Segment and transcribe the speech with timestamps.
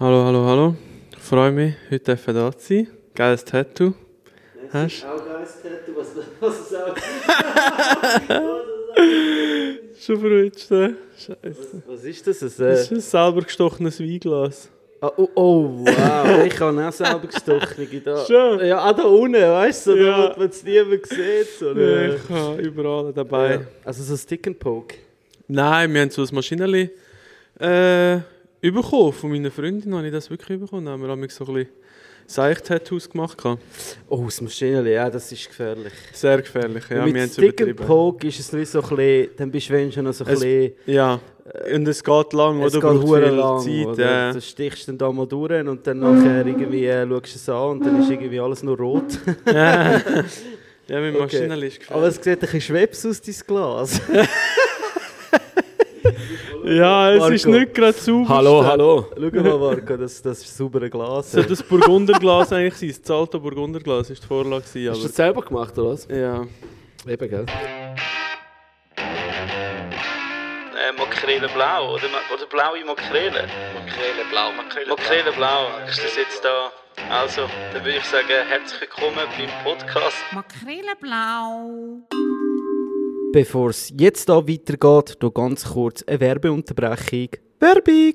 [0.00, 0.74] Hallo, hallo, hallo.
[1.12, 2.86] Ich freue mich, heute dürfen da zu sein.
[3.14, 3.94] Geiles Tattoo.
[4.72, 6.08] Hast Auch geiles Tattoo, was,
[6.40, 6.94] was es auch...
[10.00, 10.94] Schon verrutscht, ne?
[11.16, 11.82] Scheiße.
[11.86, 12.42] Was ist das?
[12.42, 14.68] Ein, Das äh, ist ein selber gestochenes Weinglas.
[15.00, 18.02] ah, oh, oh, wow, ich habe auch selber gestochen.
[18.04, 18.24] Da.
[18.24, 18.64] Schon?
[18.66, 20.34] Ja, auch da unten, weißt du, Ja.
[20.36, 21.48] wo es niemand sieht.
[21.58, 22.14] So, ne?
[22.16, 23.50] Ich habe überall dabei.
[23.54, 23.60] ja.
[23.84, 24.94] Also so Stick and Poke.
[25.48, 26.90] Nein, wir haben so ein Maschinenli
[27.58, 28.18] äh,
[28.60, 29.12] bekommen.
[29.12, 30.84] Von meiner Freundin habe ich das wirklich bekommen.
[30.86, 31.70] Da haben wir nämlich so ein bisschen
[32.26, 33.42] Seicht-Tattoos gemacht.
[34.08, 35.92] Oh, das Maschinenli, ja, das ist gefährlich.
[36.12, 37.02] Sehr gefährlich, ja.
[37.02, 37.86] Und wir haben mit es übertrieben.
[37.86, 40.40] Poke ist es nicht so ein bisschen, dann bist du schon noch so ein Es-
[40.40, 40.72] bisschen...
[40.86, 41.20] Ja,
[41.74, 42.92] und es geht lang, Es oder?
[42.92, 43.86] geht Braucht hure viel lang, Zeit.
[43.86, 44.10] oder?
[44.10, 44.32] Ja.
[44.34, 47.70] Du stichst dann da mal durch und dann nachher irgendwie äh, schaust du es an
[47.70, 49.04] und dann ist irgendwie alles nur rot.
[49.46, 49.98] ja,
[51.00, 51.18] mit Okay.
[51.18, 51.90] Maschinenli ist gefährlich.
[51.90, 54.00] Aber es sieht ein bisschen Schwebs aus, dein Glas.
[56.70, 57.34] Ja, es Marco.
[57.34, 58.28] ist nicht gerade sauber.
[58.28, 59.06] Hallo, hallo.
[59.16, 61.32] Schau mal, Marco, das, das ist ein sauberes Glas.
[61.32, 62.88] Soll das Burgunderglas eigentlich sein?
[62.90, 64.62] Das Zalto Burgunderglas war die Vorlage.
[64.64, 66.06] gewesen, Hast du Aber das selber gemacht, oder was?
[66.10, 66.44] ja.
[67.06, 67.46] Eben, gell?
[68.96, 73.48] Äh, Makrele blau oder, oder blaue Makrele?
[73.74, 75.68] Makrele blau, Makrele, Makrele blau.
[75.88, 76.70] Ist das jetzt da?
[77.10, 77.42] Also,
[77.72, 80.16] dann würde ich sagen, herzlich willkommen beim Podcast.
[80.32, 82.02] Makrele-blau.
[83.30, 87.28] Bevor es jetzt da weitergeht, noch ganz kurz eine Werbeunterbrechung.
[87.60, 88.14] Werbung!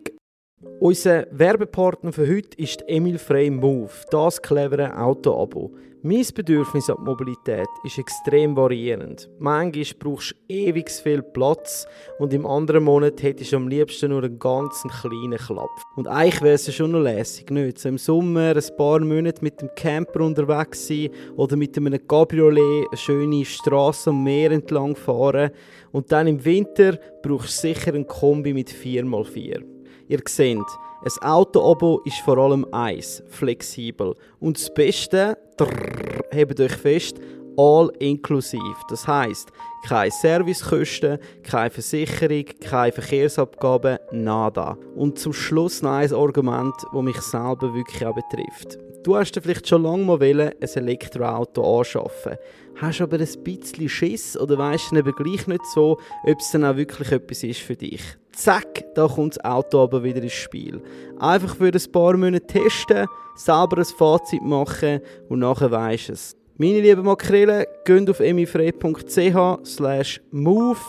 [0.79, 5.75] Unser Werbepartner für heute ist Emil Frey Move, das clevere Auto-Abo.
[6.05, 9.29] Mein Bedürfnis an Mobilität ist extrem variierend.
[9.39, 11.87] Manchmal brauchst du ewig viel Platz
[12.19, 15.69] und im anderen Monat hättest du am liebsten nur einen ganz kleinen Klapp.
[15.95, 17.79] Und eigentlich wäre es schon noch lässig, nicht?
[17.79, 22.85] So im Sommer ein paar Monate mit dem Camper unterwegs sein oder mit einem Cabriolet
[22.89, 25.51] eine schöne Straße am Meer entlang fahren
[25.93, 29.63] und dann im Winter brauchst du sicher ein Kombi mit 4x4.
[30.09, 30.57] Ihr seht,
[31.05, 34.15] ein Auto-Abo ist vor allem eins, flexibel.
[34.39, 37.19] Und das Beste, drrr, hebt euch fest,
[37.57, 38.61] all inklusiv.
[38.89, 39.49] Das heißt,
[39.85, 44.77] keine Servicekosten, keine Versicherung, keine Verkehrsabgaben, nada.
[44.95, 48.77] Und zum Schluss noch ein Argument, das mich selber wirklich auch betrifft.
[49.03, 52.37] Du hast vielleicht schon lange mal wollen, ein Elektroauto anschaffen.
[52.79, 56.77] Hast aber ein bisschen Schiss oder weißt eben gleich nicht so, ob es dann auch
[56.77, 58.01] wirklich etwas ist für dich.
[58.33, 60.81] Zack, da kommt das Auto aber wieder ins Spiel.
[61.19, 66.35] Einfach für ein paar Monate testen, selber ein Fazit machen und nachher weisst es.
[66.57, 70.79] Meine lieben Makrelen, geht auf emifrei.ch slash move,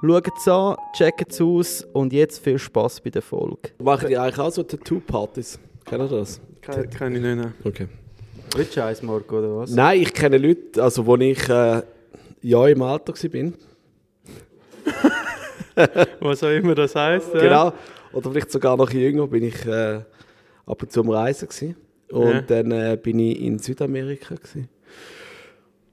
[0.00, 3.70] schaut es an, checkt es aus und jetzt viel Spass bei der Folge.
[3.82, 5.58] Machen die eigentlich auch so Tattoo-Partys?
[5.86, 6.40] Kennt ihr das?
[6.60, 7.52] Keine, keine nicht mehr.
[7.64, 7.88] Okay.
[8.56, 9.70] Willst du eins, Marco, oder was?
[9.70, 11.82] Nein, ich kenne Leute, also wo ich äh,
[12.42, 13.52] ja im Alter war.
[16.20, 17.32] Was auch immer das heisst.
[17.34, 17.40] ja.
[17.40, 17.72] Genau.
[18.12, 20.00] Oder vielleicht sogar noch jünger bin ich äh,
[20.66, 21.48] ab und zu am Reisen.
[21.48, 21.76] Gewesen.
[22.10, 22.40] Und Ja.
[22.42, 24.34] dann äh, bin ich in Südamerika.
[24.34, 24.68] Gewesen.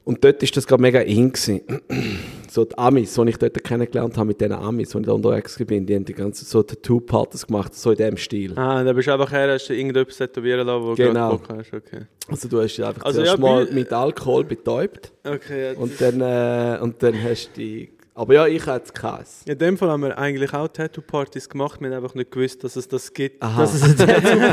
[0.04, 1.32] Und dort war das gerade mega in.
[1.32, 1.62] Gewesen.
[2.50, 5.60] so die Amis, die ich dort kennengelernt habe, mit den Amis, die ich da unterwegs
[5.60, 8.58] war, die haben die ganzen so Tattoo-Partys gemacht, so in dem Stil.
[8.58, 11.38] Ah, da bist du einfach her, hast du irgendetwas tätowieren lassen, wo du Genau.
[11.38, 11.74] gerade Bock hast.
[11.74, 12.06] Okay.
[12.30, 16.00] Also du hast dich einfach Also zuerst ja, mal mit Alkohol betäubt Okay, ja, und
[16.02, 17.90] dann, äh, und dann hast du die...
[18.18, 19.44] Aber ja, ich hatte keins.
[19.46, 21.80] In dem Fall haben wir eigentlich auch Tattoo-Partys gemacht.
[21.80, 23.44] Wir haben einfach nicht gewusst, dass es das gibt.
[23.44, 23.62] Aha.
[23.62, 24.44] Das ist ein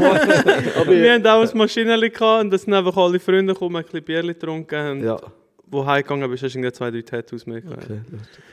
[0.76, 4.04] Aber wir haben auch ein Maschinenli und das sind einfach alle Freunde gekommen, ein bisschen
[4.04, 5.18] Bierli getrunken und ja.
[5.66, 7.62] wo heimgegangen bist, hast du irgendwie zwei, drei Tattoos mehr.
[7.66, 8.00] Okay.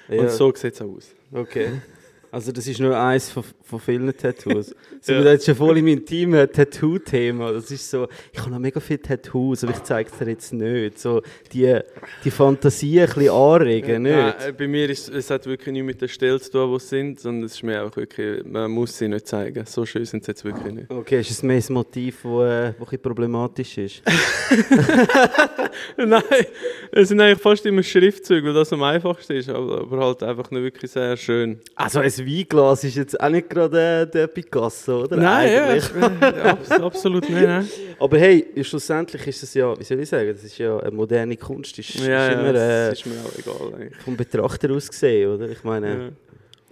[0.07, 0.29] Und Ja.
[0.29, 1.13] so sieht es auch aus.
[1.33, 1.81] Okay.
[2.31, 4.67] Also das ist nur eins von, von vielen Tattoos.
[5.01, 5.19] Sind Ja.
[5.19, 7.51] wir da jetzt schon voll in meinem Team Tattoo-Thema.
[7.53, 10.53] Das ist so, ich habe noch mega viele Tattoos, aber ich zeige es dir jetzt
[10.53, 10.99] nicht.
[10.99, 11.21] So
[11.51, 11.77] die,
[12.23, 14.15] die Fantasie ein bisschen anregen, nicht?
[14.15, 16.79] Nein, äh, bei mir ist es hat wirklich nichts mit der Stelle zu tun, wo
[16.79, 19.65] sie sind, sondern es ist mir einfach wirklich, man muss sie nicht zeigen.
[19.65, 20.89] So schön sind sie jetzt wirklich nicht.
[20.89, 24.01] Okay, ist es mehr ein Motiv, das äh, wo ein bisschen problematisch ist?
[25.97, 26.21] Nein,
[26.91, 30.51] es sind eigentlich fast immer Schriftzüge, weil das am einfachsten ist, aber, aber halt einfach
[30.51, 31.59] nicht wirklich sehr schön.
[31.75, 35.17] Also ein Weinglas ist jetzt auch nicht gerade äh, der Picasso, oder?
[35.17, 37.41] Nein, ja, abs absolut nicht.
[37.41, 37.67] Nein.
[37.99, 41.37] Aber hey, schlussendlich ist es ja, wie soll ich sagen, das ist ja eine moderne
[41.37, 41.77] Kunst.
[41.79, 44.01] Ist, Ja, ist ja, immer äh, das ist mir auch egal eigentlich.
[44.03, 45.49] vom Betrachter aus gesehen, oder?
[45.49, 45.87] Ich meine...
[45.87, 46.09] Ja.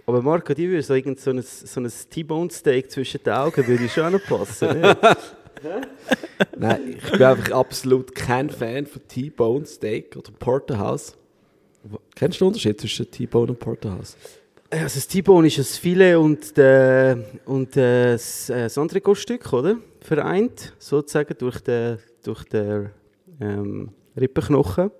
[0.06, 3.64] Aber Marco, die würde so, irgend so ein, so ein T-Bone Steak zwischen den Augen
[3.64, 4.68] würde schon auch noch passen.
[6.58, 11.16] Nein, ich bin einfach absolut kein Fan von T-Bone Steak oder Porterhouse.
[12.14, 14.16] Kennst du den Unterschied zwischen T-Bone und Porterhouse?
[14.70, 19.76] Also das T-Bone ist das Filet und, äh, und äh, das, äh, das Entrecot-Stück, oder?
[20.00, 22.90] Vereint, sozusagen, durch den, durch den
[23.40, 24.90] ähm, Rippenknochen.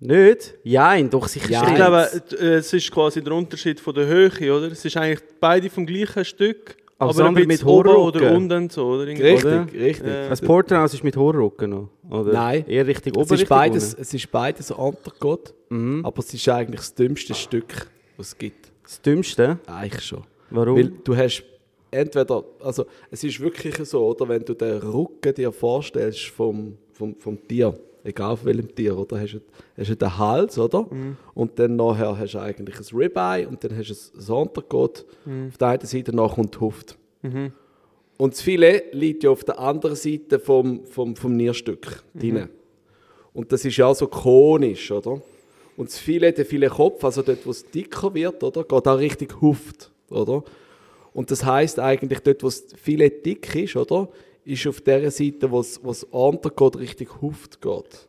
[0.00, 0.54] Nicht?
[0.64, 2.08] Nein, doch sicher Ja, Ich glaube,
[2.40, 4.70] äh, es ist quasi der Unterschied von der Höhe, oder?
[4.72, 8.68] Es ist eigentlich beide vom gleichen Stück, Aber aber ein bisschen mit oben oder unten
[8.68, 9.06] so, oder?
[9.06, 9.66] Richtig, Oder?
[9.72, 10.06] richtig.
[10.06, 10.28] Ja.
[10.28, 12.32] Das Porterhouse ist mit Horrorrücken noch, oder?
[12.32, 12.64] Nein.
[12.66, 14.02] Eher Richtung oben, Es ist, beides, unten?
[14.02, 16.04] es ist beides ein Untergott, Mhm.
[16.04, 17.86] aber es ist eigentlich das dümmste Stück,
[18.16, 18.71] was es gibt.
[18.82, 19.58] Das Dümmste?
[19.66, 20.24] Eigentlich schon.
[20.50, 20.76] Warum?
[20.76, 21.44] Weil du hast
[21.90, 27.14] entweder, also es ist wirklich so, oder wenn du den Rücken dir vorstellst vom, vom,
[27.16, 29.40] vom Tier, egal von welchem Tier, oder hast du,
[29.76, 30.86] hast du den Hals, oder?
[31.34, 35.04] Und dann nachher hast du eigentlich ein Ribeye und dann hast du ein Untergott.
[35.48, 36.94] Auf der einen Seite nach kommt die Hüfte.
[38.18, 42.48] Und das Filet liegt ja auf der anderen Seite vom, vom, vom Nierstück drin.
[43.32, 45.20] Und das ist ja auch so konisch, oder?
[45.82, 49.40] Und das Filet, der Filetkopf, also dort, wo es dicker wird, oder, geht auch richtig
[49.40, 50.44] Huft, oder?
[51.12, 54.08] Und das heißt eigentlich, dort, wo das Filet dick ist, oder,
[54.44, 58.08] ist auf der Seite, wo es, Untergeht, richtig Huft geht.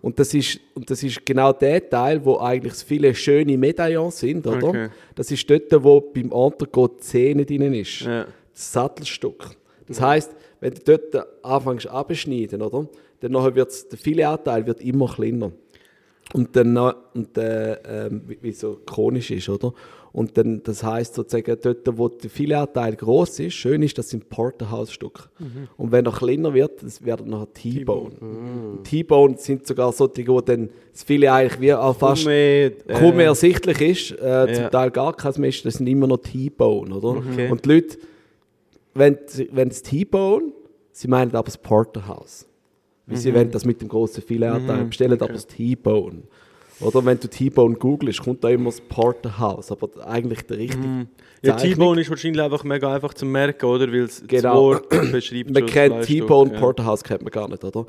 [0.00, 4.46] Und das, ist, und das ist genau der Teil, wo eigentlich viele schöne Medaillons sind,
[4.46, 4.68] oder?
[4.68, 4.88] Okay.
[5.16, 8.02] Das ist dort, wo beim Untergeht die Zähne drin ist.
[8.02, 8.26] Ja.
[8.54, 9.56] Das Sattelstück.
[9.88, 12.88] Das heißt, wenn du dort anfängst abschneiden, oder?
[13.18, 15.50] Dann nachher wird's, der Filetanteil wird immer kleiner.
[16.34, 19.72] Und dann, und, äh, ähm, wie, wie so chronisch ist, oder?
[20.12, 24.28] Und dann, das heißt sozusagen, dort, wo der Filetanteil groß ist, schön ist, das sind
[24.28, 25.24] Porterhouse-Stücke.
[25.76, 28.16] Und wenn er kleiner wird, das werden nachher T-Bone.
[28.20, 33.26] Und T-Bone sind sogar solche, wo dann das Filet eigentlich wie auch fast kaum mehr
[33.26, 34.52] äh, ersichtlich ist, äh, ja.
[34.52, 37.18] zum Teil gar keins mehr ist, das sind immer noch T-Bone, oder?
[37.18, 37.50] Okay.
[37.50, 37.98] Und die Leute,
[38.94, 39.18] wenn,
[39.52, 40.52] wenn es T-Bone,
[40.90, 42.47] sie meinen aber das Porterhouse.
[43.08, 43.16] Mhm.
[43.16, 46.22] sie wollen das mit dem grossen Filetanteil, bestellen aber das T-Bone.
[46.80, 51.08] Oder wenn du T-Bone googelst, kommt da immer das Porterhouse, aber eigentlich der richtige Mhm.
[51.42, 53.88] Ja, T-Bone ist wahrscheinlich einfach mega einfach zu merken, oder?
[53.90, 54.72] Weil es Genau.
[54.74, 56.60] das Wort beschreibt Man kennt T-Bone, ja.
[56.60, 57.84] Porterhouse kennt man gar nicht, oder?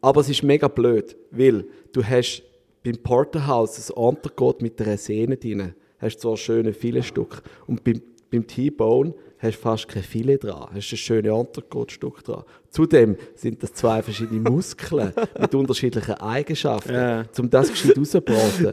[0.00, 2.42] Aber es ist mega blöd, weil du hast
[2.84, 5.74] beim Porterhouse ein Untergott mit einer Sehne drin.
[5.98, 8.00] Hast zwar schöne viele Stück und beim,
[8.30, 10.68] beim T-Bone hast du fast kein Filet dran.
[10.74, 12.42] Hast ein schönes Untergottstück dran.
[12.70, 16.92] Zudem sind das zwei verschiedene Muskeln mit unterschiedlichen Eigenschaften.
[16.94, 17.24] Ja.
[17.38, 18.72] Um das gescheit rauszubraten,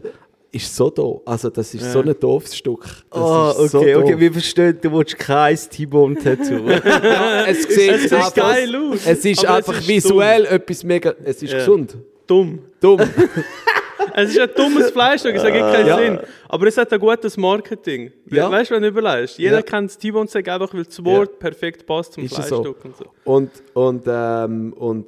[0.52, 1.22] ist so doof.
[1.26, 2.84] Also das ist so ein doofes Stück.
[3.12, 6.68] Das Ah, ist so okay, okay, wir verstehen, du willst kein T-Bone-Tattoo.
[7.48, 11.14] es sieht Es einfach- geil aus, Es ist aber es einfach ist visuell etwas mega.
[11.24, 11.60] Es ist Ja.
[11.60, 11.98] gesund.
[12.28, 12.60] Dumm.
[12.80, 13.00] Dumm.
[14.14, 15.98] Es ist ein dummes Fleischstück, es ergibt keinen Ja.
[15.98, 16.20] Sinn.
[16.50, 18.12] Aber es hat ein gutes Marketing.
[18.30, 18.50] Ja.
[18.52, 19.38] Weißt du, wenn du überlegst?
[19.38, 19.62] Jeder Ja.
[19.62, 22.64] kennt das T-Bone Steak einfach, weil das Wort perfekt passt zum Ist es so.
[22.64, 23.06] Fleischstück und so.
[23.24, 25.08] Und, und, ähm, und,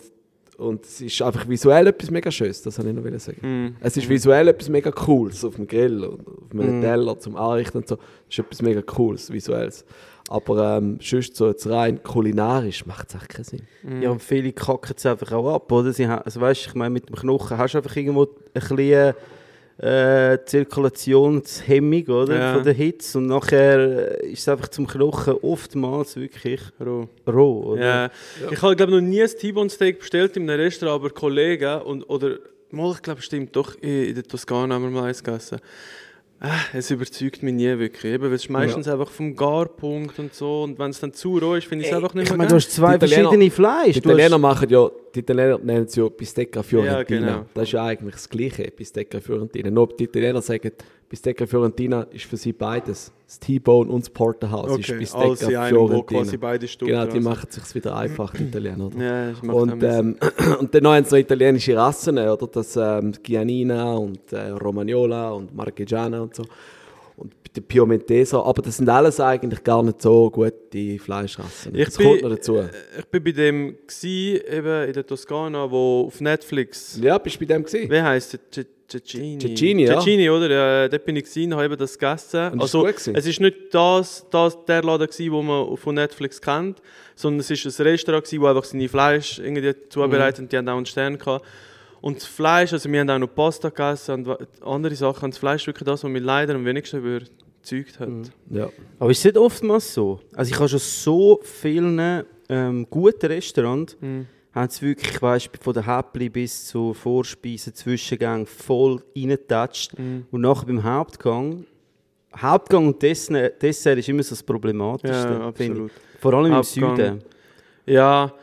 [0.57, 3.37] und es ist einfach visuell etwas mega Schönes, das wollte ich noch sagen.
[3.41, 3.75] Mhm.
[3.79, 7.77] Es ist visuell etwas mega Cooles auf dem Grill und auf einem Teller zum Anrichten
[7.77, 7.95] und so.
[8.27, 9.85] Es ist etwas mega Cooles, Visuelles.
[10.29, 14.01] Aber ähm, sonst so jetzt rein kulinarisch macht es echt keinen Sinn.
[14.01, 15.93] Ja, und viele kacken es einfach auch ab, oder?
[15.93, 19.15] Sie haben, also weißt, ich meine, mit dem Knochen hast du einfach irgendwo ein bisschen
[19.79, 22.37] äh, Zirkulationshemmung, oder?
[22.37, 22.53] Ja.
[22.55, 23.17] Von der Hitze.
[23.19, 27.07] Und nachher äh, ist es einfach zum Knochen oftmals wirklich Roh.
[27.27, 27.85] roh, oder?
[27.85, 28.11] Ja.
[28.51, 32.03] Ich habe glaube noch nie ein T-Bone Steak bestellt in einem Restaurant, aber Kollegen und
[32.09, 32.37] oder
[32.71, 35.59] mal ich glaube stimmt doch in der Toskana haben wir mal eins gegessen.
[36.39, 40.35] Ah, es überzeugt mich nie wirklich, eben, weil es ist meistens einfach vom Garpunkt und
[40.35, 42.37] so und wenn es dann zu roh ist, finde ich es einfach nicht Ich mehr
[42.37, 43.93] meine, du hast zwei Die Italiener- verschiedene Fleisch.
[43.95, 46.97] Die Du hast- Italiener machen ja, die Italiener nennen es ja Bistecca Fiorentina.
[46.99, 47.03] Ja,
[47.33, 47.45] genau.
[47.55, 49.71] Das ist ja eigentlich das Gleiche, Bistecca Fiorentina.
[49.71, 50.71] Nur die Italiener sagen,
[51.09, 53.13] Bistecca Fiorentina ist für sie beides.
[53.25, 56.21] Das T-Bone und das Porterhouse Okay, ist Bistecca wo Fiorentina.
[56.21, 57.23] quasi beide Stücke Genau, die sind.
[57.23, 58.87] machen es sich wieder einfach, die Italiener.
[58.87, 58.97] Oder?
[59.03, 60.17] Ja, auch Und, ähm,
[60.59, 62.47] und dann haben sie noch italienische Rassen, oder?
[62.47, 66.43] Das ähm, Giannina und äh, Romagnola und Marchigiana und so.
[67.15, 71.73] Und die Piemonteser, aber das sind alles eigentlich gar nicht so gute Fleischrassen.
[71.73, 72.59] Ich das bin- kommt noch dazu.
[72.99, 76.99] Ich bin bei dem gsi, eben in der Toskana, wo auf Netflix.
[77.01, 77.89] Ja, bist du bei dem gesehen?
[77.89, 78.65] Wie heisst der?
[78.87, 79.39] Ce- Cecchini.
[79.39, 79.99] Cecchini, ja.
[79.99, 80.49] Cecchini, oder?
[80.49, 82.51] Ja, dort bin ich gesehen, habe eben das gegessen.
[82.53, 83.15] Und ist also, gewesen?
[83.15, 86.81] es ist nicht das, das der Laden gewesen, wo man von Netflix kennt,
[87.15, 90.69] sondern es ist ein Restaurant gewesen, wo einfach seine Fleisch irgendwie zubereitet und die haben
[90.69, 91.45] auch einen Stern gehabt.
[91.99, 95.25] Und das Fleisch, also wir haben auch noch Pasta gegessen und andere Sachen.
[95.25, 98.09] Und das Fleisch ist wirklich das, was mich leider am wenigsten überzeugt hat.
[98.51, 98.69] Ja.
[98.99, 100.21] Aber ist es nicht oftmals so?
[100.33, 103.97] Also ich habe schon so vielen ähm, guten Restaurants,
[104.61, 109.93] haben sie wirklich, weißt, von der Häppli bis zu Vorspeisen, Zwischengang voll reingetatscht.
[110.31, 111.65] Und nachher beim Hauptgang,
[112.35, 115.91] Hauptgang und Dessert, Dessert ist immer so das Problematischste, Ja, finde absolut.
[115.91, 116.19] ich.
[116.21, 116.89] Vor allem Hauptgang.
[116.89, 117.21] im Süden.
[117.85, 118.33] Ja,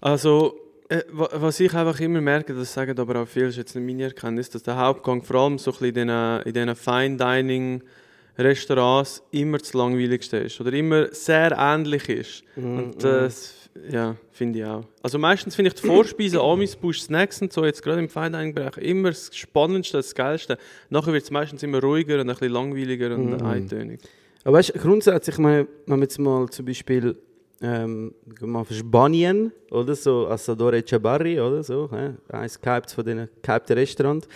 [0.00, 0.56] also
[0.88, 3.84] äh, wa- was ich einfach immer merke, das sagen aber auch viele, ist jetzt nicht
[3.86, 7.16] meine Erkenntnis, dass der Hauptgang vor allem so ein bisschen in diesen, in diesen Fine
[7.16, 7.82] Dining
[8.38, 12.42] Restaurants immer das langweiligste ist oder immer sehr ähnlich ist.
[12.56, 14.84] Und das ja, finde ich auch.
[15.02, 18.30] Also meistens finde ich die Vorspeisen, Amis, Bush, Snacks und so, jetzt gerade im Fine
[18.30, 20.58] Dining Bereich, immer das Spannendste, das Geilste.
[20.90, 24.00] Nachher wird es meistens immer ruhiger und ein bisschen langweiliger und eintönig.
[24.44, 27.16] Aber weißt grundsätzlich, ich meine, wenn man jetzt mal zum Beispiel
[27.62, 32.10] ähm, mal auf Spanien oder so, Asador Echabarri oder so, hä?
[32.28, 34.28] eins gehypt von den gehypten Restaurant.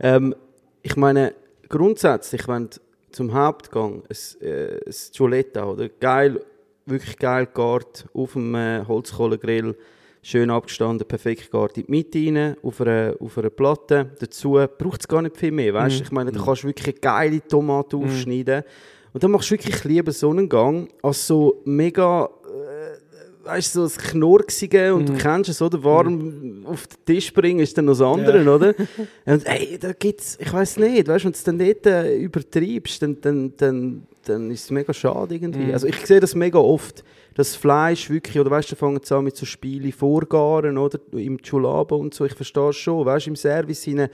[0.00, 0.34] Ähm,
[0.82, 1.34] ich meine,
[1.68, 2.70] grundsätzlich, wenn
[3.10, 6.40] zum Hauptgang ein, äh, ein Gioletta oder geil,
[6.88, 9.76] wirklich geil gegart auf dem äh, Holzkohlegrill,
[10.22, 14.10] schön abgestanden, perfekt gegart in die Mitte rein, auf einer, auf einer Platte.
[14.18, 16.00] Dazu braucht es gar nicht viel mehr, weißt?
[16.00, 18.62] Ich meine, da kannst du wirklich geile Tomaten aufschneiden.
[19.12, 22.28] Und dann machst du wirklich lieber so einen Gang als so mega
[23.48, 25.82] weißt so das Knurksige und du kennst es, oder?
[25.82, 28.74] Warm auf den Tisch bringen ist dann noch das andere, oder?
[29.24, 32.16] Und ey, da gibt's, ich weiß nicht, weißt du, wenn du es dann dort äh,
[32.16, 35.72] übertreibst, dann, dann, dann, dann ist es mega schade irgendwie.
[35.72, 39.36] Also ich sehe das mega oft, das Fleisch wirklich, oder weißt du, fangen an mit
[39.36, 40.98] so Spielen vorgaren, oder?
[41.12, 44.10] Im Chulabo und so, ich verstehe es schon, weißt du, im Service hinein,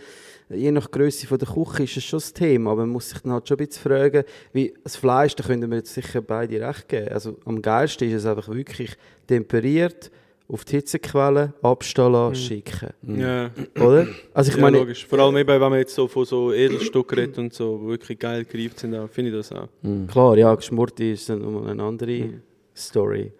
[0.50, 3.20] je nach Größe von der Küche ist es schon das Thema, aber man muss sich
[3.20, 6.60] dann halt schon ein bisschen fragen, wie das Fleisch, da können wir jetzt sicher beide
[6.60, 7.08] recht geben.
[7.08, 8.96] Also am geilsten ist es einfach wirklich
[9.26, 10.10] temperiert,
[10.46, 12.90] auf die Hitzequelle, abstehen lassen, schicken.
[13.02, 14.08] Ja, Oder?
[14.34, 15.06] Also ich ja meine, logisch.
[15.06, 18.18] Vor allem eben, wenn man jetzt so von so Edelstücken redet und so, die wirklich
[18.18, 19.68] geil gereift sind, finde ich das auch.
[20.08, 22.28] klar, ja, Geschmurti ist dann nochmal eine andere
[22.76, 23.32] Story.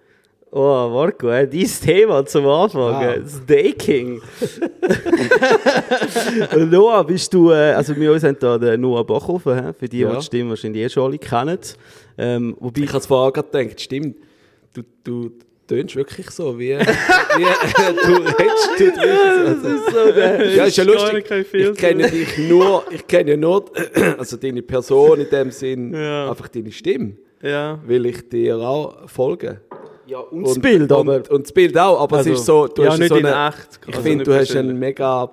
[0.57, 4.23] Oh, Marco, äh, dein Thema zum Anfang, äh, das Daking.
[6.71, 10.11] Noah, bist du, äh, also wir uns haben da den Noah Bachhofen, für die, Ja.
[10.11, 11.59] die die Stimme wahrscheinlich eh schon alle kennen.
[12.17, 14.17] Ähm, wobei, Ich habe es vorher gerade gedacht, stimmt.
[14.73, 15.33] Du, du
[15.67, 16.79] tönst wirklich so, wie, wie
[18.07, 18.71] du redest.
[18.79, 19.69] Du so.
[19.75, 21.25] ist so der, Ja, ist ja lustig.
[21.53, 23.65] Ich kenne dich nur, ich kenne nur,
[24.19, 26.31] also deine Person in dem Sinn, Ja.
[26.31, 27.81] einfach deine Stimme, Ja.
[27.85, 29.59] will ich dir auch folgen.
[30.07, 31.17] Ja, und das Bild, aber...
[31.17, 33.17] Und, und das Bild auch, aber Also, es ist so, du ja, hast nicht so
[33.17, 33.81] in eine, echt.
[33.87, 34.79] ich Also finde, du hast eine persönlich.
[34.79, 35.31] mega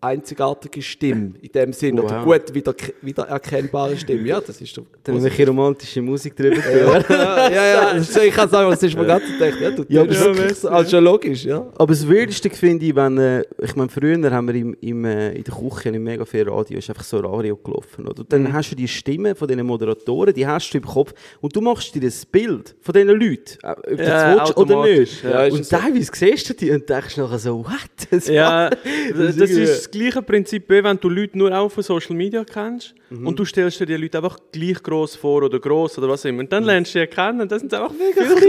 [0.00, 2.38] einzigartige Stimme in dem Sinn, oder Wow.
[2.40, 6.62] gut wieder, wiedererkennbare Stimme, ja, das ist doch wir ein bisschen romantische Musik drüber tun.
[7.10, 9.84] ja, ja, ja, das ist- ich kann sagen, das ist mir ganz gedacht, ja, du
[9.88, 11.66] Ja, aber wirklich so, also schon logisch, ja.
[11.76, 15.32] Aber das Wildesten finde ich, wenn, äh, ich meine, früher haben wir im, im, äh,
[15.32, 18.20] in der Küche nicht mega viel Radio, ist einfach so Radio gelaufen, oder?
[18.20, 21.54] Und dann hast du die Stimme von diesen Moderatoren, die hast du im Kopf und
[21.56, 24.82] du machst dir das Bild von diesen Leuten, äh, ob du Ja, das willst oder
[24.86, 25.22] nicht.
[25.24, 25.76] ja, ist und es so.
[25.76, 27.74] teilweise siehst du die und denkst nachher so, what?
[28.10, 28.70] Das Ja, war-
[29.16, 32.44] das, ist ist das gleiche Prinzip, wie wenn du Leute nur auch von Social Media
[32.44, 36.24] kennst und du stellst dir die Leute einfach gleich groß vor oder groß oder was
[36.26, 36.40] immer.
[36.40, 38.44] Und dann lernst du sie kennen und das sind sie einfach mega klein.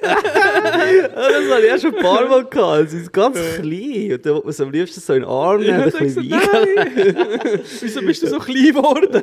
[1.12, 2.90] das habe ich auch schon ein paar Mal gehabt.
[2.90, 5.60] Sie sind ganz klein und dann will man sie am liebsten so in den Arm
[5.60, 6.74] nehmen, ein Ja, bisschen du, weichen.
[6.76, 7.60] nein.
[7.80, 9.22] Wieso bist du so klein geworden?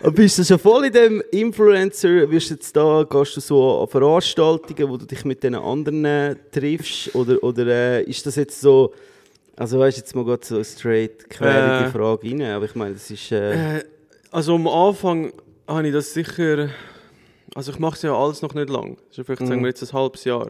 [0.00, 2.30] Aber bist du schon voll in dem Influencer?
[2.30, 6.36] Wirst du jetzt da, gehst du so an Veranstaltungen, wo du dich mit den anderen
[6.52, 7.14] triffst?
[7.14, 8.92] Oder, oder äh, ist das jetzt so,
[9.58, 11.92] also weißt du, jetzt mal gerade so straight quer in die Äh.
[11.92, 13.84] Frage rein, aber ich meine, das ist, äh, Äh,
[14.30, 15.32] also am Anfang
[15.66, 16.68] habe ich das sicher.
[17.54, 18.96] Also ich mache es ja alles noch nicht lang.
[19.12, 20.48] Ja vielleicht sagen wir jetzt ein halbes Jahr.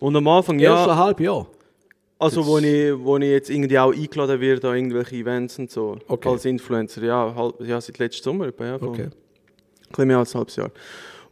[0.00, 0.72] Und am Anfang, Ja.
[0.74, 1.46] Erst ja, ein halbes Jahr.
[2.18, 5.98] also wo ich, wo ich jetzt irgendwie auch eingeladen werde an irgendwelche Events und so,
[6.08, 6.28] Okay.
[6.28, 9.02] als Influencer, ja, halb, ja seit letztem Sommer, ja, Okay.
[9.04, 9.12] ein
[9.88, 10.70] bisschen mehr als ein halbes Jahr.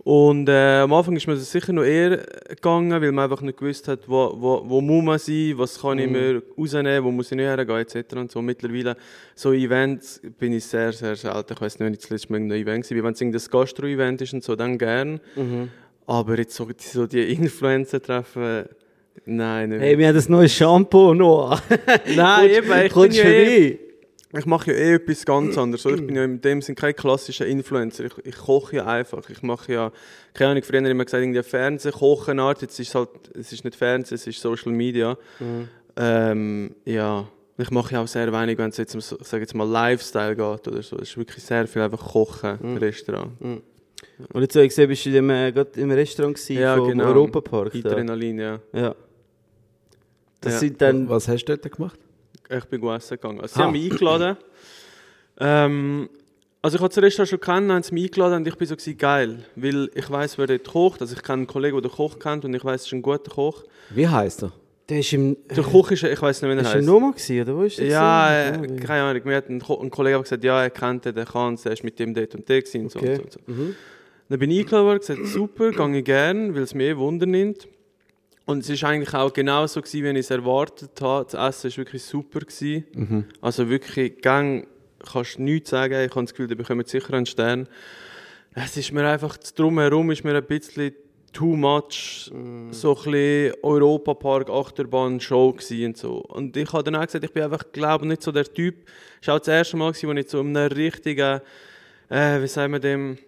[0.04, 3.56] Und äh, am Anfang ist mir das sicher noch eher gegangen, weil man einfach nicht
[3.56, 7.32] gewusst hat, wo, wo, wo muss man sein, was kann ich mir rausnehmen, wo muss
[7.32, 8.14] ich nicht hergehen, etc.
[8.16, 8.42] Und so.
[8.42, 8.96] Mittlerweile,
[9.34, 11.54] so Events bin ich sehr, sehr selten.
[11.54, 13.02] Ich weiß nicht, wenn ich das letzte Mal irgendein Event war.
[13.02, 15.20] Wenn es irgendein Gastro-Event ist und so, dann gern.
[16.06, 18.66] Aber jetzt so, so die Influencer-Treffen,
[19.24, 19.80] nein, nicht.
[19.80, 21.62] hey, wir haben das neue Shampoo noch.
[22.14, 23.78] nein, eben, ich bin Kommst ja eh, vorbei?
[24.38, 25.84] Ich mache ja eh etwas ganz anderes.
[25.84, 28.04] Ich bin ja in dem Sinne kein klassischer Influencer.
[28.04, 29.28] Ich, ich koche ja einfach.
[29.30, 29.92] Ich mache ja,
[30.32, 32.62] keine Ahnung, früher immer gesagt, irgendwie Fernsehen, Kochenart.
[32.62, 35.16] Jetzt ist es halt, es ist nicht Fernsehen, es ist Social Media.
[35.96, 39.68] Ähm, ja, ich mache ja auch sehr wenig, wenn es jetzt um, sage jetzt mal
[39.68, 40.96] Lifestyle geht oder so.
[40.96, 43.32] Es ist wirklich sehr viel einfach Kochen, Restaurant.
[43.40, 46.76] Und jetzt habe ich gesehen, bist du in dem, äh, gerade im Restaurant gewesen Ja,
[46.76, 47.06] vom genau.
[47.06, 47.72] Europapark.
[47.82, 47.90] Da.
[47.90, 48.60] Adrenalin, ja.
[48.72, 48.94] Ja.
[50.40, 50.58] Das Ja.
[50.60, 51.08] sind dann...
[51.08, 51.98] Was hast du dort gemacht?
[52.48, 53.40] Ich bin gut essen gegangen.
[53.40, 53.64] Also, sie Ah.
[53.64, 54.36] haben mich eingeladen.
[55.38, 56.08] Ähm,
[56.62, 58.74] also ich habe das Restaurant schon kennen, haben sie mich eingeladen und ich bin so
[58.76, 61.00] gewesen, geil, weil ich weiß, wer dort kocht.
[61.02, 63.02] Also ich kenne einen Kollegen, der den Koch kennt und ich weiß, es ist ein
[63.02, 63.64] guter Koch.
[63.90, 64.52] Wie heißt er?
[64.88, 65.36] Der ist im...
[65.54, 66.86] Der Koch ist, ich weiß nicht, wie er Ist er heißt.
[66.86, 68.76] Noma gewesen, oder wo ist der Ja, gewesen?
[68.78, 69.22] äh, keine Ahnung.
[69.24, 71.84] Mir hat ein, ein Kollege gesagt, ja, er kennt den, der kann es, er ist
[71.84, 73.18] mit dem dort und dort gewesen und so Okay.
[73.22, 73.40] und so.
[73.46, 73.74] Und so.
[74.28, 77.26] Dann bin ich eingeladen worden, gesagt, super, gehe ich gern, weil es mir eh Wunder
[77.26, 77.66] nimmt.
[78.46, 81.26] Und es ist eigentlich auch genau so gewesen, wie ich es erwartet habe.
[81.30, 82.40] Das Essen war wirklich super.
[82.40, 82.84] Gewesen.
[83.40, 84.66] Also wirklich, gang
[85.04, 85.94] kannst du nichts sagen.
[85.94, 87.68] Ich habe das Gefühl, da bekommen sicher einen Stern.
[88.54, 90.94] Es ist mir einfach, drumherum ist mir ein bisschen
[91.32, 92.30] too much,
[92.70, 96.18] so ein bisschen Europapark, Achterbahn, Show und so.
[96.18, 98.76] Und ich habe dann auch gesagt, ich bin einfach, glaube nicht so der Typ.
[99.20, 101.40] Es war auch das erste Mal, gewesen, wo ich so in einem richtigen,
[102.08, 103.18] äh, wie sagen wir dem,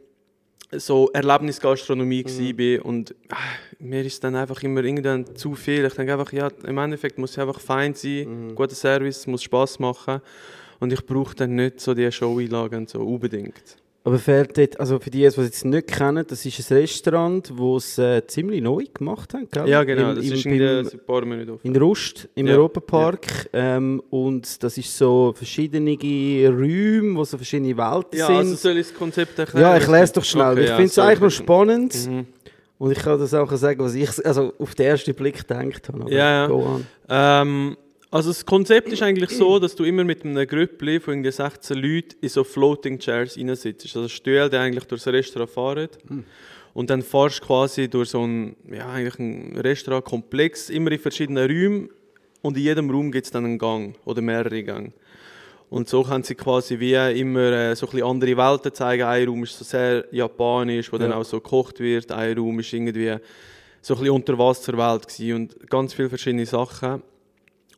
[0.72, 2.82] so Erlebnisgastronomie mhm.
[2.82, 3.36] und ah,
[3.78, 5.84] mir ist dann einfach immer irgendwann zu viel.
[5.84, 9.78] Ich denke einfach, ja, im Endeffekt muss es einfach fein sein, guter Service, muss Spaß
[9.78, 10.20] machen
[10.80, 13.76] und ich brauche dann nicht so die Show-Einlagen so unbedingt.
[14.06, 17.50] Aber fehlt dort, also für die, die es jetzt nicht kennen, das ist ein Restaurant,
[17.58, 19.68] das es äh, ziemlich neu gemacht haben, gell?
[19.68, 21.66] Ja, genau, Im, das im, ist in ein paar Minuten offen.
[21.66, 23.50] in Rust, im Ja, Europapark.
[23.52, 28.36] Ähm, und das ist so verschiedene Räume, wo so verschiedene Welten Ja, sind.
[28.36, 29.62] also soll ich das Konzept erklären?
[29.66, 30.52] ja, erklär es doch schnell.
[30.52, 32.08] Okay, ich ja, finde es eigentlich noch spannend.
[32.08, 32.26] Mhm.
[32.78, 36.14] Und ich kann das auch sagen, was ich also auf den ersten Blick gedacht habe.
[36.14, 36.80] Ja, ja.
[37.42, 37.76] Ähm,
[38.10, 41.76] also das Konzept ist eigentlich so, dass du immer mit einem Grüppli von irgendwie 16
[41.76, 43.84] Leuten in so Floating Chairs reinsitzt.
[43.96, 45.88] Also Stühle, die eigentlich durchs Restaurant fahren.
[46.72, 51.50] Und dann fahrst du quasi durch so ein, ja, eigentlich ein Restaurantkomplex, immer in verschiedenen
[51.50, 51.88] Räumen.
[52.42, 54.92] Und in jedem Raum gibt es dann einen Gang oder mehrere Gänge.
[55.68, 59.02] Und so können sie quasi wie immer äh, so ein bisschen andere Welten zeigen.
[59.02, 62.12] Ein Raum ist so sehr japanisch, wo dann auch so gekocht wird.
[62.12, 63.16] Ein Raum ist irgendwie
[63.80, 67.02] so ein bisschen Unterwasserwelt gewesen und ganz viele verschiedene Sachen.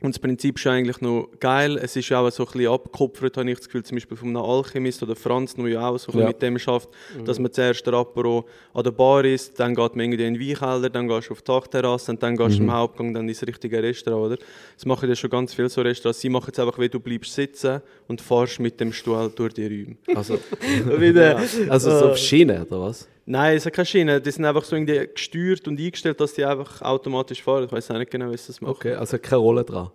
[0.01, 1.77] Und das Prinzip ist eigentlich noch geil.
[1.83, 4.29] Es ist ja auch so ein bisschen abgekupfert, habe ich das Gefühl, zum Beispiel von
[4.29, 6.29] einem Alchemist oder Franz, der ja auch so Ja.
[6.29, 6.89] mit dem schafft,
[7.25, 10.41] dass man zuerst der Apero an der Bar ist, dann geht man irgendwie in den
[10.49, 13.45] Weinkeller, dann gehst du auf die Dachterrasse und dann gehst du im Hauptgang dann ins
[13.45, 14.37] richtige Restaurant, oder?
[14.77, 16.21] Das machen ja schon ganz viele so Restaurants.
[16.21, 19.67] Sie machen es einfach, wie du bleibst sitzen und fahrst mit dem Stuhl durch die
[19.67, 19.97] Räume.
[20.17, 20.39] Also,
[21.69, 23.09] also so auf Schiene, oder was?
[23.31, 24.21] Nein, es hat keine Schiene.
[24.21, 27.65] Die sind einfach so irgendwie gesteuert und eingestellt, dass die einfach automatisch fahren.
[27.67, 28.71] Ich weiß auch nicht genau, wie sie das machen.
[28.73, 29.91] Okay, also keine Rolle dran.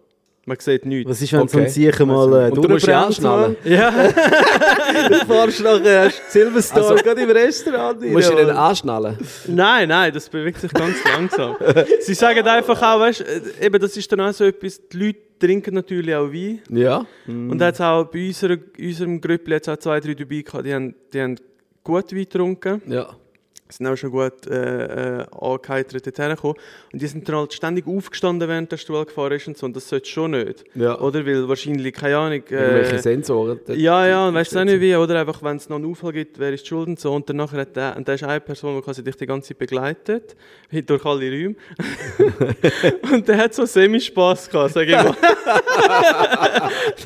[0.46, 1.10] Man sieht nichts.
[1.10, 1.66] was ist, wenn so Okay.
[1.68, 3.56] ein Sicher mal äh, Und du musst ja anschnallen.
[3.64, 3.92] Ja,
[5.10, 8.02] Du fahrst nachher du Silverstone Also- gerade im Restaurant.
[8.04, 9.18] rein, Musst du den anschnallen?
[9.48, 11.56] nein, nein, das bewegt sich ganz langsam.
[12.02, 15.20] Sie sagen einfach auch, weißt du, eben, das ist dann auch so etwas, die Leute
[15.40, 16.62] trinken natürlich auch Wein.
[16.70, 17.06] Ja.
[17.26, 20.74] Und da hat auch bei unserer, unserem Grüppel jetzt auch zwei, drei dabei gehabt, die
[20.74, 21.36] haben, die haben
[21.84, 22.82] gut Wein getrunken.
[22.88, 23.16] Ja.
[23.78, 26.56] Sind auch schon gut äh, äh, angeheitert dorthin gekommen.
[26.92, 29.66] Und die sind dann halt ständig aufgestanden, während der Stuhl gefahren ist und so.
[29.66, 30.64] Und das sollte schon nicht.
[30.76, 31.00] Ja.
[31.00, 31.26] Oder?
[31.26, 32.44] Weil wahrscheinlich, keine Ahnung...
[32.50, 33.60] Irgendwelche Äh, Sensoren.
[33.66, 35.86] dort- ja, ja, und weißt du auch nicht wie, oder einfach, wenn es noch einen
[35.86, 37.14] Unfall gibt, wer ist die Schuld und so.
[37.14, 39.58] Und danach hat der, und der ist eine Person, die quasi dich die ganze Zeit
[39.58, 40.36] begleitet,
[40.72, 41.56] durch alle Räume.
[43.12, 45.16] und der hat so Semi-Spass gehabt, sag ich mal.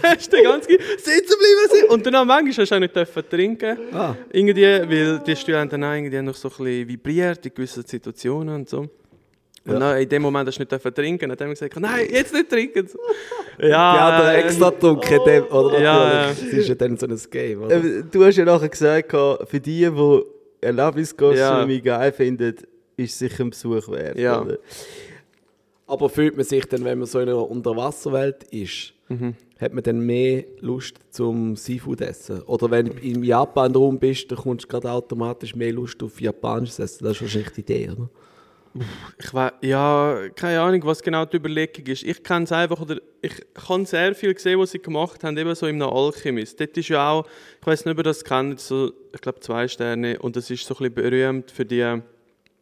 [0.03, 1.89] der ist die ganze Zeit, sitzen bleiben, sitzen.
[1.89, 3.77] Und danach manchmal hast du auch nicht dürfen trinken.
[3.93, 4.15] Ah.
[4.31, 8.55] Irgendwie, weil die Stühle haben dann auch irgendwie noch so bisschen vibriert in gewissen Situationen
[8.55, 8.79] und so.
[8.79, 9.79] Und Ja.
[9.79, 11.27] dann, in dem Moment hast du nicht dürfen trinken.
[11.29, 12.87] Dann haben wir gesagt, nein, jetzt nicht trinken.
[13.59, 15.81] Ja, anderen äh, extra getrunken, dem, oder?
[15.81, 16.51] Ja, Natürlich.
[16.51, 17.75] Das ist ja dann so ein Game, oder?
[17.83, 20.21] Äh, Du hast ja nachher gesagt, für die, die
[20.61, 22.55] Erlebnisgastronomie geil finden,
[22.97, 24.17] ist es sicher ein Besuch wert.
[24.17, 24.41] Ja.
[24.43, 24.57] Oder?
[25.87, 28.93] Aber fühlt man sich dann, wenn man so in einer Unterwasserwelt ist,
[29.59, 32.41] hat man dann mehr Lust zum Seafood essen?
[32.43, 36.79] Oder wenn du im Japan-Raum bist, dann kommst du gerade automatisch mehr Lust auf japanisches
[36.79, 37.03] Essen.
[37.03, 38.09] Das ist wahrscheinlich die Idee, oder?
[39.19, 42.03] Ich weiß, ja, keine Ahnung, was genau die Überlegung ist.
[42.03, 45.55] Ich kenne es einfach, oder ich kann sehr viel gesehen, was sie gemacht haben, eben
[45.55, 46.59] so im Alchemist.
[46.59, 47.25] Dort ist ja auch,
[47.59, 50.65] ich weiß nicht, ob ihr das kennt, so, ich glaube zwei Sterne, und das ist
[50.65, 52.01] so ein bisschen berühmt für die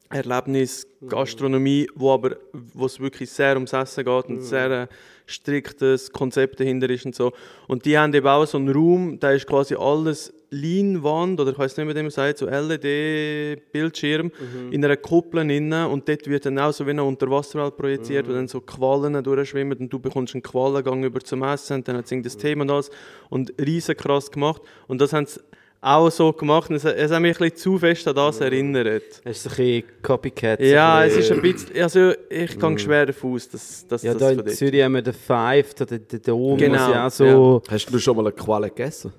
[0.10, 4.88] Erlebnis, Gastronomie, wo aber, wo es wirklich sehr ums Essen geht und sehr äh,
[5.26, 7.34] striktes Konzept dahinter ist und so.
[7.68, 11.60] Und die haben eben auch so einen Raum, da ist quasi alles Leinwand, oder ich
[11.60, 14.32] weiß nicht, wie man sagt, so LED-Bildschirm
[14.72, 18.32] in einer Kuppel innen und dort wird dann auch so wie eine Unterwasserwelt projiziert, wo
[18.32, 22.12] dann so Quallen durchschwimmen und du bekommst einen Qualengang über zum Essen und dann hat
[22.12, 22.90] es das Thema und alles.
[23.30, 24.62] Und riesen krass gemacht.
[24.88, 25.42] Und das haben sie
[25.86, 29.04] auch so gemacht es, es hat mich ein bisschen zu fest an das erinnert.
[29.24, 30.60] Hast du ein bisschen Copycat?
[30.60, 34.20] Ja, es ist ein bisschen, also ich gehe schwer davon aus, dass, dass Ja, das
[34.22, 37.62] da in dort- Zürich haben wir den Five, da den, den Dom, Genau, ja so...
[37.70, 39.14] Hast du schon mal eine Qualle gegessen?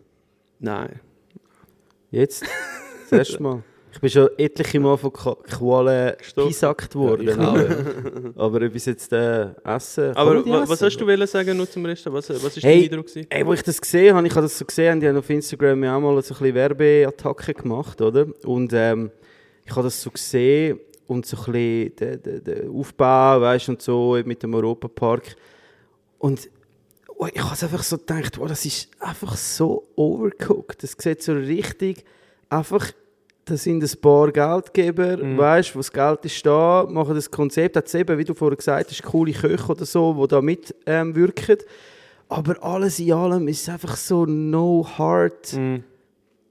[0.59, 0.99] Nein.
[2.11, 2.45] Jetzt,
[3.11, 3.63] das erste Mal.
[3.97, 7.29] Ich bin schon etliche Mal von Qualen gesackt worden.
[7.29, 8.35] ja.
[8.37, 10.85] Aber ich jetzt äh, essen Aber was essen?
[10.87, 12.05] hast du wollen sagen noch zum Rest?
[12.13, 13.07] Was, was ist Hey, dein Eindruck?
[13.07, 13.27] gewesen?
[13.31, 15.83] Ey, wo ich das gesehen habe, ich habe das so gesehen, die haben auf Instagram
[15.83, 18.27] ja auch mal so ein bisschen Werbeattacke gemacht, oder?
[18.45, 19.11] Und ähm,
[19.65, 23.81] ich habe das so gesehen und so ein bisschen den, den, den Aufbau, weißt und
[23.81, 25.37] so mit dem Europapark.
[26.19, 26.51] Und
[27.17, 30.83] oh, ich habe einfach so gedacht, wow, das ist einfach so overcooked.
[30.83, 32.05] Das sieht so richtig
[32.51, 32.93] einfach.
[33.49, 35.39] Das sind ein paar Geldgeber, Mhm.
[35.39, 37.77] weißt du, wo das Geld ist da, machen das Konzept.
[37.77, 41.57] Hat eben, wie du vorher gesagt hast, coole Köche oder so, die da mitwirken.
[41.59, 41.67] Ähm.
[42.29, 45.53] Aber alles in allem ist es einfach so no heart.
[45.53, 45.85] Mhm.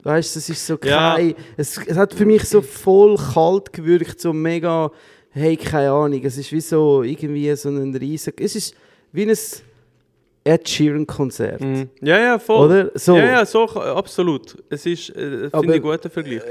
[0.03, 1.15] Weißt du, es ist so Ja.
[1.15, 1.35] kein.
[1.57, 4.89] Es, es hat für mich so voll kalt gewirkt, so mega.
[5.31, 6.21] Hey, keine Ahnung.
[6.23, 8.31] Es ist wie so irgendwie so ein riesen.
[8.39, 8.73] Es ist
[9.11, 9.35] wie ein
[10.47, 11.59] Ed Sheeran-Konzert.
[11.59, 11.89] Mhm.
[12.01, 12.67] Ja, ja, voll.
[12.67, 12.91] Oder?
[12.93, 13.17] So.
[13.17, 14.55] Ja, ja, so, absolut.
[14.69, 16.41] Es ist, äh, finde ich, ein guter Vergleich.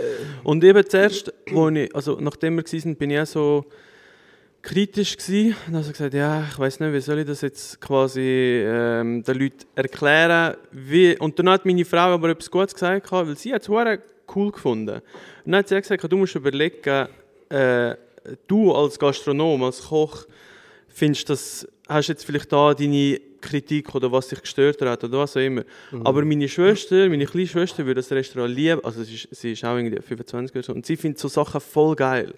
[0.43, 3.65] Und eben zuerst, wo ich, also nachdem wir waren, bin ich auch so
[4.63, 5.55] kritisch gewesen.
[5.69, 9.39] Und also gesagt, ja, ich weiß nicht, wie soll ich das jetzt quasi ähm, den
[9.39, 13.63] Leuten erklären, wie, und dann hat meine Frau aber etwas Gutes gesagt, weil sie hat
[13.63, 13.69] es
[14.35, 14.97] cool gefunden.
[14.97, 15.03] Und
[15.53, 17.07] dann hat sie auch gesagt, du musst überlegen,
[17.49, 17.95] äh,
[18.49, 20.25] du als Gastronom, als Koch,
[20.95, 25.37] findest das, hast jetzt vielleicht da deine Kritik oder was dich gestört hat oder was
[25.37, 25.65] auch immer.
[26.03, 29.65] Aber meine Schwester, meine kleine Schwester würde das Restaurant lieben, also sie ist, sie ist
[29.65, 32.33] auch irgendwie 25 oder so, und sie findet so Sachen voll geil.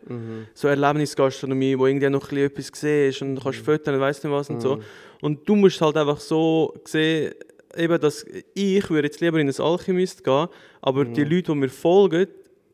[0.54, 4.22] So Erlebnisgastronomie, wo irgendwie noch ein bisschen etwas siehst und du kannst füttern und weiss
[4.22, 4.80] nicht was und so.
[5.20, 7.34] Und du musst halt einfach so sehen,
[7.76, 10.48] eben, dass ich würde jetzt lieber in ein Alchemist gehen,
[10.80, 12.26] aber die Leute, die mir folgen,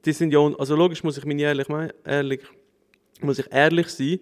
[0.04, 1.66] die sind ja, also logisch muss ich mich ehrlich,
[2.04, 2.40] ehrlich
[3.22, 4.18] muss ich ehrlich sein,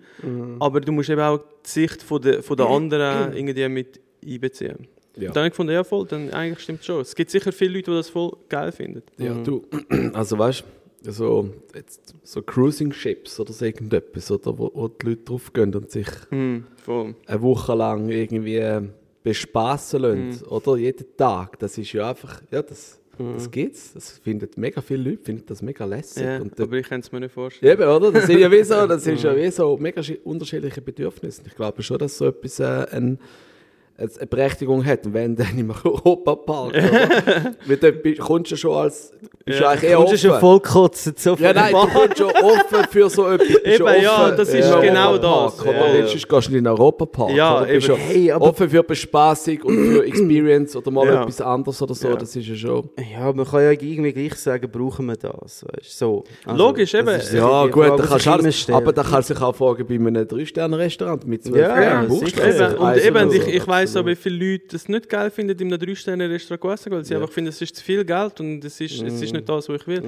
[0.60, 4.86] aber du musst eben auch die Sicht von der, von der anderen irgendwie mit einbeziehen.
[5.16, 5.32] Ja.
[5.32, 7.00] Dann habe ich gefunden, ja voll, dann eigentlich stimmt schon.
[7.00, 9.02] Es gibt sicher viele Leute, die das voll geil finden.
[9.18, 9.62] Ja, du,
[10.12, 10.64] also weißt
[11.02, 15.52] du, so, jetzt, so Cruising Ships oder so irgendetwas, oder, wo, wo die Leute drauf
[15.52, 17.14] gehen und sich Hm, voll.
[17.26, 18.88] eine Woche lang irgendwie
[19.22, 20.76] bespaßen lassen, oder?
[20.76, 21.58] Jeden Tag.
[21.58, 23.92] Das ist ja einfach, ja, das, das gibt's.
[23.92, 26.22] Das finden mega viele Leute, finden das mega lässig.
[26.22, 27.72] Ja, und aber ich kann es mir nicht vorstellen.
[27.72, 28.12] Eben, oder?
[28.12, 31.42] Das sind ja wie so, das ist ja wie so mega schi- unterschiedliche Bedürfnisse.
[31.46, 33.18] Ich glaube schon, dass so etwas äh, ein,
[34.00, 35.00] eine Berechtigung hat.
[35.12, 36.74] Wenn dann im Europapark?
[37.66, 39.12] Weil dort bist- kommst du schon als,
[39.44, 40.40] bist du Ja, eigentlich eher kommst schon offen.
[40.40, 43.48] voll kotzen, so Ja, nein, du kommst schon offen für so etwas.
[43.48, 45.66] Eben, schon ja, das ist im genau Europapark, das.
[45.66, 45.72] Oder?
[45.88, 46.06] Ja, ja.
[46.06, 47.30] Sonst gehst du nicht in den Europapark.
[47.32, 47.66] Ja, oder?
[47.66, 47.82] Bist eben.
[47.82, 51.22] schon Hey, aber- offen für Bespaßung und für Experience oder mal Ja.
[51.22, 52.08] etwas anderes oder so.
[52.08, 52.16] Ja.
[52.16, 52.88] Das ist ja schon...
[53.12, 56.24] Ja, man kann ja irgendwie gleich sagen, brauchen wir das, weißt so.
[56.46, 57.08] Also, Logisch, das eben.
[57.10, 59.94] ist Ja, gut, Frage, da kannst alles, aber da kannst du dich auch fragen bei
[59.94, 62.56] einem 3-Sterne-Restaurant mit 12 Ja, Sternen.
[62.58, 64.04] ja, und eben, ich, ich weiß absolut.
[64.06, 67.14] aber, wie viele Leute das nicht geil finden, in einem 3-Sterne-Restaurant zu essen, weil sie
[67.14, 67.20] Ja.
[67.20, 69.80] einfach finden, es ist zu viel Geld und es ist, es ist nicht das, was
[69.80, 70.02] ich will.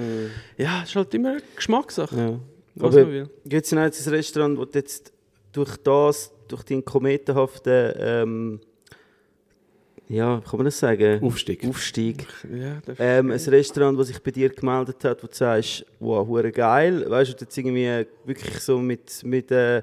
[0.56, 2.38] Ja, es ist halt immer eine Geschmackssache, Ja.
[2.74, 3.30] was Aber man will.
[3.46, 5.12] Gibt es ein Restaurant, wo du jetzt
[5.52, 8.60] durch das, durch deinen kometenhaften, ähm,
[10.08, 11.22] ja, wie kann man das sagen?
[11.22, 11.66] Aufstieg.
[11.66, 12.26] Aufstieg.
[12.54, 16.26] Ja, das Ähm, ein Restaurant, das sich bei dir gemeldet hat, wo du sagst, wow,
[16.26, 17.08] hure geil.
[17.08, 19.82] Weißt du, jetzt irgendwie wirklich so mit, mit äh,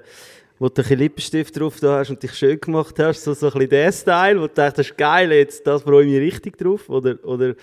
[0.60, 3.48] wo du ein bisschen Lippenstift drauf da hast und dich schön gemacht hast, so, so
[3.48, 6.88] ein bisschen der Style, wo du dachtest, geil, jetzt, das freue ich mich richtig drauf.
[6.89, 7.56] Oder, oder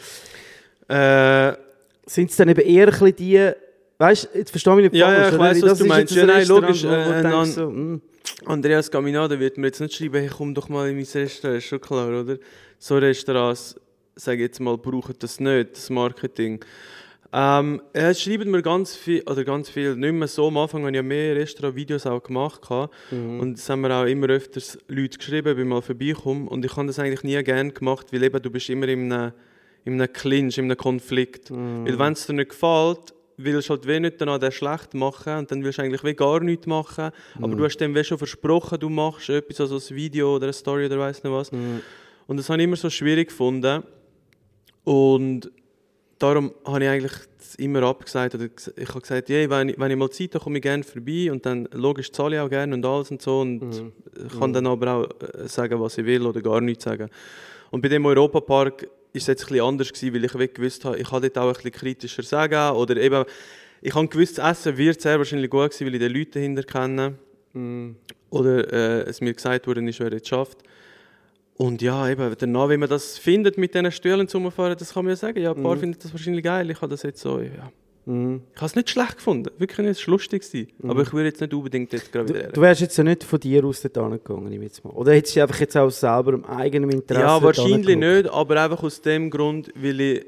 [0.88, 1.56] Äh,
[2.06, 3.50] sind es dann eben eher ein bisschen die,
[3.98, 5.44] weißt du, jetzt verstehe ich nicht Ja, ja, falsch, ich oder?
[5.44, 6.14] weiss, was Das du ist meinst.
[6.14, 8.00] Ja, nein, logisch, wo- wo äh, denkst so, mm,
[8.44, 11.64] Andreas Caminada wird mir jetzt nicht schreiben, hey, komm doch mal in mein Restaurant, ist
[11.64, 12.38] schon klar, oder?
[12.78, 13.74] So Restaurants,
[14.14, 16.60] sage ich jetzt mal, brauchen das nicht, das Marketing.
[17.32, 20.90] Ähm, es schreiben mir ganz viel, oder ganz viel, nicht mehr so am Anfang, habe
[20.90, 22.94] ich ja mehr Restaurant-Videos auch gemacht gehabt.
[23.40, 26.48] und es haben mir auch immer öfters Leute geschrieben, wenn ich mal vorbeikomme.
[26.48, 29.32] Und ich habe das eigentlich nie gerne gemacht, weil eben du bist immer in einem,
[29.84, 31.50] in einem Clinch, in einem Konflikt.
[31.84, 35.36] Weil wenn es dir nicht gefällt, willst du halt weh nicht danach den schlecht machen
[35.38, 38.16] und dann willst du eigentlich wie gar nichts machen, aber du hast dem wie schon
[38.16, 41.50] versprochen, du machst etwas, also ein Video oder eine Story oder weiss nicht was.
[42.26, 43.82] Und das habe ich immer so schwierig gefunden.
[44.84, 45.50] Und
[46.18, 47.12] darum habe ich eigentlich
[47.58, 48.34] immer abgesagt.
[48.34, 50.82] Oder ich habe gesagt, yeah, wenn, ich, wenn ich mal Zeit habe, komme ich gerne
[50.82, 53.92] vorbei und dann logisch zahle ich auch gerne und alles und so und
[54.24, 57.08] ich kann dann aber auch äh, sagen, was ich will oder gar nichts sagen.
[57.70, 60.98] Und bei dem Europapark ist es jetzt ein bisschen anders gewesen, weil ich gewusst habe,
[60.98, 63.24] ich kann dort auch ein bisschen kritischer sagen oder eben,
[63.82, 66.62] ich habe gewusst, das Essen wird sehr wahrscheinlich gut sein, weil ich die Leute dahinter
[66.62, 67.14] kenne
[68.30, 70.58] oder äh, es mir gesagt wurde, ist, wer es schafft.
[71.58, 75.04] Und ja, eben, danach, wie man das findet, mit diesen Stühlen zu fahren, das kann
[75.04, 75.40] man ja sagen.
[75.40, 76.70] Ja, ein paar finden das wahrscheinlich geil.
[76.70, 77.70] Ich habe das jetzt so, ja.
[78.08, 79.50] Ich habe es nicht schlecht gefunden.
[79.58, 80.42] Wirklich nicht, es war lustig.
[80.42, 80.68] gewesen.
[80.88, 83.40] Aber ich würde jetzt nicht unbedingt jetzt gerade wieder Du wärst jetzt ja nicht von
[83.40, 84.90] dir aus dort angegangen, ich jetzt mal.
[84.90, 88.62] Oder hättest du einfach jetzt auch selber im eigenen Interesse Ja, dort wahrscheinlich nicht, aber
[88.62, 90.26] einfach aus dem Grund, weil ich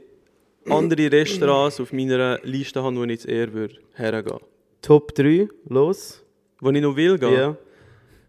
[0.69, 4.38] andere Restaurants auf meiner Liste habe, wo ich jetzt eher würde hergehen.
[4.83, 6.25] Top 3, los.
[6.61, 7.33] Wo ich noch will gehen.
[7.33, 7.57] Ja.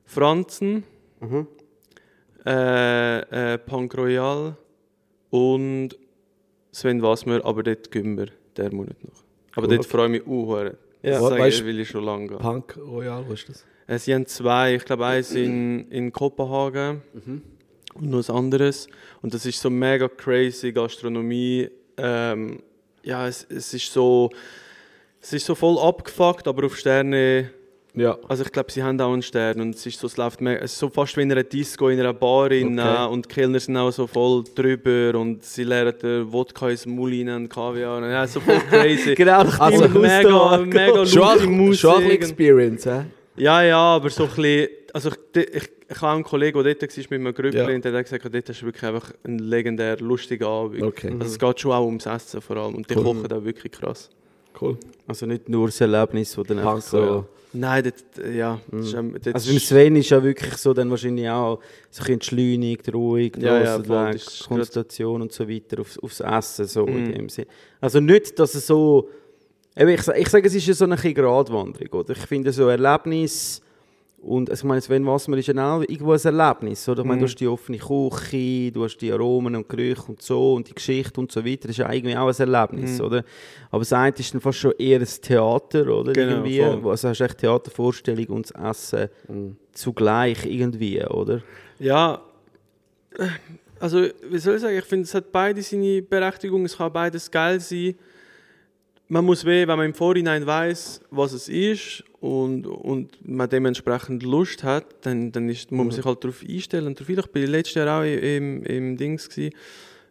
[0.05, 0.83] Franzen,
[1.21, 1.47] Mhm.
[2.45, 4.55] Äh, äh, Punk Royal
[5.29, 5.89] und
[6.71, 9.23] Sven Wasmer, aber dort gehen wir diesen Monat noch.
[9.55, 9.75] Aber Cool.
[9.77, 10.57] dort freue ich mich auch.
[10.63, 10.71] Ja.
[11.01, 12.37] Das sage Weißt- ich, will ich schon lange gehen.
[12.39, 13.65] Punk Royal, was ist das?
[13.87, 17.01] Äh, Sie haben zwei, ich glaube eins in, in Kopenhagen
[17.95, 18.87] und noch ein anderes.
[19.21, 21.69] Und das ist so mega crazy Gastronomie.
[21.97, 22.61] Ähm,
[23.03, 24.29] ja, es, es ist so,
[25.21, 27.49] es ist so voll abgefuckt, aber auf Sterne.
[27.95, 28.17] Ja.
[28.27, 30.61] Also ich glaube, sie haben auch einen Stern und es ist so, es läuft mega,
[30.61, 33.07] es ist so fast wie in einer Disco, in einer Bar rein, Okay.
[33.11, 37.09] und die Kellner sind auch so voll drüber und sie leeren den Wodka ins Maul
[37.11, 38.07] rein und Kaviar.
[38.09, 39.15] Ja, so voll crazy.
[39.15, 41.05] Genau, Also, mega, mega.
[41.05, 41.23] Schon,
[41.59, 43.05] ein- schon ein Experience, hä?
[43.37, 46.95] Ja, ja, aber so ein bisschen, also ich, ich, ich habe einen Kollegen, der dort
[46.97, 47.67] war mit einem Grüppli Ja.
[47.75, 50.83] und der hat gesagt, dort hast du wirklich einfach einen legendär lustigen Abend.
[50.83, 51.09] Okay.
[51.19, 53.03] Also es geht schon auch ums Essen vor allem und die Cool.
[53.03, 54.09] kochen auch wirklich krass.
[54.59, 54.77] Cool.
[55.07, 56.97] Also nicht nur das Erlebnis, wo dann einfach so...
[56.97, 57.25] ja.
[57.51, 58.61] Nein, dort, ja.
[58.71, 61.63] das ist, ähm, dort Also beim Sven ist ja wirklich so dann wahrscheinlich auch so
[61.63, 66.65] ein bisschen entschleunigt, ruhig, Ja, ja, voll, das Konzentration und so weiter aufs, aufs Essen
[66.67, 67.13] so in Mhm.
[67.13, 67.45] dem Sinn.
[67.81, 69.09] Also nicht, dass es so...
[69.75, 72.11] Ich, ich sage, es ist ja so eine Gratwanderung, oder?
[72.11, 73.61] Ich finde so Erlebnis
[74.21, 77.01] und also ich meine, Sven Wassmer ist ja auch irgendwo ein Erlebnis, oder?
[77.01, 77.29] Ich meine, du Mhm.
[77.29, 81.19] hast die offene Küche, du hast die Aromen und Gerüche und so und die Geschichte
[81.19, 83.05] und so weiter, das ist ja irgendwie auch ein Erlebnis, Mhm.
[83.05, 83.23] oder?
[83.71, 86.13] Aber das eine ist dann fast schon eher ein Theater, oder?
[86.13, 86.59] Genau, irgendwie.
[86.59, 86.91] voll.
[86.91, 89.55] Also hast du echt Theatervorstellung und das Essen Mhm.
[89.73, 91.41] zugleich irgendwie, oder?
[91.79, 92.21] Ja,
[93.17, 93.27] äh,
[93.79, 97.31] also wie soll ich sagen, ich finde, es hat beide seine Berechtigung, es kann beides
[97.31, 97.95] geil sein.
[99.11, 104.21] Man muss weh, wenn man im Vorhinein weiß, was es ist und, und man dementsprechend
[104.21, 106.85] Lust hat, dann, dann ist, muss man sich halt darauf einstellen.
[106.85, 109.55] Und darauf, ich bin letztes Jahr auch im, im Dings, gewesen,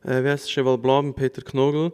[0.02, 1.92] äh, wie heißt es, Cheval Blanc Peter Knogel.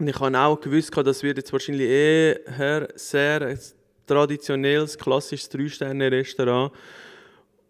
[0.00, 3.58] Und ich habe auch gewusst, das wird jetzt wahrscheinlich eher sehr ein
[4.04, 6.72] traditionelles, klassisches Drei-Sterne-Restaurant.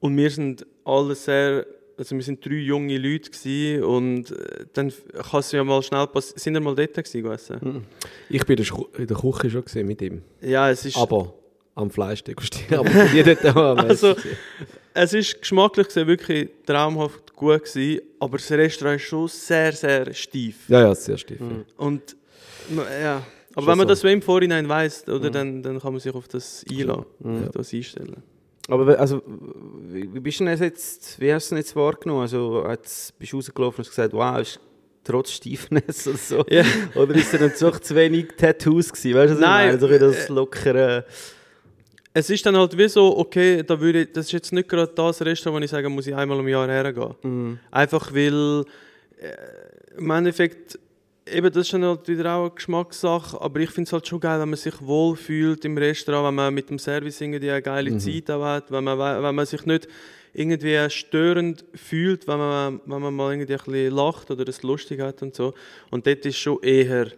[0.01, 1.67] Und wir sind alle sehr,
[2.03, 4.93] also wir sind drei junge Leute und äh, dann
[5.31, 6.39] kann es ja mal schnell passieren.
[6.39, 7.87] Sind wir mal dort gewesen, gewesen?
[8.29, 10.23] Ich bin in der Küche schon mit ihm.
[10.41, 11.33] Ja, es ist, Aber
[11.77, 12.81] am Fleisch degustieren.
[12.81, 14.17] Aber bin nie dort auch Also-
[14.95, 20.13] es ist geschmacklich gesehen wirklich traumhaft gut gewesen, aber das Restaurant ist schon sehr, sehr
[20.13, 20.69] steif.
[20.69, 21.41] Ja, ja, sehr stief.
[21.77, 22.17] Und
[22.69, 23.15] na, ja,
[23.55, 26.13] aber Schon wenn man das so im Vorhinein weiß, oder, dann, dann kann man sich
[26.15, 28.23] auf das einlassen, auf das einstellen.
[28.73, 32.23] Aber also, wie bist du denn jetzt, wie hast du es jetzt wahrgenommen?
[32.23, 34.59] Also, jetzt bist du rausgelaufen und hast gesagt, wow, ist
[35.05, 36.45] trotz Stiefness oder so.
[36.49, 36.65] Ja.
[36.95, 39.15] Oder ist dann doch zu wenig Tattoos gewesen?
[39.15, 39.79] Weißt du, was Nein, ich meine?
[39.79, 41.05] So ein bisschen das äh, lockere...
[42.15, 44.93] Es ist dann halt wie so, okay, da würde ich, das ist jetzt nicht gerade
[44.95, 47.59] das Restaurant, wo ich sage, muss ich einmal im Jahr hergehen.
[47.71, 48.65] Einfach weil
[49.19, 50.79] äh, im Endeffekt,
[51.27, 54.21] eben das ist dann halt wieder auch eine Geschmackssache, aber ich finde es halt schon
[54.21, 57.97] geil, wenn man sich wohlfühlt im Restaurant, wenn man mit dem Service irgendwie eine geile
[57.99, 59.89] Zeit auch hat, wenn man, we- wenn man sich nicht
[60.35, 65.01] irgendwie störend fühlt, wenn man, wenn man mal irgendwie ein bisschen lacht oder es lustig
[65.01, 65.53] hat und so.
[65.91, 67.09] Und dort ist schon eher,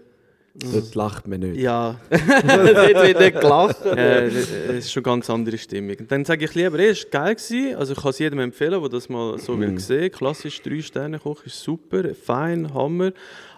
[0.56, 1.60] Dort lacht man nicht.
[1.60, 3.84] ja, Dort wird nicht gelacht.
[3.86, 5.96] äh, es ist schon eine ganz andere Stimmung.
[5.98, 7.34] Und Dann sage ich lieber, es war geil.
[7.34, 7.74] Gewesen.
[7.74, 10.12] Also ich kann es jedem empfehlen, der das mal so will sehen.
[10.12, 13.10] Klassisch 3-Sterne-Koch ist super, fein, Hammer.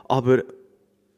[0.08, 0.42] Aber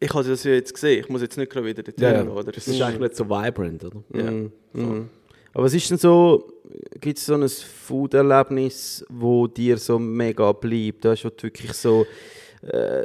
[0.00, 1.00] ich habe das ja jetzt gesehen.
[1.00, 1.94] Ich muss jetzt nicht gerade wieder gehen.
[1.98, 2.24] ja.
[2.26, 2.52] Oder?
[2.52, 4.02] Das ist eigentlich nicht so vibrant, oder?
[4.14, 4.30] ja.
[4.30, 5.08] Mhm.
[5.54, 6.46] Aber was ist denn so,
[7.00, 11.04] gibt es so ein Food-Erlebnis, wo dir so mega bleibt?
[11.04, 12.06] Weißt, du, wo du wirklich so
[12.62, 13.04] äh,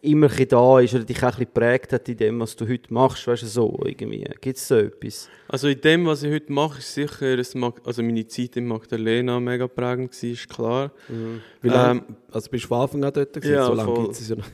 [0.00, 2.66] immer ein da ist oder dich auch ein bisschen geprägt hat in dem, was du
[2.66, 3.26] heute machst?
[3.26, 4.24] Weißt du, so irgendwie.
[4.40, 5.28] Gibt es so etwas?
[5.48, 8.66] Also in dem, was ich heute mache, ist sicher, das Mag also meine Zeit in
[8.66, 10.90] Magdalena mega prägend gewesen, ist klar.
[11.60, 13.52] Wie lange, Ähm, also bist du von Anfang an dort gewesen?
[13.52, 14.46] ja, so lange gibt es ja noch.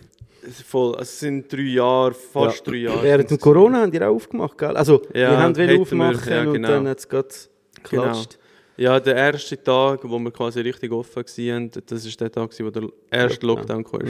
[0.47, 3.03] Es- Voll, also es sind drei Jahre, fast drei Jahre.
[3.03, 4.77] Während dem Corona haben die auch aufgemacht, gell?
[4.77, 6.69] Also, Ja, wir haben wollen aufmachen wir, ja, und genau.
[6.69, 7.29] dann hat es gerade
[7.83, 8.39] geklatscht.
[8.77, 12.71] Ja, der erste Tag, wo wir quasi richtig offen waren, das war der Tag, wo
[12.71, 13.85] der erste Lockdown.
[13.85, 14.01] Kam.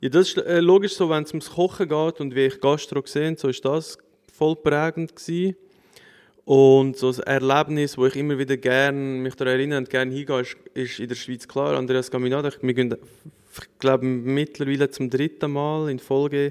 [0.00, 3.02] Ja, das ist äh, logisch so, wenn es ums Kochen geht und wie ich Gastro
[3.02, 3.98] gesehen so ist das
[4.36, 5.56] voll prägend gewesen.
[6.44, 10.40] Und so ein Erlebnis, wo ich immer wieder gerne mich daran erinnere und gerne hingehe,
[10.42, 11.74] ist, ist in der Schweiz klar.
[11.76, 12.94] Andreas Gaminada, ich- wir gehen,
[13.62, 16.50] ich glaube, mittlerweile zum dritten Mal in Folge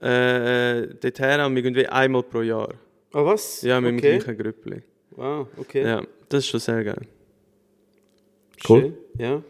[0.00, 2.74] äh, dorthin und wir gehen wie einmal pro Jahr.
[3.12, 3.62] Ah, was?
[3.62, 4.10] Ja, mit okay.
[4.12, 4.82] dem gleichen Grüppli.
[5.12, 5.82] Wow, okay.
[5.82, 7.06] Ja, das ist schon sehr geil.
[8.68, 8.80] Cool.
[8.80, 8.94] Schön.
[9.18, 9.42] Ja,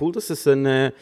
[0.00, 0.92] cool, dass es ein, äh,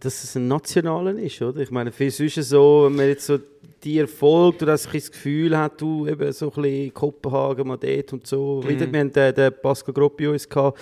[0.00, 1.60] dass es ein nationalen ist, oder?
[1.60, 3.38] Ich meine, für sonst ist es so, wenn man jetzt so
[3.84, 8.26] dir folgt oder das Gefühl hat, du eben so ein bisschen Kopenhagen, mal dort und
[8.26, 8.62] so.
[8.66, 10.78] Wieder, wir hatten den, den Pascal Gropp bei uns gehabt,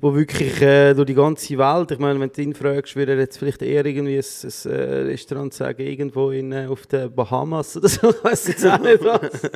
[0.00, 3.18] wo wirklich äh, durch die ganze Welt, ich meine, wenn du ihn fragst, würde er
[3.18, 7.76] jetzt vielleicht eher irgendwie ein, ein äh, Restaurant sagen, irgendwo in, äh, auf den Bahamas
[7.76, 9.50] oder so, ich weiß jetzt auch nicht was.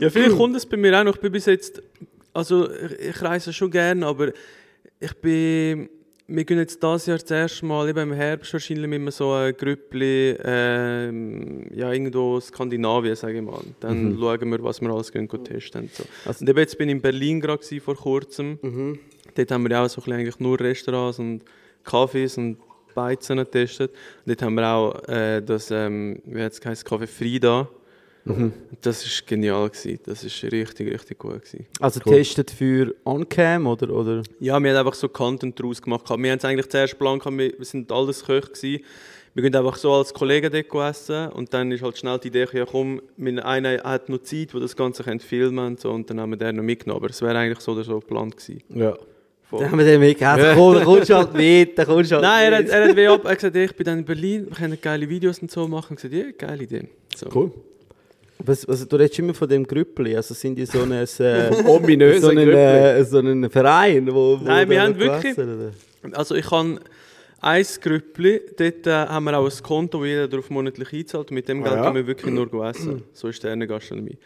[0.00, 1.14] Ja, vielleicht kommt es bei mir auch noch.
[1.14, 1.82] Ich bin bis jetzt,
[2.32, 4.32] also ich, ich reise schon gerne, aber
[4.98, 5.88] ich bin,
[6.32, 9.56] wir gehen jetzt dieses Jahr das erste Mal, eben im Herbst wahrscheinlich mit so einem
[9.56, 13.60] Grüppli, ähm, ja, irgendwo Skandinavien, sage ich mal.
[13.80, 16.04] Dann schauen wir, was wir alles gehen, gehen testen und so.
[16.24, 18.58] Also- und eben jetzt bin ich in Berlin gerade vor kurzem.
[19.34, 21.42] Dort haben wir ja auch so ein bisschen eigentlich nur Restaurants und
[21.84, 22.58] Cafés und
[22.94, 23.90] Beizen getestet.
[23.90, 27.68] Und dort haben wir auch äh, das, ähm, wie heißt es, Café Frida
[28.82, 29.98] Das ist genial gewesen.
[30.04, 31.66] Das ist richtig, richtig gut gewesen.
[31.80, 34.22] Also testet für On-Cam oder, oder?
[34.38, 36.08] Ja, wir haben einfach so Content daraus gemacht.
[36.08, 38.84] Wir haben es eigentlich zuerst geplant, wir sind alles Köche gewesen.
[39.32, 42.46] Wir gehen einfach so als Kollegen dort essen und dann ist halt schnell die Idee,
[42.52, 46.20] ja komm, einer hat noch Zeit, wo das Ganze könnte filmen und so und dann
[46.20, 47.00] haben wir den noch mitgenommen.
[47.00, 48.62] Aber es wäre eigentlich so oder so geplant gewesen.
[48.70, 48.96] Ja.
[49.44, 49.60] Voll.
[49.60, 50.44] Dann haben wir den mitgegeben.
[50.44, 50.54] Ja.
[50.54, 52.96] Komm, dann kommst du halt mit, dann kommst du halt Nein, er hat, er hat
[52.96, 55.50] wie ab, er hat gesagt, ich bin dann in Berlin, wir können geile Videos und
[55.50, 55.96] so machen.
[55.96, 56.88] Ich habe gesagt, ja, geile Idee.
[57.14, 57.28] So.
[57.32, 57.52] Cool.
[58.44, 61.24] Was, also, du redest immer von dem Grüppli, also sind die so ein, äh, so
[61.24, 62.00] einen,
[62.50, 65.70] äh, so einen Verein, wo, wo Nein, wir haben wirklich- oder?
[66.12, 66.80] Also ich habe
[67.42, 71.48] ein Grüppli, dort äh, haben wir auch ein Konto, wo jeder darauf monatlich einzahlt mit
[71.48, 71.84] dem Geld Ah, ja.
[71.86, 73.02] gehen wir wirklich nur essen.
[73.12, 74.16] So ist der Gastronomie.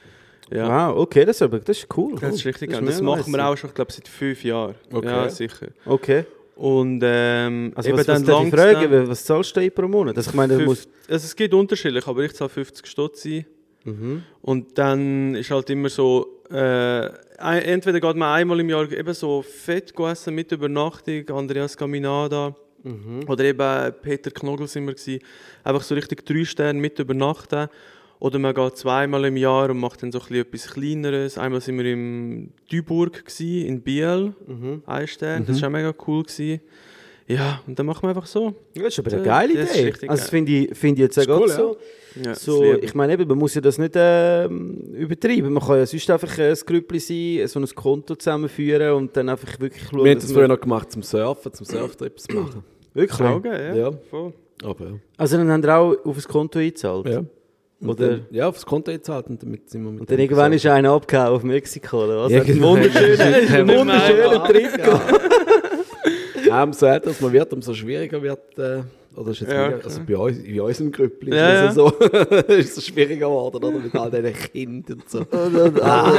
[0.52, 0.90] Ja.
[0.90, 2.16] Wow, okay, das ist, aber, das ist cool.
[2.20, 4.74] Das ist richtig Das ist Das machen wir auch schon, ich glaube, seit fünf Jahren.
[4.92, 5.06] Okay.
[5.06, 5.68] Ja, sicher.
[5.86, 6.24] Okay.
[6.56, 10.16] Und ähm, Also eben was, was dann langsam- fragen, was zahlst du pro Monat?
[10.16, 10.88] Also ich meine, du Fünf- musst...
[11.08, 13.44] also es geht unterschiedlich, aber ich zahle 50 Stutz ein.
[13.84, 14.22] Mhm.
[14.42, 17.06] Und dann ist halt immer so, äh,
[17.38, 23.24] entweder geht man einmal im Jahr eben so fett essen mit Übernachtung, Andreas Caminada Mhm.
[23.28, 25.20] oder eben Peter Knogel sind wir gewesen.
[25.62, 27.68] Einfach so richtig drei Sterne mit übernachten.
[28.20, 31.36] Oder man geht zweimal im Jahr und macht dann so ein etwas Kleineres.
[31.36, 34.82] Einmal sind wir im Duisburg gewesen, in Biel, Mhm.
[34.86, 35.44] ein Stern.
[35.46, 36.22] Das war auch mega cool.
[36.22, 36.60] Gewesen.
[37.26, 38.54] Ja, und dann machen wir einfach so.
[38.74, 39.86] Das ist aber eine Ja, geile das ist Idee.
[39.86, 41.76] richtig Also das finde ich, finde ich jetzt auch cool, so.
[42.16, 45.52] Ja, das So, ich meine, eben, man muss ja das nicht ähm, übertreiben.
[45.52, 49.58] Man kann ja sonst einfach ein Grüppli sein, so ein Konto zusammenführen und dann einfach
[49.58, 52.62] wirklich schauen, Wir haben das früher noch gemacht zum Surfen, zum Surftrips machen.
[52.94, 53.20] Wirklich?
[53.28, 53.74] Augen, ja.
[53.74, 53.90] Ja.
[54.10, 54.32] Voll.
[54.62, 54.92] Aber ja.
[55.16, 57.06] Also dann haben wir auch auf das Konto eingezahlt?
[57.08, 57.24] ja.
[57.84, 60.64] Oder- Dann, ja, aufs Konto gezahlt und damit sind wir mit Und dann irgendwann ist
[60.64, 62.32] einer abgehauen auf Mexiko, oder was?
[62.32, 62.70] Ja, genau.
[62.70, 63.18] wunderschönen,
[63.68, 65.12] Ja, wunderschönen Trip gehabt.
[66.54, 68.58] Ja, umso älter man wird, umso schwieriger wird.
[68.58, 68.82] Äh,
[69.16, 71.74] oder ist jetzt Ja, mega, also bei uns, bei uns im Grüppli ist Ja, es
[71.74, 71.88] so,
[72.48, 73.70] ist es schwieriger geworden, oder?
[73.70, 75.20] Mit all diesen Kindern und so.
[75.82, 76.12] Ah,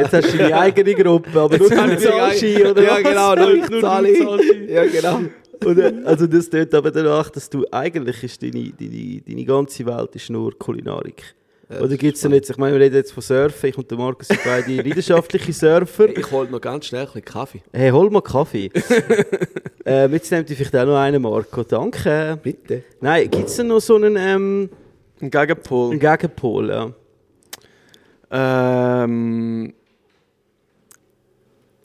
[0.00, 3.54] jetzt hast du deine eigene Gruppe, aber nur du zahlst ein, oder Ja, genau, nur
[3.54, 4.68] ich zahle.
[4.68, 5.20] Ja, genau.
[5.64, 9.86] Und, äh, also das tut aber danach, dass du eigentlich ist deine, deine, deine ganze
[9.86, 11.34] Welt ist nur Kulinarik.
[11.68, 13.96] Oder gibt es denn jetzt, ich meine, wir reden jetzt von Surfen, ich und der
[13.96, 16.16] Markus sind beide leidenschaftliche Surfer.
[16.16, 17.62] Ich hole noch ganz schnell ein bisschen Kaffee.
[17.72, 18.70] Hey, hol mal Kaffee.
[19.86, 21.62] ähm, jetzt nehmt ihr vielleicht auch noch einen, Marco.
[21.62, 22.38] Danke.
[22.42, 22.84] Bitte.
[23.00, 24.68] Nein, gibt es denn noch so einen, ähm,
[25.20, 25.92] Ein Gegenpol.
[25.92, 26.68] einen Gegenpol?
[26.68, 26.92] Ja?
[29.04, 29.72] Ähm,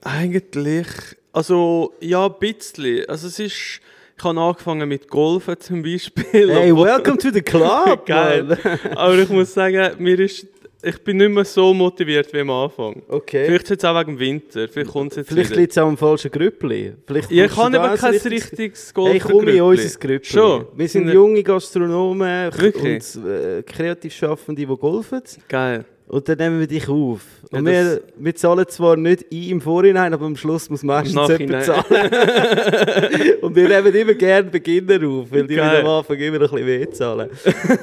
[0.02, 0.88] eigentlich,
[1.32, 3.08] also ja, ein bisschen.
[3.08, 3.82] Also es ist,
[4.20, 6.52] ich habe angefangen mit Golfen zum Beispiel.
[6.54, 8.58] Hey, welcome to the club, Geil.
[8.96, 10.46] Aber ich muss sagen, mir ist,
[10.84, 13.02] ich bin nicht mehr so motiviert wie am Anfang.
[13.08, 13.46] Okay.
[13.46, 15.98] Vielleicht jetzt auch wegen dem Winter, vielleicht kommt es jetzt Vielleicht liegt es auch am
[15.98, 16.94] falschen Grüppli.
[17.08, 19.12] Vielleicht Ja, ich aber ein kein richtiges- richtiges Golfen.
[19.22, 20.30] Hey, komm in unser Grüppli.
[20.30, 20.66] Schon?
[20.76, 23.16] Wir sind junge Gastronomen Wirklich?
[23.16, 25.22] und äh, Kreativschaffende, die golfen.
[25.48, 25.86] Geil.
[26.10, 27.22] Und dann nehmen wir dich auf.
[27.52, 31.64] Und wir, wir zahlen zwar nicht ein im Vorhinein, aber am Schluss muss meistens jemand
[31.66, 31.84] zahlen.
[33.42, 35.82] und wir nehmen immer gerne Beginner auf, weil die Geil.
[35.82, 37.30] am Anfang immer noch ein bisschen weh zahlen.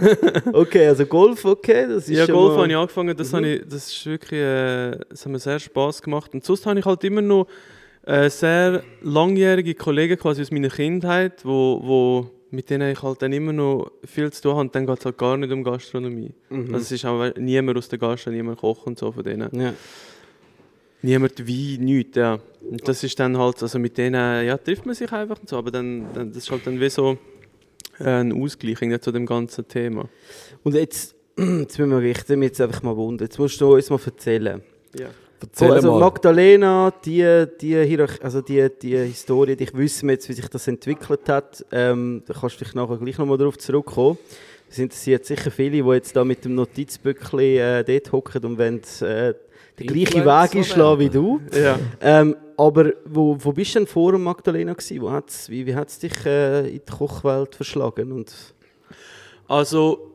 [0.53, 1.87] okay, also Golf, okay.
[1.89, 4.99] Das ist Ja, Golf mal- habe ich angefangen, das, habe ich, das ist wirklich, äh,
[5.09, 6.35] das hat mir sehr Spass gemacht.
[6.35, 7.47] Und sonst habe ich halt immer noch
[8.07, 13.33] äh, sehr langjährige Kollegen quasi aus meiner Kindheit, wo, wo, mit denen ich halt dann
[13.33, 14.61] immer noch viel zu tun habe.
[14.63, 16.33] Und dann geht es halt gar nicht um Gastronomie.
[16.73, 19.49] Also es ist auch niemand aus der Gastronomie, niemand Koch und so von denen.
[19.59, 19.75] Ja.
[21.03, 22.39] Niemand Wein, nichts, ja.
[22.69, 25.57] Und das ist dann halt, also mit denen, ja, trifft man sich einfach und so,
[25.57, 27.19] aber dann, dann das ist halt dann wie so
[28.01, 30.09] äh, ein Ausgleich zu dem ganzen Thema.
[30.65, 33.27] Und jetzt, jetzt müssen wir richten, mich jetzt einfach mal wundern.
[33.27, 34.63] Jetzt musst du uns mal erzählen.
[34.99, 35.11] Ja.
[35.53, 36.01] Erzähl also mal.
[36.01, 40.67] Magdalena, die, die, Hierarch- also die, die Historie, ich wissen wir jetzt, wie sich das
[40.69, 41.65] entwickelt hat.
[41.73, 44.19] Ähm, da kannst du dich nachher gleich nochmal darauf zurückkommen.
[44.69, 48.81] Es interessiert sicher viele, die jetzt da mit dem Notizbüchlein äh, dort hocken und wollen
[49.01, 49.35] äh,
[49.79, 51.41] den gleichen Influencer Weg einschlagen wie du.
[51.55, 51.79] Ja.
[52.01, 55.01] Ähm, aber wo, wo bist du denn vor Magdalena gewesen?
[55.03, 58.11] Wo hat's, wie wie hat es dich äh, in die Kochwelt verschlagen?
[58.13, 58.35] Und
[59.47, 60.13] Also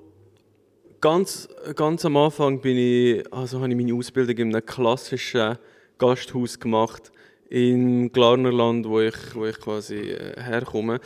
[1.01, 5.57] ganz, ganz am Anfang bin ich, also habe ich meine Ausbildung in einem klassischen
[5.97, 7.11] Gasthaus gemacht
[7.49, 10.99] im Glarnerland, wo ich, wo ich quasi äh, herkomme.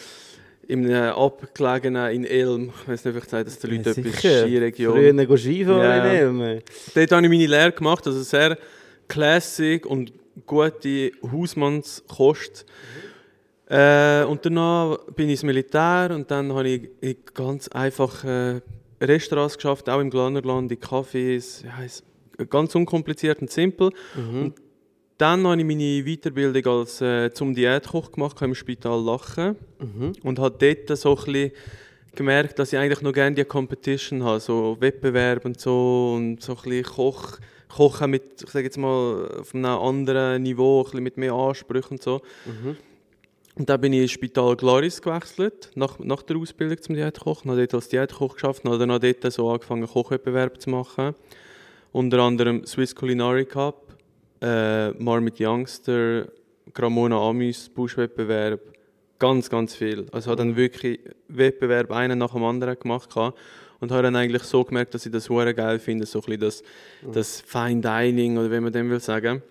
[0.68, 2.72] In einem abgelegenen in Elm.
[2.82, 4.94] Ich weiß nicht, vielleicht sagt das den Leuten etwas Skiregion.
[4.94, 6.06] Früher Skifahren Ja.
[6.06, 6.62] in Elm.
[6.94, 8.58] Dort habe ich meine Lehre gemacht, also sehr
[9.08, 10.12] classic und
[10.46, 12.66] gute Hausmannskost.
[13.68, 18.62] Äh, und danach bin ich ins Militär und dann habe ich in ganz einfach äh,
[19.02, 23.92] Restaurants geschafft, auch im Glanerland, in Cafés, ja, ganz unkompliziert und simpel.
[24.44, 24.56] Und
[25.18, 29.56] dann habe ich meine Weiterbildung als äh, zum Diätkoch gemacht im Spital Lachen
[30.24, 31.52] und habe dort so ein bisschen
[32.16, 36.54] gemerkt, dass ich eigentlich noch gerne die Competition habe, so Wettbewerb und so und so
[36.54, 37.38] ein bisschen Koch,
[37.70, 41.92] Kochen mit, ich sage jetzt mal, auf einem anderen Niveau, ein bisschen mit mehr Ansprüchen
[41.92, 42.22] und so.
[43.58, 47.46] Und dann bin ich ins Spital Glaris gewechselt, nach, nach der Ausbildung zum Diätkoch.
[47.46, 51.16] Habe dort als Diätkoch geschafft und habe dann auch dort so angefangen, Kochwettbewerb zu machen.
[51.94, 53.96] Unter anderem Swiss Culinary Cup,
[54.42, 56.28] äh, Marmite Youngster,
[56.74, 58.60] Gramona Amis, Buschwettbewerb,
[59.20, 60.08] ganz, ganz viel.
[60.12, 61.00] Also habe dann wirklich
[61.30, 65.30] Wettbewerb einen nach dem anderen gemacht und habe dann eigentlich so gemerkt, dass ich das
[65.30, 66.64] hure geil finde, so ein bisschen das,
[67.14, 69.42] das Fine Dining oder wie man dem will sagen.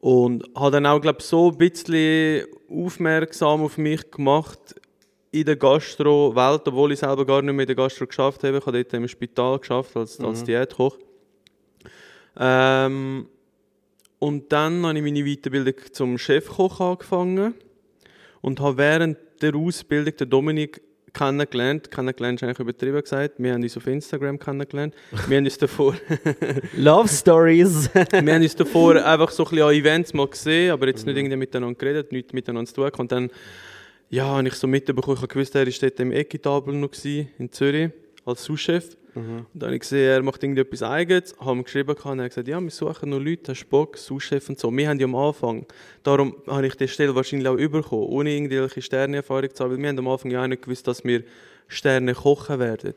[0.00, 4.76] Und habe dann auch, glaube so ein bisschen aufmerksam auf mich gemacht
[5.30, 8.58] in der Gastro-Welt, obwohl ich selber gar nicht mehr in der Gastro geschafft habe.
[8.58, 10.96] Ich habe dort im Spital geschafft als, als Diätkoch.
[12.38, 13.28] Ähm,
[14.18, 17.54] und dann habe ich meine Weiterbildung zum Chefkoch angefangen
[18.40, 20.80] und habe während der Ausbildung den Dominik
[21.18, 21.90] kennengelernt.
[21.90, 23.34] Kennengelernt ist eigentlich übertrieben gesagt.
[23.38, 24.94] Wir haben uns auf Instagram kennengelernt.
[25.26, 25.94] Wir haben uns davor,
[26.76, 27.90] Love Stories.
[27.94, 31.16] wir haben uns davor einfach so ein bisschen an Events mal gesehen, aber jetzt nicht
[31.16, 32.90] irgendwie miteinander geredet, nichts miteinander zu tun.
[32.98, 33.30] Und dann
[34.10, 37.50] ja, habe ich so mitbekommen, ich habe gewusst, er war dort im Equitabel noch in
[37.50, 37.90] Zürich
[38.28, 38.96] als Sous-Chef.
[39.14, 42.24] Und dann habe ich gesehen, er macht irgendwie etwas Eigenes, habe ihm geschrieben und er
[42.24, 44.70] hat gesagt, ja, wir suchen noch Leute, hast Bock, Sous-Chef und so.
[44.70, 45.66] Wir haben ja am Anfang,
[46.04, 49.88] darum habe ich die Stelle wahrscheinlich auch bekommen, ohne irgendwelche Sterneerfahrung zu haben, weil wir
[49.88, 51.24] haben am Anfang ja auch nicht gewusst, dass wir
[51.66, 52.94] Sterne kochen werden.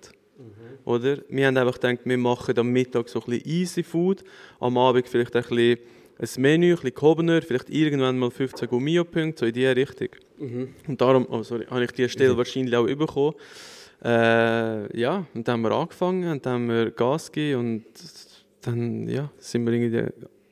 [0.85, 1.17] Oder?
[1.29, 4.23] Wir haben einfach gedacht, wir machen am Mittag so ein bisschen easy Food,
[4.59, 5.77] am Abend vielleicht ein bisschen
[6.19, 10.09] ein Menü, ein bisschen gehobener, vielleicht irgendwann mal 15 Gummio-Punkte, so in diese Richtung.
[10.87, 13.33] Und darum oh, sorry, habe ich diese Stelle wahrscheinlich auch bekommen.
[14.03, 17.85] Äh, ja, und dann haben wir angefangen und dann haben wir Gas gegeben und
[18.61, 20.05] dann ja, sind wir irgendwie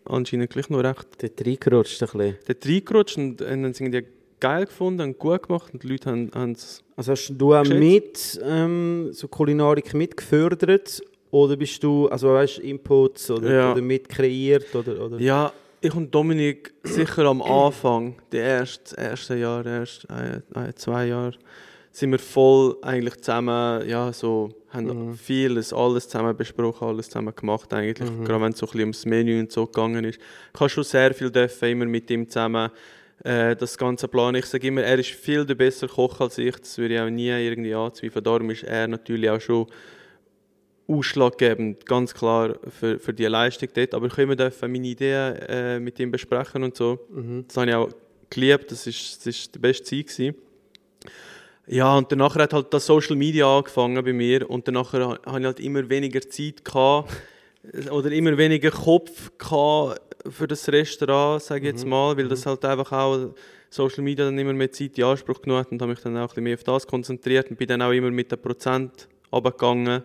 [0.06, 2.38] anscheinend gleich noch recht Dort reingerutscht ein bisschen.
[2.47, 4.06] dort reingerutscht und haben es irgendwie
[4.39, 6.84] geil gefunden und gut gemacht und die Leute haben, es...
[6.95, 7.80] Also hast du auch Geschätzt.
[7.80, 13.72] mit ähm, so Kulinarik mitgefördert oder bist du, also weißt Inputs oder, Ja.
[13.72, 15.20] oder mit kreiert oder, oder?
[15.20, 21.08] Ja, ich und Dominik sicher am Anfang, die ersten, ersten Jahre, erst ein, ein, zwei
[21.08, 21.36] Jahre,
[22.00, 27.74] sind wir voll eigentlich zusammen, ja, so, haben vieles, alles zusammen besprochen, alles zusammen gemacht
[27.74, 30.20] eigentlich, gerade wenn es so ein bisschen ums Menü und so gegangen ist.
[30.54, 32.72] Ich habe schon sehr viel dürfen, immer mit ihm zusammen
[33.24, 34.34] äh, das ganze Plan.
[34.36, 37.10] Ich sage immer, er ist viel der bessere Koch als ich, das würde ich auch
[37.10, 38.24] nie irgendwie anzweifeln.
[38.24, 39.68] Darum ist er natürlich auch schon
[40.88, 43.93] ausschlaggebend, ganz klar für, für die Leistung dort.
[43.93, 47.00] Aber ich immer dürfen meine Ideen äh, mit ihm besprechen und so.
[47.47, 47.89] Das habe ich auch
[48.30, 50.36] geliebt, das ist, das ist die beste Zeit gewesen.
[51.72, 55.45] Ja, und danach hat halt das Social Media angefangen bei mir und danach habe ich
[55.45, 57.11] halt immer weniger Zeit gehabt
[57.91, 62.65] oder immer weniger Kopf gehabt für das Restaurant, sage ich jetzt mal, weil das halt
[62.65, 63.36] einfach auch
[63.70, 66.22] Social Media dann immer mehr Zeit in Anspruch genommen hat und habe mich dann auch
[66.22, 70.01] ein bisschen mehr auf das konzentriert und bin dann auch immer mit den Prozent runtergegangen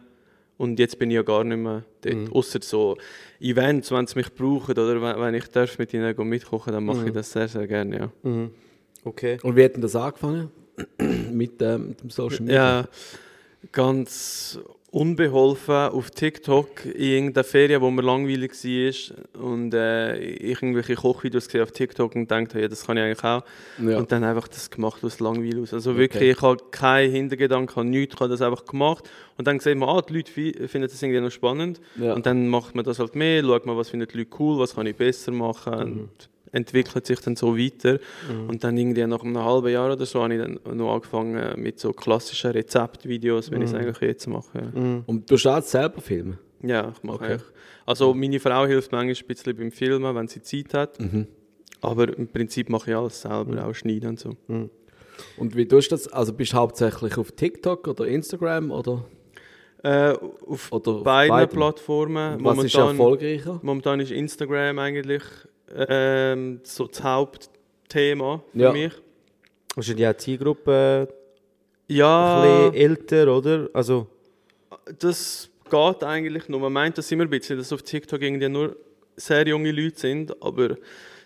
[0.58, 2.30] und jetzt bin ich ja gar nicht mehr dort.
[2.30, 2.98] Außer so
[3.40, 7.06] Events, wenn sie mich brauchen oder wenn, wenn ich darf mit ihnen mitkochen, dann mache
[7.06, 8.12] ich das sehr, sehr gerne, ja.
[9.02, 9.38] Okay.
[9.42, 10.50] Und wie hat denn das angefangen?
[10.98, 12.80] Mit, ähm, mit dem Social Media?
[12.80, 12.88] Ja,
[13.72, 14.58] ganz
[14.90, 21.46] unbeholfen auf TikTok in irgendeiner Ferien, wo mir langweilig war und äh, ich irgendwelche Kochvideos
[21.46, 23.42] gesehen auf TikTok und dachte, ja, das kann ich eigentlich auch.
[23.84, 23.98] Ja.
[23.98, 25.74] Und dann einfach das gemacht aus Langweil aus.
[25.74, 29.10] Also wirklich, ich habe keinen Hintergedanken, habe nichts, ich habe das einfach gemacht.
[29.36, 31.80] Und dann sieht man, ah, die Leute fi- finden das irgendwie noch spannend.
[31.98, 32.14] Ja.
[32.14, 34.76] Und dann macht man das halt mehr, schaut man, was finden die Leute cool, was
[34.76, 35.74] kann ich besser machen.
[35.74, 37.98] Und entwickelt sich dann so weiter.
[38.48, 41.78] Und dann irgendwie nach einem halben Jahr oder so habe ich dann noch angefangen mit
[41.78, 44.59] so klassischen Rezeptvideos, wenn ich es eigentlich jetzt mache.
[44.74, 45.02] Ja.
[45.07, 46.38] Und du schaust selber Filme?
[46.62, 47.24] Ja, ich mache Okay.
[47.32, 47.42] eigentlich.
[47.86, 50.98] Also meine Frau hilft mir manchmal ein bisschen beim Filmen, wenn sie Zeit hat.
[51.82, 54.30] Aber im Prinzip mache ich alles selber, auch schneiden und so.
[55.36, 56.09] Und wie tust du das?
[56.09, 59.05] Also bist du hauptsächlich auf TikTok oder Instagram oder,
[59.82, 60.14] Äh,
[60.46, 61.57] auf oder auf beiden, beiden?
[61.59, 62.42] Plattformen.
[62.42, 63.61] Was ist erfolgreicher?
[63.62, 65.22] momentan ist Instagram eigentlich
[65.76, 68.72] ähm, so das Hauptthema für Ja.
[68.72, 68.92] mich.
[69.74, 71.08] Wahrscheinlich ja die Zielgruppe
[71.88, 73.68] Ja, ein bisschen älter, oder?
[73.72, 74.06] Also,
[74.98, 76.60] das geht eigentlich nur.
[76.60, 78.76] Man meint das immer ein bisschen, dass auf TikTok irgendwie nur
[79.16, 80.76] sehr junge Leute sind, aber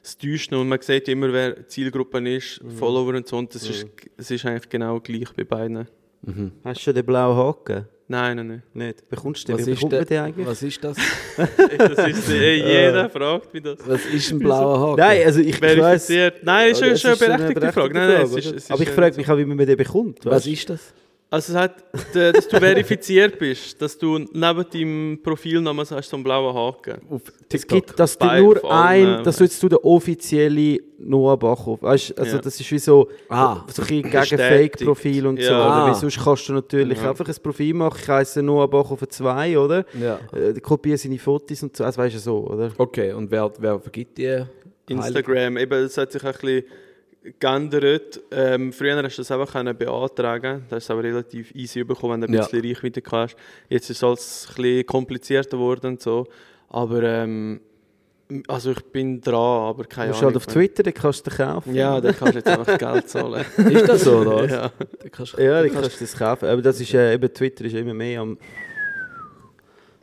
[0.02, 0.60] es täuscht noch.
[0.60, 2.70] Und man sieht immer, wer die Zielgruppe ist, Mhm.
[2.70, 3.36] Follower und so.
[3.36, 3.86] Und das ist,
[4.16, 5.86] es ist eigentlich genau gleich bei beiden.
[6.64, 7.86] hast du schon den blauen Haken?
[8.10, 8.62] Nein, nein, nein.
[8.72, 9.08] Nicht.
[9.10, 9.60] Bekommst du den?
[9.60, 10.46] Was Wie ist, bekommt man den eigentlich?
[10.46, 10.96] was ist das?
[11.78, 13.78] Das ist eh, jeder fragt mich das.
[13.86, 15.00] Was ist ein blauer Haken?
[15.00, 16.08] Nein, also ich, weiß.
[16.42, 17.94] Nein, ist schon eine ist berechtigte Frage.
[17.94, 19.76] Nein, nein, es ist, es ist Aber ich äh, frage mich auch, wie man den
[19.76, 20.24] bekommt.
[20.24, 20.94] Was ist das?
[21.30, 26.16] Also es hat, d- dass du verifiziert bist, dass du neben deinem Profilnamen sagst, so
[26.16, 27.02] einen blauen Haken.
[27.10, 27.20] Auf
[27.52, 31.82] Es gibt, dass du Bei nur ein, dass du jetzt du der offizielle Noah Bachhoff,
[31.82, 32.42] weißt, also Ja.
[32.42, 33.62] das ist wie so, Ah.
[33.70, 34.38] so ein bisschen gegen.
[34.38, 35.60] Fake-Profil und so, Ja.
[35.66, 35.74] oder?
[35.74, 35.86] Ah.
[35.88, 37.10] Weil sonst kannst du natürlich Ja.
[37.10, 39.84] einfach ein Profil machen, ich heisse Noah Bachhoff 2, oder?
[40.00, 40.18] Ja.
[40.32, 42.70] Äh, kopiere seine Fotos und so, also weißt du so, oder?
[42.78, 44.44] Okay, und wer, wer vergibt die?
[44.88, 46.64] Instagram, eben, das hat sich ein bisschen
[47.38, 48.20] geändert.
[48.30, 51.84] Ähm, früher hast du das einfach können beantragen Da hast du es aber relativ easy
[51.84, 52.46] bekommen, wenn du ein Ja.
[52.46, 53.36] bisschen Reichweite hast.
[53.68, 56.26] Jetzt ist es ein bisschen komplizierter geworden und so.
[56.70, 57.60] Aber ähm,
[58.46, 59.34] also ich bin dran,
[59.68, 60.34] aber Du keine bist Ahnung.
[60.34, 61.74] halt auf Twitter, den kannst du dir kaufen.
[61.74, 63.44] Ja, dann kannst du jetzt einfach Geld zahlen.
[63.56, 64.50] Ist das so, oder was?
[64.50, 64.68] ja.
[65.02, 66.46] Da kannst- Ja, die kannst du das kaufen.
[66.48, 68.36] Aber das ist äh, eben Twitter ist immer mehr am.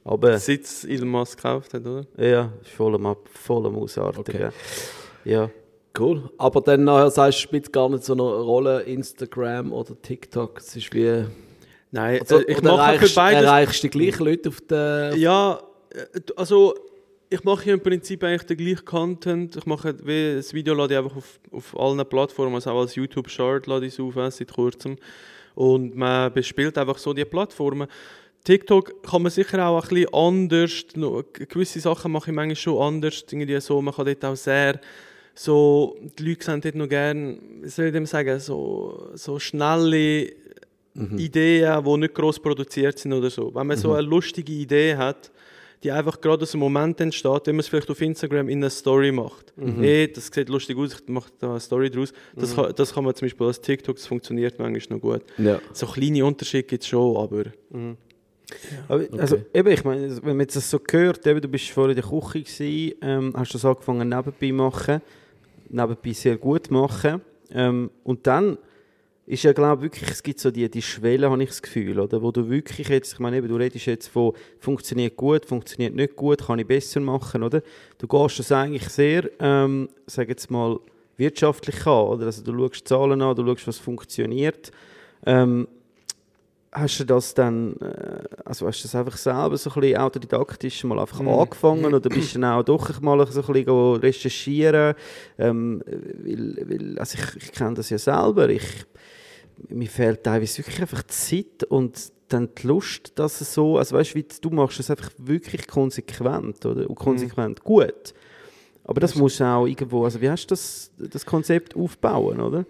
[0.03, 2.05] Aber Sitz Elon Musk gekauft hat, oder?
[2.17, 4.19] ja, ist voll am, voll am Ausarten.
[4.19, 4.49] Okay.
[5.23, 5.49] Ja.
[5.97, 6.29] Cool.
[6.37, 10.59] Aber dann nachher sagst du, spielt gar nicht so eine Rolle Instagram oder TikTok.
[10.59, 11.25] Es ist wie.
[11.91, 13.43] Nein, Also, äh, ich mache für erreichst, beides.
[13.43, 15.13] erreichst die gleichen Leute auf der.
[15.15, 16.75] Ja, äh, also
[17.29, 19.55] ich mache im Prinzip eigentlich den gleichen Content.
[19.55, 22.95] Ich mache wie das Video lade ich einfach auf, auf allen Plattformen, also auch als
[22.95, 24.97] YouTube Short lade ich es auf äh, seit kurzem.
[25.55, 27.87] Und man bespielt einfach so die Plattformen.
[28.43, 33.25] TikTok kann man sicher auch ein bisschen anders, gewisse Sachen mache ich manchmal schon anders,
[33.31, 34.79] irgendwie so, man kann dort auch sehr,
[35.35, 40.31] so, die Leute sehen dort noch gerne, wie soll ich dem sagen, so, so schnelle
[41.17, 43.53] Ideen, die nicht gross produziert sind oder so.
[43.53, 45.29] Wenn man so eine lustige Idee hat,
[45.83, 48.69] die einfach gerade aus dem Moment entsteht, wenn man es vielleicht auf Instagram in einer
[48.69, 49.53] Story macht.
[49.81, 52.13] Hey, das sieht lustig aus, ich mache da eine Story draus.
[52.33, 55.23] Das, kann, das kann man zum Beispiel als TikTok, das funktioniert manchmal noch gut.
[55.37, 55.59] Ja.
[55.73, 57.43] So kleine Unterschiede gibt es schon, aber...
[58.87, 61.95] Aber, Also eben, ich meine, wenn man jetzt das so hört, eben, du bist vorher
[61.95, 65.01] in der Küche gewesen, ähm, hast das angefangen nebenbei machen,
[65.69, 68.57] nebenbei sehr gut machen ähm, und dann
[69.27, 71.99] ist ja glaube ich wirklich, es gibt so die, die Schwelle, habe ich das Gefühl,
[71.99, 75.95] oder, wo du wirklich jetzt, ich meine eben, du redest jetzt von, funktioniert gut, funktioniert
[75.95, 77.61] nicht gut, kann ich besser machen, oder?
[77.97, 80.79] Du gehst das eigentlich sehr, ähm, sag jetzt mal,
[81.17, 82.25] wirtschaftlich an, oder?
[82.27, 84.71] Also du schaust Zahlen an, du schaust, was funktioniert,
[85.25, 85.67] ähm,
[86.77, 90.83] Hast du das dann, äh, also hast du das einfach selber so ein bisschen autodidaktisch
[90.83, 94.93] mal einfach angefangen oder bist du dann auch doch mal so ein bisschen recherchieren?
[95.37, 98.85] Ähm, weil, weil, also ich, ich kenne das ja selber, ich,
[99.69, 103.95] mir fehlt teilweise wirklich einfach die Zeit und dann die Lust, dass es so, also
[103.95, 108.13] weißt du, du machst es einfach wirklich konsequent oder und konsequent gut.
[108.83, 112.65] Aber das muss auch irgendwo, also wie hast du das, das Konzept aufbauen, oder?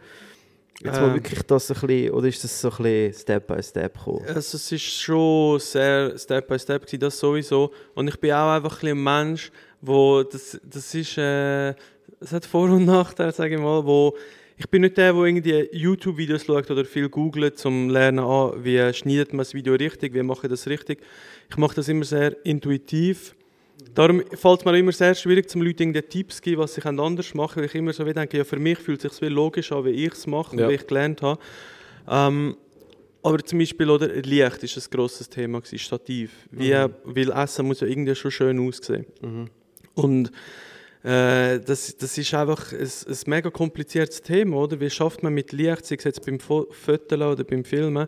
[0.83, 1.13] Jetzt mal Ähm.
[1.15, 4.25] wirklich das ein bisschen, oder ist das so ein bisschen Step by Step gekommen?
[4.27, 7.71] Also es ist schon sehr Step by Step gewesen, das sowieso.
[7.93, 9.51] Und ich bin auch einfach ein, Mensch,
[9.81, 11.73] wo das, das ist, äh,
[12.31, 14.15] hat Vor- und Nachteile, sage ich mal, wo
[14.57, 18.93] ich bin nicht der, der irgendwie YouTube-Videos schaut oder viel googelt, zum lernen, ah, wie
[18.93, 20.99] schneidet man das Video richtig, wie mache ich das richtig.
[21.49, 23.34] Ich mache das immer sehr intuitiv.
[23.93, 26.85] Darum fällt es mir immer sehr schwierig, zum Leuten irgendwie Tipps zu geben, was ich
[26.85, 29.27] anders machen weil ich immer so wie denke, ja, für mich fühlt es sich wie
[29.33, 30.63] logisch an, wie ich es mache Ja.
[30.65, 31.39] und wie ich gelernt habe.
[32.09, 32.57] Ähm,
[33.23, 36.31] aber zum Beispiel, oder, Licht ist ein grosses Thema, gewesen, Stativ.
[36.51, 39.05] Wie, Weil Essen muss ja irgendwie schon schön aussehen.
[39.95, 40.31] Und
[41.03, 44.79] äh, das, das ist einfach ein, ein mega kompliziertes Thema, oder?
[44.79, 48.07] Wie schafft man mit Licht, sei es jetzt beim Fo- Fotografieren oder beim Filmen?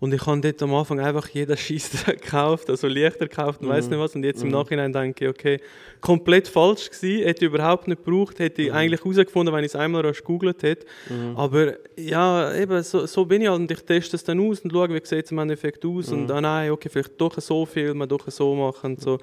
[0.00, 3.88] Und ich habe dort am Anfang einfach jeden Scheiß gekauft, also Lichter gekauft und weiß
[3.88, 4.14] nicht was.
[4.14, 5.60] Und jetzt im Nachhinein denke ich, okay,
[6.00, 9.76] komplett falsch gewesen, hätte ich überhaupt nicht gebraucht, hätte ich eigentlich herausgefunden, wenn ich es
[9.76, 10.86] einmal rasch gegoogelt hätte.
[11.34, 14.70] Aber ja, eben, so, so bin ich halt und ich teste es dann aus und
[14.72, 16.12] schaue, wie sieht es im Endeffekt aus.
[16.12, 19.18] Und ah, nein, okay, vielleicht doch so viel, man doch so machen und so.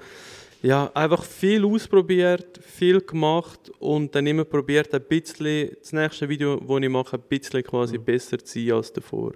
[0.62, 6.56] Ja, einfach viel ausprobiert, viel gemacht und dann immer probiert, ein bisschen, das nächste Video,
[6.56, 9.32] das ich mache, ein bisschen quasi besser zu sein als davor.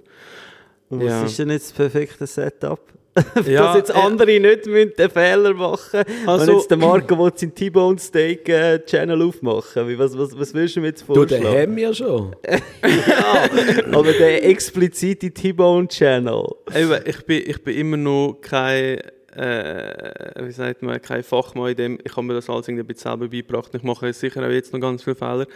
[0.91, 1.23] Und Ja.
[1.23, 2.81] was ist denn jetzt das perfekte Setup?
[3.47, 7.19] Ja, Dass jetzt äh, andere nicht müssen den Fehler machen Also- Wenn jetzt der Marco
[7.19, 11.03] will seinen T-Bone Steak äh, Channel aufmachen Wie, was, was, was willst du mir jetzt
[11.03, 11.43] Du, vorschlagen?
[11.43, 12.37] den haben wir schon.
[13.93, 16.45] Aber der explizite T-Bone Channel.
[16.75, 19.01] Eben, ich bin, ich bin immer noch kein,
[19.37, 21.99] äh, wie sagt man, kein Fachmann in dem.
[22.05, 23.75] Ich habe mir das alles irgendwie selber beigebracht.
[23.75, 25.47] Ich mache sicher auch jetzt noch ganz viele Fehler.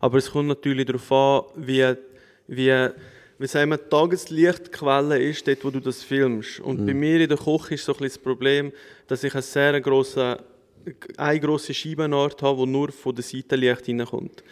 [0.00, 1.92] Aber es kommt natürlich darauf an, wie,
[2.48, 2.88] wie,
[3.38, 6.60] wie sagen wir, die Tageslichtquelle ist, dort, wo du das filmst.
[6.60, 8.72] Und bei mir in der Küche ist so ein bisschen das Problem,
[9.06, 10.38] dass ich eine sehr grosse,
[11.16, 14.44] eine grosse Scheibenart habe, die nur von der Seite Licht reinkommt.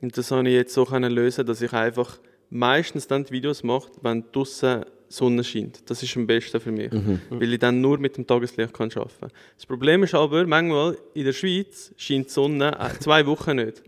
[0.00, 2.18] Und das habe ich jetzt so lösen, dass ich einfach
[2.50, 5.88] meistens dann die Videos mache, wenn draußen Sonne scheint.
[5.88, 6.90] Das ist am besten für mich,
[7.30, 9.30] weil ich dann nur mit dem Tageslicht kann arbeiten kann.
[9.56, 13.82] Das Problem ist aber, manchmal in der Schweiz scheint die Sonne äh, zwei Wochen nicht.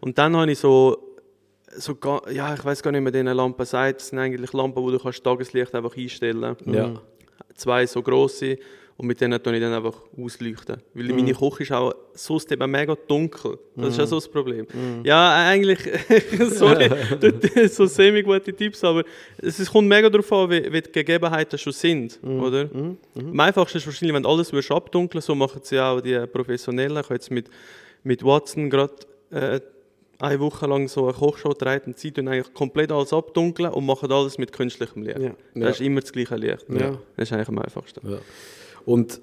[0.00, 1.09] Und dann habe ich so,
[1.76, 1.96] so,
[2.32, 4.00] ja, ich weiß gar nicht mehr, diese Lampen sagt.
[4.00, 6.66] Das sind eigentlich Lampen, wo du kannst Tageslicht einfach einstellen kannst.
[6.66, 6.94] Ja.
[7.54, 8.58] Zwei so grosse
[8.96, 10.76] und mit denen tue ich dann einfach ausleuchten.
[10.94, 13.58] Weil meine Küche ist auch sonst eben mega dunkel.
[13.76, 14.66] Das ist ja so das Problem.
[15.04, 15.78] Ja, eigentlich,
[16.50, 16.90] sorry,
[17.20, 19.04] das- so semi-gute Tipps, aber
[19.38, 22.68] es es kommt mega darauf an, wie, wie die Gegebenheiten schon sind, oder?
[23.14, 26.98] Am einfachsten ist wahrscheinlich, wenn du alles würdest abdunkeln so machen sie auch die Professionellen.
[26.98, 27.48] Ich habe jetzt mit,
[28.02, 28.94] mit Watson gerade
[29.30, 29.60] äh,
[30.20, 33.86] eine Woche lang so eine Kochshow gedreht und sie tun eigentlich komplett alles abdunkeln und
[33.86, 35.18] machen alles mit künstlichem Licht.
[35.18, 35.34] Ja.
[35.54, 36.66] Das ist immer das gleiche Licht.
[36.68, 36.98] Ja.
[37.16, 38.08] Das ist eigentlich am einfachsten.
[38.10, 38.18] Ja.
[38.84, 39.20] Und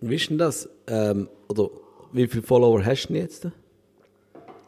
[0.00, 0.68] wie ist denn das?
[0.86, 1.70] Ähm, oder
[2.12, 3.48] wie viele Follower hast du jetzt?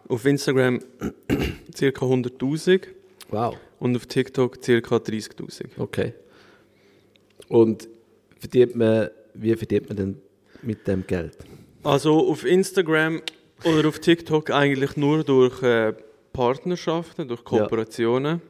[0.08, 1.86] Auf Instagram ca.
[1.86, 2.82] 100'000
[3.30, 3.56] Wow.
[3.80, 4.70] und auf TikTok ca.
[4.70, 5.78] 30'000.
[5.78, 6.12] Okay.
[7.48, 7.88] Und
[8.38, 10.22] verdient man, wie verdient man denn
[10.62, 11.38] mit dem Geld?
[11.82, 13.22] Also auf Instagram
[13.64, 15.92] oder auf TikTok eigentlich nur durch äh,
[16.32, 18.40] Partnerschaften, durch Kooperationen.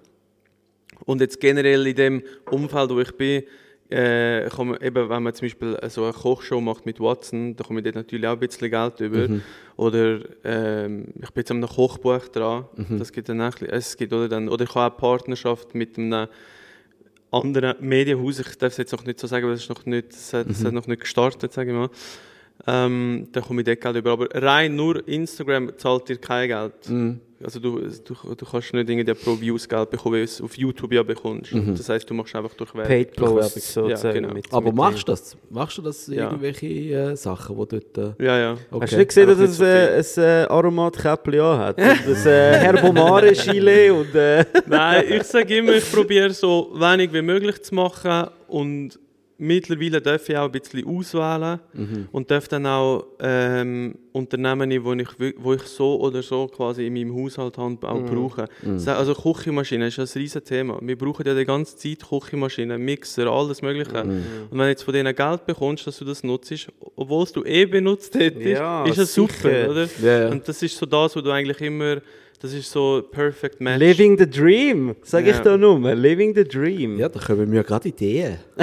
[1.04, 3.42] Und jetzt generell in dem Umfeld, wo ich bin,
[3.90, 7.84] äh, man eben, wenn man zum Beispiel so eine Kochshow macht mit Watson, da kommt
[7.84, 9.28] dort natürlich auch ein bisschen Geld über.
[9.76, 12.64] Oder ähm, ich bin jetzt an einem Kochbuch dran,
[12.98, 16.28] das gibt dann auch, es gibt oder dann oder ich habe auch Partnerschaft mit einem
[17.30, 18.38] anderen Medienhaus.
[18.38, 20.48] Ich darf es jetzt noch nicht so sagen, weil es ist noch nicht, es hat,
[20.48, 21.90] es hat noch nicht gestartet, sage ich mal.
[22.66, 24.12] Ähm, da komme ich dort Geld über.
[24.12, 27.20] Aber rein nur Instagram zahlt dir kein Geld.
[27.44, 30.56] Also du, du, du kannst nicht irgendwie pro Views Geld bekommen, wie du es auf
[30.56, 31.52] YouTube ja bekommst.
[31.52, 32.86] Das heißt, du machst einfach durch Werbung.
[32.88, 33.38] Paid Werbung.
[33.38, 34.06] Posts sozusagen.
[34.06, 34.34] Ja, genau.
[34.34, 35.36] mit- Aber mit machst du das?
[35.50, 36.26] Machst du das Ja.
[36.30, 38.20] irgendwelche äh, Sachen, die dort...
[38.20, 38.52] Äh, Ja, ja.
[38.70, 38.82] okay.
[38.84, 41.78] Hast du nicht gesehen, dass es so äh, ein äh, Aromatkäppli hat?
[41.80, 44.14] Und das äh, Herbomare Chile und...
[44.14, 49.00] Äh, Nein, ich sage immer, ich probiere so wenig wie möglich zu machen und
[49.42, 51.58] mittlerweile darf ich auch ein bisschen auswählen
[52.12, 56.92] und darf dann auch ähm, Unternehmen, die ich, wo ich so oder so quasi in
[56.92, 58.44] meinem Haushalt habe, auch brauche.
[58.76, 60.78] So, Also Küchenmaschine ist ein riesen Thema.
[60.80, 64.02] Wir brauchen ja die ganze Zeit Küchenmaschinen, Mixer, alles mögliche.
[64.02, 67.44] Und wenn du jetzt von denen Geld bekommst, dass du das nutzt, obwohl es du
[67.44, 69.88] eh benutzt hättest, Ja, ist es super, oder?
[70.02, 70.28] Ja.
[70.28, 71.96] Und das ist so das, was du eigentlich immer,
[72.42, 73.78] das ist so perfect match.
[73.78, 75.42] Living the Dream, sage ich Ja.
[75.42, 75.94] da nur.
[75.94, 76.98] Living the Dream.
[76.98, 78.38] Ja, da kommen mir gerade Ideen.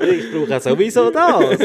[0.00, 1.34] Ich brauche auch sowieso das.
[1.60, 1.64] Also,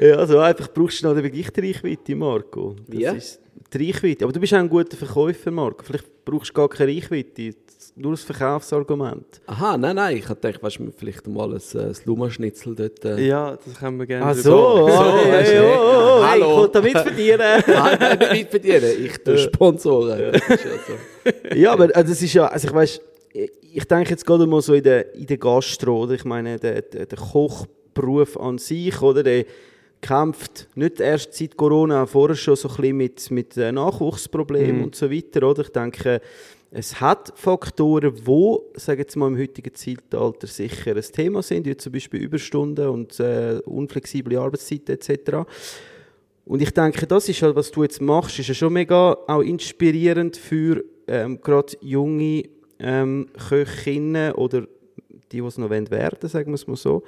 [0.06, 2.76] ja, also einfach brauchst du noch die Reichweite, Marco.
[2.86, 3.12] Das Ja.
[3.12, 3.40] ist
[3.72, 4.24] die Reichweite.
[4.24, 5.82] Aber du bist auch ein guter Verkäufer, Marco.
[5.84, 7.52] Vielleicht brauchst du gar keine Reichweite.
[7.96, 9.40] Nur das Verkaufsargument.
[9.46, 13.04] Aha, nein, nein, ich habe gedacht, weißt du, vielleicht mal ein äh, Sluma-Schnitzel dort...
[13.04, 16.24] Äh, Ja, das können wir gerne Ach so, So, hey, hey, du, oh, oh, oh,
[16.24, 16.62] hey, ich hallo.
[16.62, 17.38] will da mitverdienen.
[17.66, 20.32] Nein, nein, nicht mitverdienen, ich tue Sponsoren.
[20.32, 21.54] Das ja so.
[21.56, 23.00] ja, aber äh, das ist ja, also ich weiß,
[23.72, 26.14] ich denke jetzt gerade mal so in der, in der Gastro, oder?
[26.14, 29.22] Ich meine, der, der, der Kochberuf an sich, oder?
[29.22, 29.44] Der
[30.00, 34.94] kämpft nicht erst seit Corona, vorher schon so ein bisschen mit, mit äh, Nachwuchsproblemen und
[34.94, 35.62] so weiter, oder?
[35.62, 36.20] Ich denke,
[36.70, 41.76] es hat Faktoren, die, sagen jetzt mal im heutigen Zeitalter sicher ein Thema sind, wie
[41.76, 45.48] zum Beispiel Überstunden und äh, unflexible Arbeitszeiten etc.
[46.44, 49.40] Und ich denke, das ist halt, was du jetzt machst, ist ja schon mega auch
[49.40, 52.44] inspirierend für ähm, gerade junge
[52.78, 54.66] ähm, Köchinnen oder
[55.32, 57.02] die, die es noch werden wollen, sagen wir es mal so,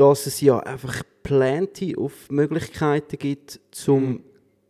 [0.00, 4.22] dass es ja einfach plenty auf Möglichkeiten gibt, zum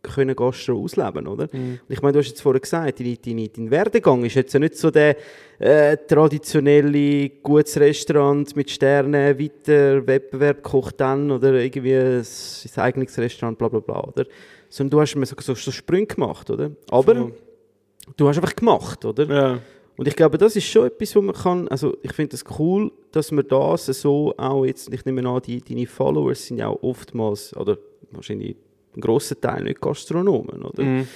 [0.03, 1.47] können Gastro ausleben, oder?
[1.53, 4.59] Und ich meine, du hast jetzt vorher gesagt, dein, dein, dein Werdegang ist jetzt ja
[4.59, 5.15] nicht so der
[5.59, 13.17] äh, traditionelle gutes Restaurant mit Sternen, weiter Wettbewerb kocht dann oder irgendwie ein, ein eigenes
[13.17, 14.25] Restaurant, bla bla bla, oder?
[14.69, 16.71] Sondern du hast mir so, so, so Sprünge gemacht, oder?
[16.89, 17.33] Aber Voll.
[18.17, 19.25] du hast einfach gemacht, oder?
[19.25, 19.59] Ja.
[20.01, 22.57] Und ich glaube, das ist schon etwas, wo man kann, also ich finde es das
[22.57, 26.69] cool, dass man das so auch jetzt, ich nehme an, die, deine Followers sind ja
[26.69, 27.77] auch oftmals, oder
[28.09, 28.55] wahrscheinlich
[28.95, 30.81] ein grosser Teil nicht Gastronomen, oder?
[30.81, 31.07] Mhm.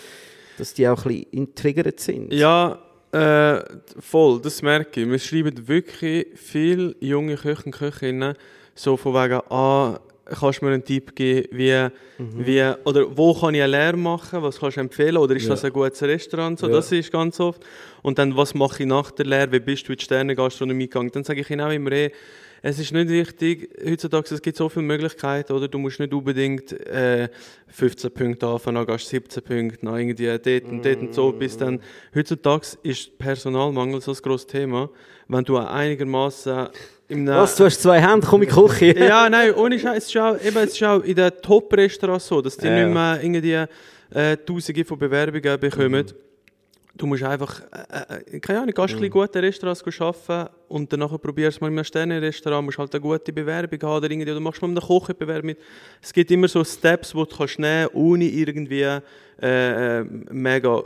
[0.60, 2.32] Dass die auch ein bisschen intriggert sind.
[2.32, 2.78] Ja,
[3.12, 3.60] äh,
[3.98, 5.10] voll, das merke ich.
[5.10, 8.36] Wir schreiben wirklich viele junge Köche und Köchinnen
[8.76, 13.54] so von wegen, ah, kannst du mir einen Tipp geben, wie, wie, oder wo kann
[13.54, 15.50] ich eine Lehre machen, was kannst du empfehlen, oder ist Ja.
[15.50, 16.74] das ein gutes Restaurant, so, Ja.
[16.74, 17.64] das ist ganz oft.
[18.02, 21.12] Und dann, was mache ich nach der Lehre, wie bist du in die Sternegastronomie gegangen,
[21.14, 22.12] dann sage ich ihnen auch immer, eh,
[22.68, 25.68] es ist nicht wichtig, heutzutage, es gibt so viele Möglichkeiten, oder?
[25.68, 27.30] Du musst nicht unbedingt äh,
[27.68, 31.32] 15 Punkte anfangen, dann gehst du 17 Punkte, dann irgendwie dort und dort und so,
[31.32, 31.80] bis dann...
[32.16, 34.90] Heutzutage ist Personalmangel so ein grosses Thema.
[35.28, 36.70] Wenn du einigermaßen
[37.08, 38.98] im Was, du hast zwei Hände, komm in die Küche.
[38.98, 42.42] ja, nein, ohne Scheiß, es ist auch, eben, es ist auch in den Top-Restaurants so,
[42.42, 46.06] dass die Ja, nicht mehr irgendwie äh, Tausende von Bewerbungen bekommen.
[46.96, 49.10] Du musst einfach, äh, äh, keine Ahnung, gehst mhm.
[49.10, 53.34] gute Restaurants arbeiten und dann probierst du mal in einem Sterne-Restaurant, musst halt eine gute
[53.34, 55.60] Bewerbung haben oder irgendwie, oder machst mal einen Koch eine Bewerbung mit.
[56.02, 59.02] Es gibt immer so Steps, die du kannst nehmen ohne irgendwie äh,
[60.00, 60.84] äh, mega,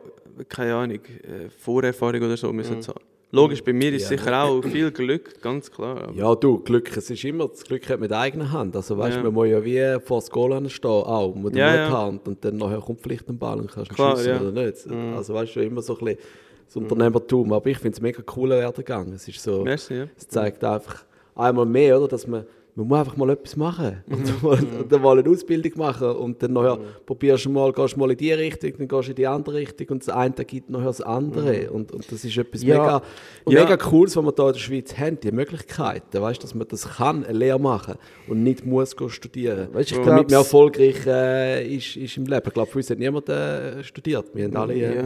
[0.48, 2.82] keine Ahnung, äh, Vorerfahrung oder so müssen mhm.
[2.82, 3.06] zu haben.
[3.32, 4.18] Logisch, bei mir ist ja.
[4.18, 6.12] sicher auch viel Glück, ganz klar.
[6.16, 8.76] Ja, du, Glück, es ist immer, das Glück hat mit eigener Hand.
[8.76, 9.24] Also weißt du, ja.
[9.26, 12.58] man muss ja wie vor das Goal stehen, auch, mit der ja, Hand und dann
[12.58, 14.42] nachher kommt vielleicht ein Ball und kannst klar, schießen ja.
[14.42, 14.86] oder nicht.
[14.88, 15.14] Mhm.
[15.16, 16.20] Also weißt du, immer so ein bisschen
[16.66, 17.54] das Unternehmertum.
[17.54, 19.12] Aber ich finde es mega cool Werdegang.
[19.14, 20.08] Es ist so, Merci, ja.
[20.18, 21.04] es zeigt einfach
[21.36, 22.46] einmal mehr, oder, dass man
[22.80, 24.34] man muss einfach mal etwas machen und, mhm.
[24.42, 26.84] mal, und dann mal eine Ausbildung machen und dann nachher mhm.
[27.06, 29.88] probierst du mal, gehst mal in die Richtung, dann gehst du in die andere Richtung
[29.90, 31.76] und das eine gibt nachher das andere mhm.
[31.76, 32.80] und, und das ist etwas ja.
[32.80, 33.02] mega,
[33.50, 33.64] ja.
[33.64, 36.88] mega Cooles, was wir hier in der Schweiz haben, die Möglichkeiten, weißt, dass man das
[36.88, 37.96] kann, eine Lehre machen
[38.28, 39.68] und nicht muss studieren.
[39.74, 40.04] Weißt, ich ja.
[40.04, 42.44] Damit man erfolgreich äh, ist, ist im Leben.
[42.48, 45.00] Ich glaube, für uns hat niemand äh, studiert, wir haben alle äh,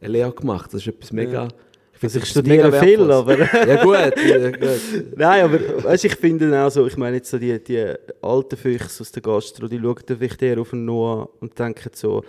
[0.00, 1.48] eine Lehre gemacht, das ist etwas mega...
[2.02, 3.38] Also ich studiere viel, aber...
[3.66, 4.80] ja gut, ja, gut.
[5.16, 7.92] Nein, aber weißt, ich finde auch so, ich meine jetzt so die, die
[8.22, 11.90] alten Füchse aus der Gastro, die schauen dann vielleicht eher auf den Noah und denken
[11.92, 12.22] so,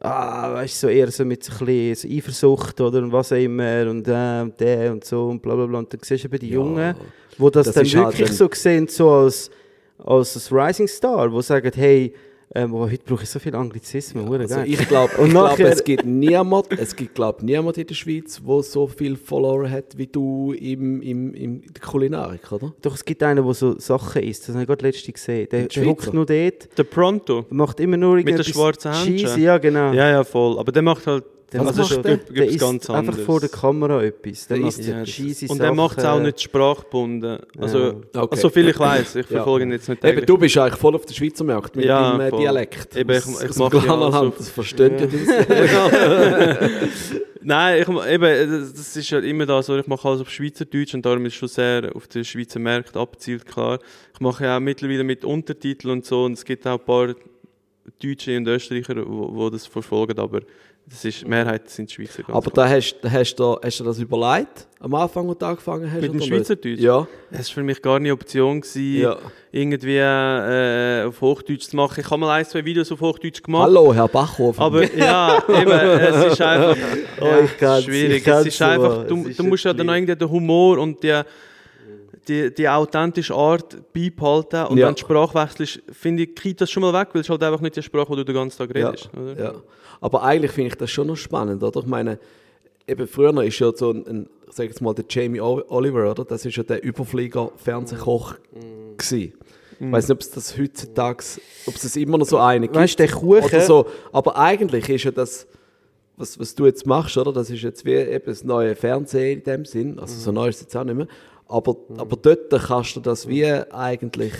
[0.00, 3.36] ah, weißt du, so eher so mit ein bisschen so Eifersucht oder und was auch
[3.36, 5.78] immer und äh, und der und so und bla bla bla.
[5.78, 6.94] Und dann siehst du eben die Jungen,
[7.38, 9.50] die das, das dann halt wirklich halt so sehen, so als,
[9.98, 12.12] als Rising Star, die sagen, hey,
[12.54, 14.30] ähm, oh, heute brauche ich so viel Anglizismen.
[14.32, 18.40] Ja, also ich glaube, glaub, es gibt niemand, es gibt glaub, niemand in der Schweiz,
[18.46, 22.72] der so viele Follower hat wie du im, im, im der Kulinarik, oder?
[22.82, 24.48] Doch, es gibt einen, der so Sachen isst.
[24.48, 25.48] Das habe ich gerade letztens gesehen.
[25.50, 26.78] Der, der hockt nur dort.
[26.78, 27.46] Der Pronto.
[27.50, 29.06] Macht immer nur Mit der schwarzen Hand.
[29.06, 29.92] Cheese, ja genau.
[29.92, 30.58] Ja, ja, voll.
[30.58, 33.24] Aber der macht halt der also macht, der, der ist ganz einfach anders.
[33.24, 34.48] vor der Kamera etwas.
[34.48, 37.38] Der, der ist ja, cheesy Und der macht es auch nicht sprachgebunden.
[37.56, 37.92] Also, ja.
[38.14, 38.28] okay.
[38.32, 40.04] also viel ich weiß, ich verfolge ihn jetzt nicht.
[40.04, 42.40] Eben, du bist eigentlich voll auf der Schweizer Markt mit ja, deinem äh, voll.
[42.40, 42.96] Dialekt.
[42.96, 45.06] Eben, ich, ich, ich mache ja also, Das versteht ja
[47.42, 51.06] Nein, ich, eben, das ist ja immer da so, ich mache alles auf Schweizerdeutsch und
[51.06, 53.78] darum ist es schon sehr auf den Schweizer Markt abzielt, klar.
[54.12, 57.14] Ich mache ja auch mittlerweile mit Untertiteln und so und es gibt auch ein paar
[58.02, 60.40] Deutsche und Österreicher, die das verfolgen, aber
[60.88, 62.22] das ist, die Mehrheit sind Schweizer.
[62.28, 66.00] Aber da hast, hast, du, hast du das überlegt, am Anfang, als du angefangen hast?
[66.00, 66.78] Mit dem Schweizerdeutsch?
[66.78, 67.08] Ja.
[67.32, 69.16] Es war für mich gar nicht Option, gewesen, ja.
[69.50, 72.00] irgendwie äh, auf Hochdeutsch zu machen.
[72.00, 73.64] Ich habe mal ein, zwei Videos auf Hochdeutsch gemacht.
[73.64, 74.62] Hallo, Herr Bachhofer.
[74.62, 76.76] Aber ja, eben, es ist einfach
[77.20, 78.24] oh, ja, schwierig.
[78.24, 81.20] Es ist einfach, du, du musst ja dann irgendwie den Humor und die
[82.28, 84.66] die, die authentische Art beibehalten.
[84.66, 84.88] Und ja.
[84.88, 87.60] wenn du Sprache wechselst, finde ich, geht das schon mal weg, weil es halt einfach
[87.60, 89.10] nicht die Sprache, die du den ganzen Tag redest.
[89.14, 89.42] Ja, oder?
[89.42, 89.54] ja.
[90.00, 91.80] Aber eigentlich finde ich das schon noch spannend, oder?
[91.80, 92.18] Ich meine,
[92.86, 96.24] eben früher ist ja so ein, ein ich sage jetzt mal, der Jamie Oliver, oder?
[96.24, 98.96] Das ist ja der Überflieger-Fernsehkoch mhm.
[98.96, 99.32] gewesen.
[99.78, 101.22] Ich weiß nicht, ob es das heutzutage,
[101.66, 102.74] ob es das immer noch so eine gibt.
[102.74, 103.44] Weißt du, der Kuchen?
[103.44, 103.86] Oder so.
[104.12, 105.46] Aber eigentlich ist ja das,
[106.16, 107.32] was, was du jetzt machst, oder?
[107.32, 109.98] Das ist jetzt wie eben das neue Fernsehen in dem Sinn.
[109.98, 111.08] Also so neu ist es jetzt auch nicht mehr.
[111.48, 112.00] Aber, mhm.
[112.00, 114.32] aber dort kannst du das wie eigentlich,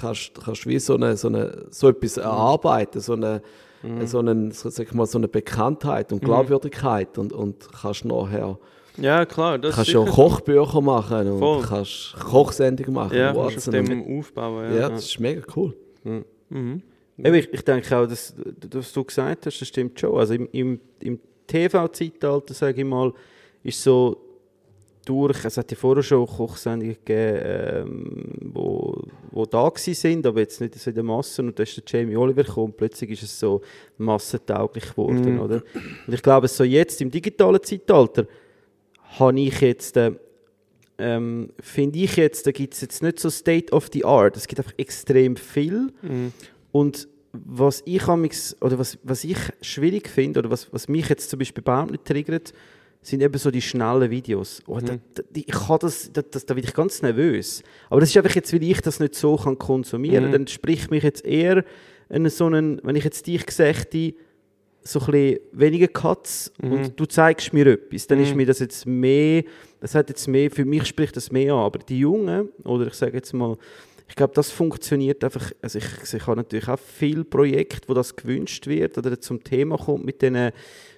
[0.00, 2.22] kannst, kannst wie so, eine, so, eine, so etwas mhm.
[2.22, 3.42] erarbeiten, so eine,
[3.82, 4.06] mhm.
[4.06, 6.26] so, einen, so, sag mal, so eine Bekanntheit und mhm.
[6.26, 8.58] Glaubwürdigkeit und, und kannst nachher
[8.96, 9.58] ja, klar.
[9.58, 11.62] Das kannst ja Kochbücher machen und Voll.
[11.62, 13.16] kannst Kochsendungen machen.
[13.16, 14.72] Ja, auf dem aufbauen.
[14.72, 15.74] Ja, ja, das ist mega cool.
[16.04, 16.24] Mhm.
[16.48, 16.82] Mhm.
[17.16, 18.34] Ich, ich denke auch, dass,
[18.72, 20.16] was du gesagt hast, das stimmt schon.
[20.16, 23.12] Also im, im, im TV-Zeitalter, sage ich mal,
[23.62, 24.20] ist so
[25.04, 28.22] durch, es hat ja vorher schon Kochsendungen gegeben, ähm,
[28.52, 31.42] wo, wo da sind, aber jetzt nicht so in der Masse.
[31.42, 33.62] Und da ist der Jamie Oliver gekommen plötzlich ist es so
[33.98, 35.40] massentauglich geworden, mm.
[35.40, 35.62] oder?
[36.06, 38.26] Und ich glaube, so jetzt im digitalen Zeitalter
[39.18, 40.12] habe ich jetzt, äh,
[40.98, 44.36] ähm, finde ich jetzt, da gibt es jetzt nicht so State of the Art.
[44.36, 45.92] Es gibt einfach extrem viel.
[46.02, 46.28] Mm.
[46.72, 51.38] Und was ich, oder was, was ich schwierig finde, oder was, was mich jetzt zum
[51.38, 52.52] Beispiel überhaupt nicht triggert,
[53.02, 54.62] sind eben so die schnellen Videos.
[54.66, 54.86] Oh, mhm.
[54.86, 57.62] da, da, ich kann das, da, da werde ich ganz nervös.
[57.88, 60.28] Aber das ist einfach jetzt, weil ich das nicht so kann konsumieren kann.
[60.28, 60.32] Mhm.
[60.32, 61.64] Dann spricht mich jetzt eher
[62.10, 63.96] in so einen, wenn ich jetzt dich gesagt
[64.82, 66.72] so ein weniger Cuts mhm.
[66.72, 68.38] und du zeigst mir etwas, dann ist mhm.
[68.38, 69.44] mir das jetzt mehr,
[69.80, 71.60] das hat jetzt mehr, für mich spricht das mehr an.
[71.60, 73.56] Aber die Jungen, oder ich sage jetzt mal,
[74.08, 75.52] ich glaube, das funktioniert einfach.
[75.62, 79.76] Also ich, ich habe natürlich auch viele Projekte, wo das gewünscht wird oder zum Thema
[79.78, 80.50] kommt mit diesen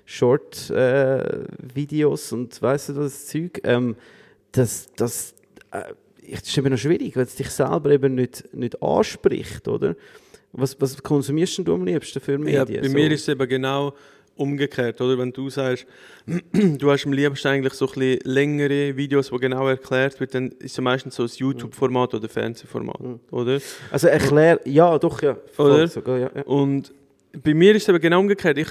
[0.04, 0.72] Short-Videos
[2.32, 3.60] äh, und weißt du das Zeug.
[3.64, 3.96] Ähm,
[4.52, 5.34] das, das,
[5.70, 9.96] äh, ist immer noch schwierig, wenn es dich selber eben nicht, nicht anspricht, oder?
[10.52, 12.68] Was, was konsumierst du am liebsten für Medien?
[12.68, 12.94] Ja, bei so?
[12.94, 13.94] mir ist es eben genau
[14.36, 15.18] umgekehrt, oder?
[15.18, 15.86] Wenn du sagst,
[16.52, 20.72] du hast am liebsten eigentlich so ein längere Videos, wo genau erklärt wird, dann ist
[20.72, 23.20] es meistens so ein YouTube-Format oder Fernsehformat, mhm.
[23.30, 23.58] oder?
[23.90, 25.36] Also erklär, ja, doch, ja.
[25.58, 25.88] Oder?
[25.88, 26.42] Sogar, ja, ja.
[26.42, 26.92] Und
[27.42, 28.58] bei mir ist es eben genau umgekehrt.
[28.58, 28.68] Ich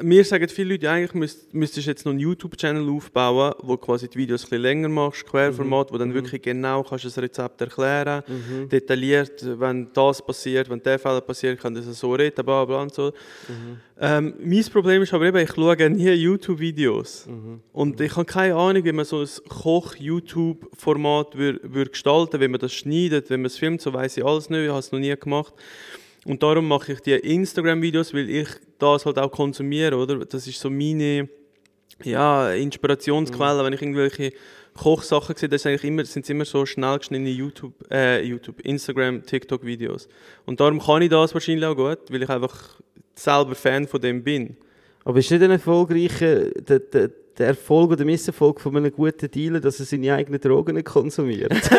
[0.00, 4.08] mir sagen viele Leute, eigentlich müsst, müsstest du jetzt noch einen YouTube-Channel aufbauen, wo quasi
[4.08, 7.60] die Videos ein bisschen länger machst, Querformat, wo dann wirklich genau kannst du das Rezept
[7.60, 8.22] erklären,
[8.70, 12.94] detailliert, wenn das passiert, wenn der Fehler passiert, kann das so reden, bla bla und
[12.94, 13.12] so.
[14.00, 17.26] Ähm, mein Problem ist aber eben, ich schaue nie YouTube-Videos.
[17.72, 22.60] Und ich habe keine Ahnung, wie man so ein Koch-YouTube-Format wür, wür gestalten wie man
[22.60, 25.00] das schneidet, wie man es filmt, so weiß ich alles nicht, ich habe es noch
[25.00, 25.52] nie gemacht.
[26.28, 28.48] Und darum mache ich die Instagram-Videos, weil ich
[28.78, 30.26] das halt auch konsumiere, oder?
[30.26, 31.26] Das ist so meine
[32.04, 34.34] ja, Inspirationsquelle, wenn ich irgendwelche
[34.74, 40.06] Kochsachen sehe, das eigentlich immer, sind immer so schnell geschnittene YouTube, äh, YouTube, Instagram, TikTok-Videos.
[40.44, 42.78] Und darum kann ich das wahrscheinlich auch gut, weil ich einfach
[43.14, 44.58] selber Fan von dem bin.
[45.04, 49.60] Aber ist nicht ein erfolgreicher, der, der, der Erfolg oder Misserfolg von einem guten Dealer,
[49.60, 51.52] dass er seine eigenen Drogen nicht konsumiert?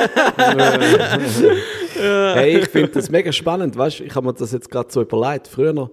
[2.01, 5.49] Hey, ich finde das mega spannend, weißt ich habe mir das jetzt gerade so überlegt,
[5.49, 5.89] früher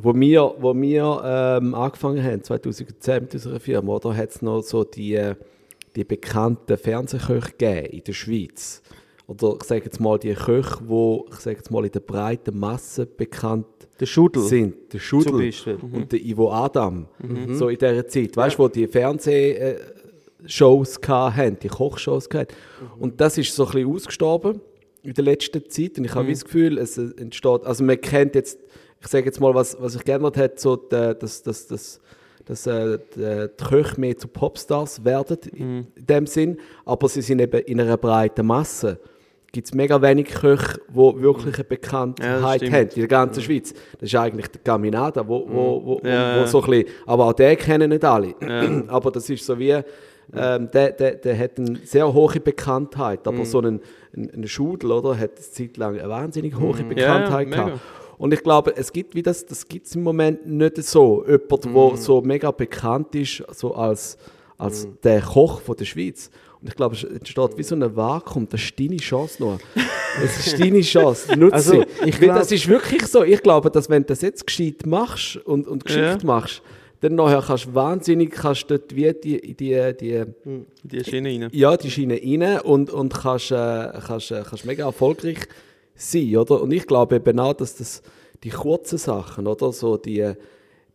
[0.00, 4.62] wo wir, wo wir ähm, angefangen haben, 2010 mit unserer Firma, da hat es noch
[4.62, 5.34] so die, äh,
[5.96, 8.82] die bekannten Fernsehköche gegeben in der Schweiz.
[9.26, 12.58] Oder ich sage jetzt mal die Köche, die ich sage jetzt mal in der breiten
[12.58, 13.66] Masse bekannt
[14.00, 14.42] Der Schudel.
[14.42, 14.92] sind.
[14.92, 15.78] Der Schudel Beispiel.
[15.80, 17.06] und der Ivo Adam.
[17.52, 18.36] So in dieser Zeit.
[18.36, 22.52] Weißt du, wo die Fernsehshows hatten, die Kochshows hatten.
[22.98, 24.60] Und das ist so ein bisschen ausgestorben
[25.02, 25.98] in der letzten Zeit.
[25.98, 28.58] Und ich habe wie das Gefühl, es entsteht, also man kennt jetzt,
[29.00, 32.00] ich sage jetzt mal, was, was sich geändert hat, so der, das, das, das,
[32.44, 36.58] dass äh, die, die Köche mehr zu Popstars werden, in, in dem Sinn.
[36.84, 38.98] Aber sie sind eben in einer breiten Masse.
[39.52, 42.72] Gibt es mega wenig Köche, die wirklich eine Bekanntheit stimmt.
[42.72, 43.74] haben in der ganzen Schweiz.
[43.98, 46.46] Das ist eigentlich der Caminada, wo, wo, wo, Ja, wo ja.
[46.46, 48.34] so ein bisschen, aber auch den kennen nicht alle.
[48.88, 49.78] aber das ist so wie,
[50.34, 53.80] ähm, der, der, der hat eine sehr hohe Bekanntheit, aber so ein,
[54.16, 57.80] ein, ein Schudel, oder, hat eine Zeit lang eine wahnsinnig hohe Bekanntheit gehabt.
[58.22, 61.24] Und ich glaube, es gibt wie das, das gibt es im Moment nicht so.
[61.26, 64.16] Jemand, der so mega bekannt ist, so als,
[64.56, 66.30] als der Koch von der Schweiz.
[66.60, 68.48] Und ich glaube, es entsteht wie so ein Vakuum.
[68.48, 69.58] Das ist deine Chance noch.
[70.20, 71.36] Das ist deine Chance.
[71.36, 72.08] Nutze Also, sie.
[72.10, 73.24] ich glaub- das ist wirklich so.
[73.24, 76.26] Ich glaube, dass wenn du das jetzt gescheit machst und, und geschickt Ja.
[76.26, 76.62] machst,
[77.00, 80.24] dann nachher kannst du wahnsinnig, kannst dort wie die, die, die,
[80.84, 81.48] Die Schiene rein.
[81.52, 85.38] ja, die Schiene rein und, und kannst, äh, kannst, äh, kannst mega erfolgreich
[85.94, 86.62] sein, oder?
[86.62, 88.02] Und ich glaube eben auch, dass das
[88.42, 89.72] die kurzen Sachen, oder?
[89.72, 90.34] So die, äh,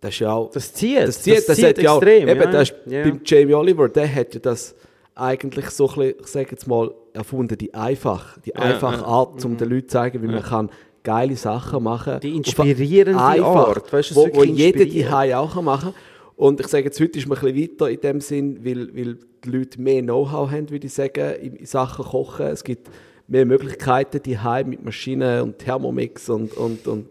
[0.01, 0.51] das ist ja auch...
[0.51, 0.99] Das zieht.
[0.99, 2.27] Das zieht, das ja auch, extrem.
[2.27, 2.51] eben, ja.
[2.51, 3.03] das ist, ja.
[3.03, 4.75] beim Jamie Oliver, der hat ja das
[5.15, 9.07] eigentlich so ein bisschen, ich sage jetzt mal, erfunden, die einfach, die einfache ja.
[9.07, 10.69] Art, um den Leuten zu zeigen, wie man kann
[11.03, 15.93] geile Sachen machen Die inspirierende eine Art, weißt wo, wo jeder die auch kann machen
[16.35, 19.17] Und ich sage jetzt, heute ist man ein bisschen weiter in dem Sinn, weil, weil
[19.43, 22.47] die Leute mehr Know-how haben, würde ich sagen, in, in Sachen Kochen.
[22.47, 22.89] Es gibt
[23.28, 27.07] mehr Möglichkeiten, die mit Maschinen und Thermomix und, und, und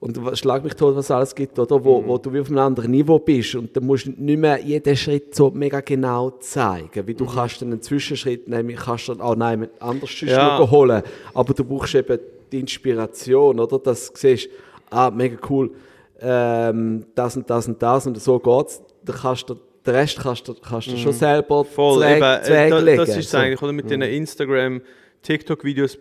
[0.00, 1.84] und schlag mich tot, was es alles gibt, oder?
[1.84, 4.58] Wo, wo du wie auf einem anderen Niveau bist und dann musst du nicht mehr
[4.58, 9.20] jeden Schritt so mega genau zeigen, wie du kannst dann einen Zwischenschritt nehmen, kannst dann
[9.20, 10.58] auch nein, anders Ja.
[10.58, 10.70] ja.
[10.70, 11.02] holen,
[11.34, 12.18] aber du brauchst eben
[12.50, 13.78] die Inspiration, oder?
[13.78, 14.48] Dass du siehst,
[14.88, 15.70] ah, mega cool,
[16.18, 19.56] ähm, das und das und das und so geht's, dann kannst du
[19.90, 23.32] den Rest kannst du, kannst du schon selber Voll, eben, äh, da, das ist es.
[23.32, 23.38] Mhm.
[23.38, 23.72] eigentlich, oder?
[23.72, 24.80] Mit den Instagram,
[25.22, 25.98] TikTok-Videos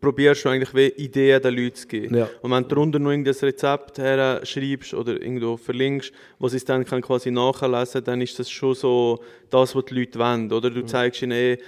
[0.00, 2.16] probierst du eigentlich wie Ideen den Leuten zu geben.
[2.16, 2.28] Ja.
[2.42, 6.64] Und wenn du darunter noch irgendein Rezept her schreibst oder irgendwo verlinkst, was sie es
[6.64, 9.20] dann kann quasi nachlesen dann ist das schon so
[9.50, 10.52] das, was die Leute wollen.
[10.52, 10.74] Oder Mhm.
[10.74, 11.58] du zeigst ihnen, eh,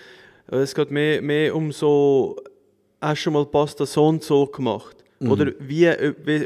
[0.49, 2.37] es geht mehr, mehr um so,
[3.01, 4.96] hast du schon mal Pasta so und so gemacht?
[5.19, 5.31] Mhm.
[5.31, 5.97] Oder wie, ob,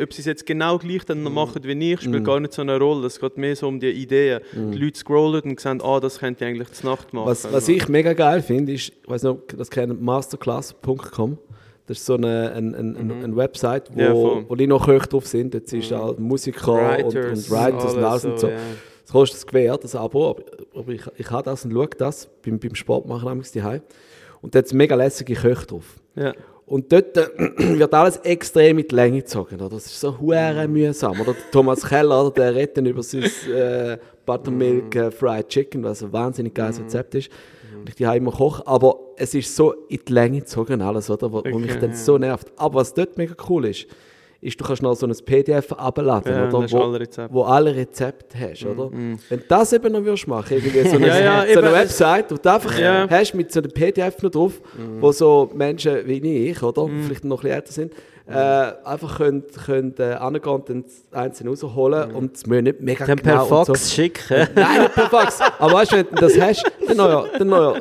[0.03, 2.05] ob sie es jetzt genau gleich dann noch machen wie ich, Mhm.
[2.05, 3.07] spielt gar nicht so eine Rolle.
[3.09, 4.41] Es geht mehr so um die Ideen.
[4.53, 7.27] Die Leute scrollen und sehen, ah, das könnte ich eigentlich zur Nacht machen.
[7.27, 11.39] Was, was ich mega geil finde, ist, ich weiß ihr das kennt, masterclass.com.
[11.87, 14.01] Das ist so eine, ein, ein, ein, eine Website, wo, Mhm.
[14.01, 14.15] Ja.
[14.41, 14.45] Mhm.
[14.49, 15.55] wo nicht noch Köche drauf sind.
[15.55, 18.49] Jetzt ist auch Musiker und, und Writers und alles und so.
[18.49, 20.43] Das kostet das Gewehr, das Abo, aber,
[20.77, 23.81] aber ich, ich habe das und schaue das beim, beim Sport machen daheim.
[24.41, 25.97] Und da hat mega lässige Köche drauf.
[26.15, 26.33] Ja.
[26.71, 27.27] Und dort äh,
[27.79, 29.57] wird alles extrem in die Länge gezogen.
[29.57, 29.71] Oder?
[29.71, 31.21] Das ist so hure mühsam.
[31.21, 36.01] Oder der Thomas Keller, oder, der redet über sein äh, Buttermilk äh, Fried Chicken, was
[36.01, 37.29] ein wahnsinnig geiles Rezept ist.
[37.77, 38.65] Und ich die immer koche.
[38.69, 41.33] Aber es ist so in die Länge gezogen alles, oder?
[41.33, 42.53] Wo, wo mich Okay, dann so nervt.
[42.57, 43.89] Aber was dort mega cool ist,
[44.43, 46.71] ist, du kannst noch so ein PDF abladen, Ja, oder?
[46.71, 47.35] Wo, alle Rezepte.
[47.35, 48.91] wo alle Rezepte hast, oder?
[48.93, 52.31] Wenn du das eben noch würdest machen, irgendwie so eine, Ja, ja, so eine Website,
[52.31, 52.73] wo du einfach
[53.11, 54.61] hast mit so einem PDF noch drauf,
[55.01, 57.93] wo so Menschen wie ich, oder, vielleicht noch ein bisschen älter sind,
[58.27, 63.05] äh, einfach können, können äh, angehen und dann einzeln rausholen und es müssen nicht mega
[63.05, 63.73] Dann genau per und so.
[63.75, 64.47] Fax schicken.
[64.55, 65.41] Nein, nicht per Fax.
[65.59, 67.81] Aber weißt du, wenn du das hast, dann noch, ja, dann noch, ja,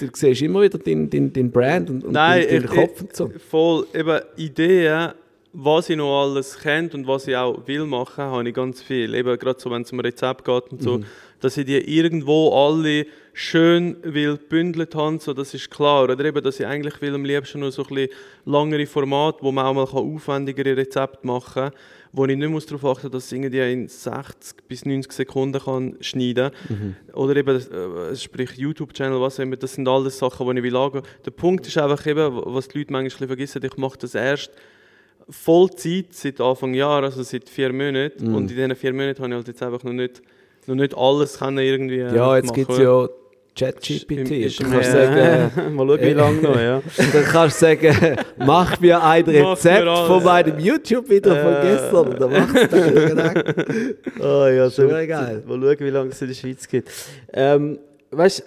[0.00, 3.30] du siehst immer wieder deinen dein, dein Brand und, und Nein, deinen, Kopf und so.
[3.50, 5.12] Voll, eben Ideen
[5.52, 9.14] was ich noch alles kennt und was ich auch will machen, habe ich ganz viel.
[9.14, 11.00] Eben gerade so, wenn es um Rezept geht und so,
[11.40, 16.04] dass ich die irgendwo alle schön will bündelt habe, so das ist klar.
[16.04, 18.10] Oder eben, dass ich eigentlich will am liebsten noch so ein bisschen
[18.44, 21.72] langere Format, wo man auch mal aufwendigere Rezepte machen kann,
[22.12, 25.96] wo ich nicht muss darauf achten dass ich irgendwie in 60 bis 90 Sekunden kann
[26.00, 26.96] schneiden kann.
[27.14, 30.76] Oder eben, äh, sprich YouTube-Channel, was auch immer, das sind alles Sachen, die ich will
[30.76, 31.04] angehen.
[31.24, 34.50] Der Punkt ist einfach eben, was die Leute manchmal vergessen, ich mache das erst
[35.30, 38.34] Vollzeit seit Anfang Jahr, also seit vier Monaten.
[38.34, 40.22] Und in diesen vier Monaten habe ich halt jetzt einfach noch nicht,
[40.66, 43.06] noch nicht alles können irgendwie äh, Ja, jetzt gibt es ja
[43.58, 44.60] ChatGPT.
[44.60, 46.80] Du kannst äh, sagen, Mal schauen, wie lange noch, ja.
[47.12, 51.62] dann kannst du sagen, mach mir ein Rezept von meinem YouTube-Video von Äh.
[51.62, 52.16] gestern.
[52.18, 53.34] Dann machst du das.
[54.20, 55.42] Oh, ja, Schon so geil.
[55.46, 56.90] Mal schauen, wie lange es in der Schweiz gibt.
[57.32, 57.78] Ähm,
[58.10, 58.42] weißt du,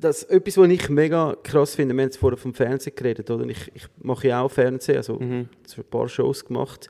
[0.00, 3.46] das etwas, was ich mega krass finde, wir haben jetzt vorher vom Fernsehen geredet, oder?
[3.46, 5.48] Ich, ich mache ja auch Fernsehen, also Mhm.
[5.76, 6.88] ein paar Shows gemacht.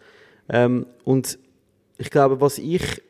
[0.49, 1.39] Ähm, und
[1.99, 3.03] ich glaube, was ich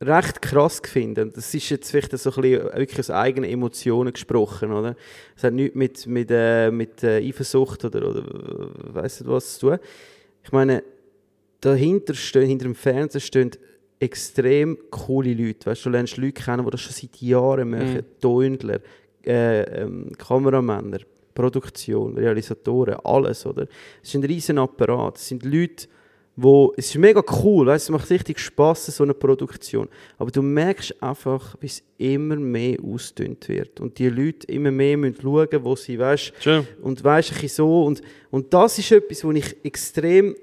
[0.00, 4.12] recht krass finde, und das ist jetzt vielleicht so ein bisschen wirklich aus eigenen Emotionen
[4.12, 4.94] gesprochen, oder?
[5.36, 8.24] Es hat nichts mit, mit, äh, mit äh, Eifersucht oder, oder
[8.94, 9.78] weiss nicht was zu tun.
[10.42, 10.82] Ich meine,
[11.60, 13.50] dahinter stehen, hinter dem Fernsehen stehen
[13.98, 15.70] extrem coole Leute.
[15.70, 17.94] Weißt, du lernst Leute kennen, die das schon seit Jahren machen.
[17.94, 18.20] Mhm.
[18.20, 18.80] Tondler,
[19.24, 20.98] äh, ähm, Kameramänner,
[21.34, 23.66] Produktion, Realisatoren, alles, oder?
[24.02, 25.16] Es ist ein riesen Apparat.
[25.16, 25.86] Es sind Leute,
[26.36, 29.88] wo es ist mega cool, weißt, es macht richtig Spaß so eine Produktion.
[30.18, 34.98] Aber du merkst einfach, wie es immer mehr ausdünnt wird und die Leute immer mehr
[34.98, 36.68] müssen schauen, wo sie, weißt, Schön.
[36.82, 40.36] und weißt bisschen so und und das ist etwas, wo ich extrem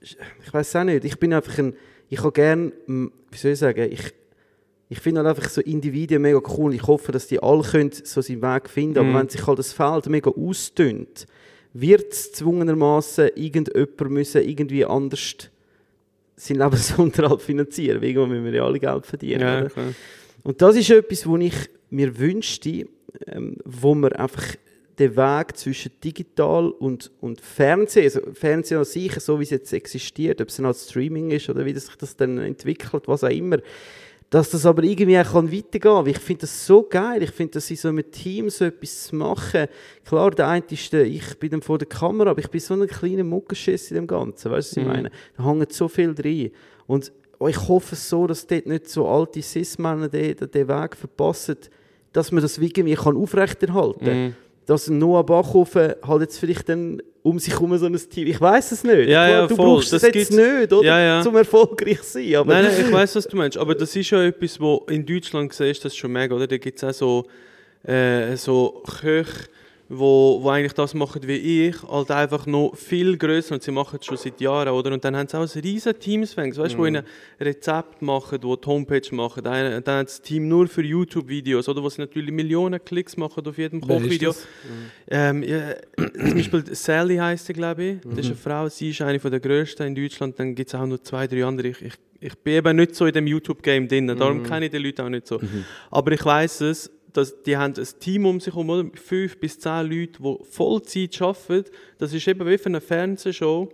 [0.00, 1.74] ich weiß auch nicht, ich bin einfach ein
[2.08, 4.14] ich habe gern mm, wie soll ich sagen, ich
[4.90, 6.74] ich finde halt einfach so Individuen mega cool.
[6.74, 9.02] Ich hoffe, dass die alle können so seinen Weg finden.
[9.02, 9.10] Mhm.
[9.10, 11.26] Aber wenn sich halt das Feld mega ausdünnt,
[11.74, 15.50] wird es zwungenermaßen irgendjemand müssen irgendwie anders
[16.36, 18.00] seinen Lebensunterhalt finanzieren.
[18.00, 19.40] Weil Irgendwann müssen wir ja alle Geld verdienen.
[19.40, 19.68] Ja.
[20.42, 21.54] Und das ist etwas, wo ich
[21.90, 22.86] mir wünschte,
[23.26, 24.44] ähm, wo man einfach
[24.98, 29.72] den Weg zwischen digital und, und Fernsehen, also Fernsehen an sich, so wie es jetzt
[29.72, 33.22] existiert, ob es dann als Streaming ist oder wie das sich das dann entwickelt, was
[33.22, 33.58] auch immer,
[34.30, 36.06] dass das aber irgendwie auch kann weitergehen kann.
[36.06, 37.22] Ich finde das so geil.
[37.22, 39.68] Ich finde, dass sie so mit Team so etwas zu machen.
[40.04, 42.74] Klar, der eine ist der, ich bin dann vor der Kamera, aber ich bin so
[42.74, 44.50] ein kleiner Muckenschiss in dem Ganzen.
[44.50, 45.10] Weißt du, was ich meine?
[45.36, 46.50] Da hängt so viel drin.
[46.86, 47.10] Und
[47.46, 51.56] ich hoffe so, dass dort nicht so alte Cis-Männer den, den Weg verpassen,
[52.12, 54.24] dass man das irgendwie kann aufrechterhalten kann.
[54.24, 54.34] Mhm.
[54.68, 58.28] Dass Noah Bachhofen halt jetzt vielleicht dann um sich herum so ein Team.
[58.28, 59.08] Ich weiß es nicht.
[59.08, 59.64] Ja, ja, du voll.
[59.66, 60.86] brauchst Das es jetzt gibt's- nicht, oder?
[60.86, 61.22] Ja, ja.
[61.22, 62.36] Zum erfolgreich zu sein.
[62.36, 63.56] Aber Nein, nein, ich weiß, was du meinst.
[63.58, 66.46] Aber das ist ja etwas, wo in Deutschland siehst, das schon mega, oder?
[66.46, 69.48] Da gibt es auch so, äh, so Köche,
[69.88, 73.98] wo, wo eigentlich das machen wie ich, halt einfach noch viel größer und sie machen
[74.00, 74.92] es schon seit Jahren, oder?
[74.92, 77.04] Und dann haben sie auch ein riesen Teamsfängs, weißt du, wo ihnen
[77.40, 79.42] Rezept machen, wo die Homepage machen.
[79.42, 81.82] Dann, dann haben sie ein Team nur für YouTube-Videos, oder?
[81.82, 84.30] Wo sie natürlich Millionen Klicks machen auf jedem Kochvideo.
[84.30, 84.46] das?
[85.08, 88.00] Ähm, ja, zum Beispiel Sally heisst sie, glaube ich.
[88.04, 90.38] Das ist eine Frau, sie ist eine von der grössten in Deutschland.
[90.38, 91.68] Dann gibt es auch noch zwei, drei andere.
[91.68, 94.78] Ich, ich, ich bin eben nicht so in dem YouTube-Game drin, darum kenne ich die
[94.78, 95.40] Leute auch nicht so.
[95.90, 98.88] Aber ich weiß es, dass die haben ein Team um sich herum, oder?
[98.94, 101.70] fünf bis zehn Leute, die Vollzeit arbeiten.
[101.98, 103.68] Das ist eben wie für eine Fernsehshow.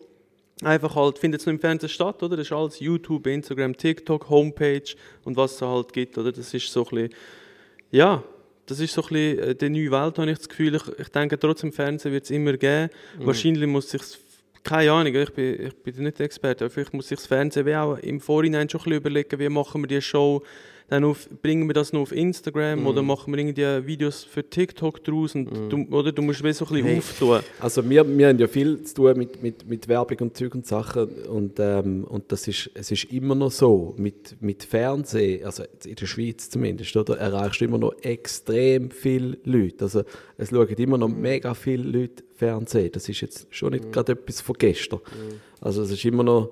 [0.62, 2.36] Einfach halt, findet es nur im Fernsehen statt, oder?
[2.36, 6.32] Das ist alles YouTube, Instagram, TikTok, Homepage und was es halt gibt, oder?
[6.32, 7.14] Das ist so ein bisschen,
[7.90, 8.22] ja,
[8.66, 10.74] das ist so ein bisschen äh, die neue Welt, habe ich das Gefühl.
[10.76, 12.88] Ich, ich denke, trotzdem Fernsehen wird es immer geben.
[13.18, 14.02] Wahrscheinlich muss sich
[14.64, 17.76] keine Ahnung, ich bin, ich bin nicht Experte, aber vielleicht muss sich das Fernsehen wie
[17.76, 20.42] auch im Vorhinein schon ein bisschen überlegen, wie machen wir die Show,
[20.88, 25.02] dann auf, bringen wir das noch auf Instagram oder machen wir irgendwie Videos für TikTok
[25.02, 26.98] draus und du, oder du musst wie so ein bisschen Hey.
[26.98, 27.40] auftun.
[27.58, 30.66] Also wir, wir haben ja viel zu tun mit, mit, mit Werbung und Zeug und
[30.66, 35.64] Sachen und, ähm, und das ist, es ist immer noch so, mit, mit Fernsehen, also
[35.84, 39.84] in der Schweiz zumindest, oder, erreichst du immer noch extrem viele Leute.
[39.84, 40.02] Also
[40.36, 42.90] es schauen immer noch mega viele Leute Fernsehen.
[42.92, 45.00] Das ist jetzt schon nicht gerade etwas von gestern.
[45.64, 46.50] Also es ist immer noch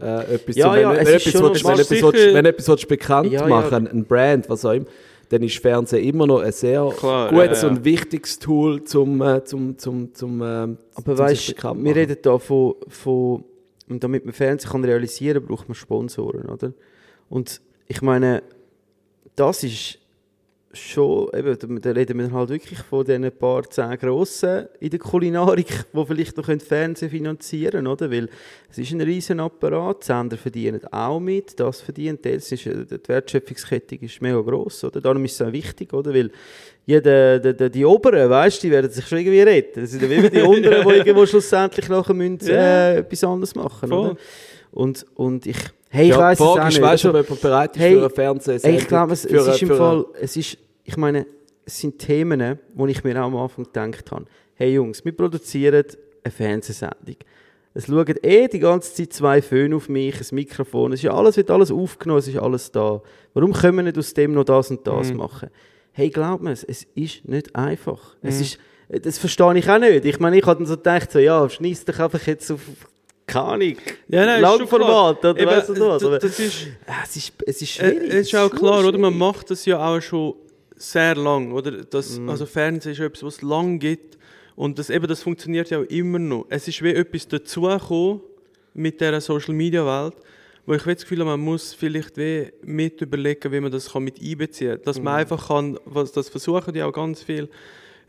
[0.00, 2.88] äh, etwas, Ja, so, wenn, ja, wenn, etwas, willst- wenn, etwas, willst- wenn etwas willst
[2.88, 3.46] bekannt Ja, ja.
[3.46, 4.86] machen, ein Brand, was auch immer,
[5.28, 7.74] dann ist Fernsehen immer noch ein sehr Klar, gutes ja, ja.
[7.74, 12.38] und wichtiges Tool zum, äh, zum, zum, zum, ähm, Aber zum weißt wir reden da
[12.38, 13.44] von, von
[13.88, 16.72] damit man Fernsehen kann realisieren, braucht man Sponsoren, oder?
[17.28, 18.42] Und ich meine,
[19.36, 19.98] das ist
[20.74, 25.84] schon, eben, da reden wir halt wirklich von diesen paar zehn Grossen in der Kulinarik,
[25.92, 28.10] die vielleicht noch Fernsehen finanzieren können, oder?
[28.10, 28.28] Weil
[28.70, 32.84] es ist ein riesen Apparat, die Sender verdienen auch mit, das verdient, das ist, äh,
[32.84, 35.00] die Wertschöpfungskette ist mega gross, oder?
[35.00, 36.12] Darum ist es auch wichtig, oder?
[36.12, 36.30] Weil
[36.86, 39.80] jeder, die, die, die Oberen, weißt die werden sich schon irgendwie retten.
[39.80, 43.88] Das sind ja immer die Unteren, die irgendwo schlussendlich nachher müssen, äh, etwas anderes machen,
[43.88, 43.98] Voll.
[44.10, 44.16] oder?
[44.74, 45.56] Und, und ich,
[45.88, 46.80] hey, ich ja, die es auch nicht.
[46.80, 48.80] weißt Also, ob jemand bereit ist hey, für eine Fernsehsendung?
[48.80, 51.26] ich glaube, es, es ist im Fall, es ist, ich meine,
[51.64, 55.84] es sind Themen, wo ich mir auch am Anfang gedacht habe, hey Jungs, wir produzieren
[56.22, 57.16] eine Fernsehsendung.
[57.76, 61.14] Es schauen eh die ganze Zeit zwei Föhn auf mich, ein Mikrofon, es ist ja
[61.14, 63.02] alles, wird alles aufgenommen, es ist alles da.
[63.32, 65.50] Warum können wir nicht aus dem noch das und das machen?
[65.92, 66.86] Hey, glaub mir, es ist
[67.24, 68.16] nicht einfach.
[68.22, 68.58] Es ist,
[68.88, 70.04] das verstehe ich auch nicht.
[70.04, 72.60] Ich meine, ich hatte dann so gedacht, so, ja, schneid's dich einfach jetzt auf,
[73.26, 73.76] keine Ahnung,
[74.08, 76.02] Ja, nein, Langformat, oder weißt du was?
[76.20, 78.08] Das ist, Ja, es ist, es ist äh, schwierig.
[78.14, 78.98] es ist auch klar, oder?
[78.98, 80.34] Man macht das ja auch schon
[80.76, 81.70] sehr lang, oder?
[81.84, 82.28] Das, Mhm.
[82.28, 84.18] Also Fernsehen ist etwas, was es lang gibt
[84.56, 86.46] und das, eben, das funktioniert ja auch immer noch.
[86.48, 88.20] Es ist wie etwas dazugekommen
[88.74, 90.14] mit dieser Social-Media-Welt,
[90.66, 94.02] wo ich das Gefühl habe, man muss vielleicht wie mit überlegen, wie man das kann
[94.04, 94.82] mit einbeziehen kann.
[94.84, 95.04] Dass Mhm.
[95.04, 97.48] man einfach kann, was, das versuchen die auch ganz viel,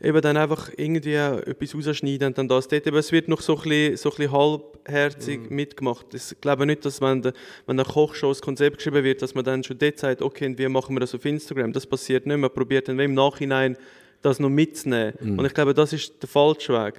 [0.00, 2.86] eben dann einfach irgendwie etwas rausschneiden und dann das dort.
[2.86, 5.56] Eben, es wird noch so ein bisschen, so ein bisschen halbherzig Mhm.
[5.56, 6.06] mitgemacht.
[6.14, 7.32] Ich glaube nicht, dass wenn, der,
[7.66, 10.58] wenn eine Kochshow das Konzept geschrieben wird, dass man dann schon dort sagt, okay, und
[10.58, 11.72] wie machen wir das auf Instagram?
[11.72, 12.36] Das passiert nicht.
[12.36, 13.76] Man probiert dann im Nachhinein
[14.22, 15.14] das noch mitzunehmen.
[15.20, 15.38] Mhm.
[15.38, 16.94] Und ich glaube, das ist der falsche Weg.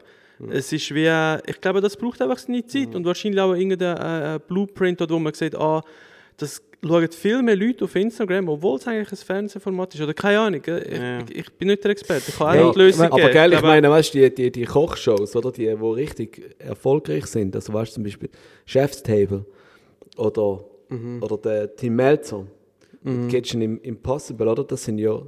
[0.51, 1.09] Es ist wie,
[1.47, 2.67] ich glaube, das braucht einfach seine Mhm.
[2.67, 5.81] Zeit und wahrscheinlich auch irgendein äh, äh, Blueprint, wo man sieht, ah,
[6.37, 10.01] das schauen viel mehr Leute auf Instagram, obwohl es eigentlich ein Fernsehformat ist.
[10.01, 11.19] Oder keine Ahnung, äh, ich, Ja.
[11.29, 13.53] ich, ich bin nicht der Experte, ich kann auch Hey, nicht die Lösung Aber geil,
[13.53, 17.73] ich meine, weißt du, die, die, die Kochshows, oder, die, die richtig erfolgreich sind, also
[17.73, 18.29] weißt du, zum Beispiel
[18.65, 19.45] Chef's Table
[20.17, 21.21] oder, Mhm.
[21.21, 22.45] oder der Tim Melzer,
[23.03, 23.27] mhm.
[23.27, 25.19] Kitchen Im- Impossible, oder, das sind ja,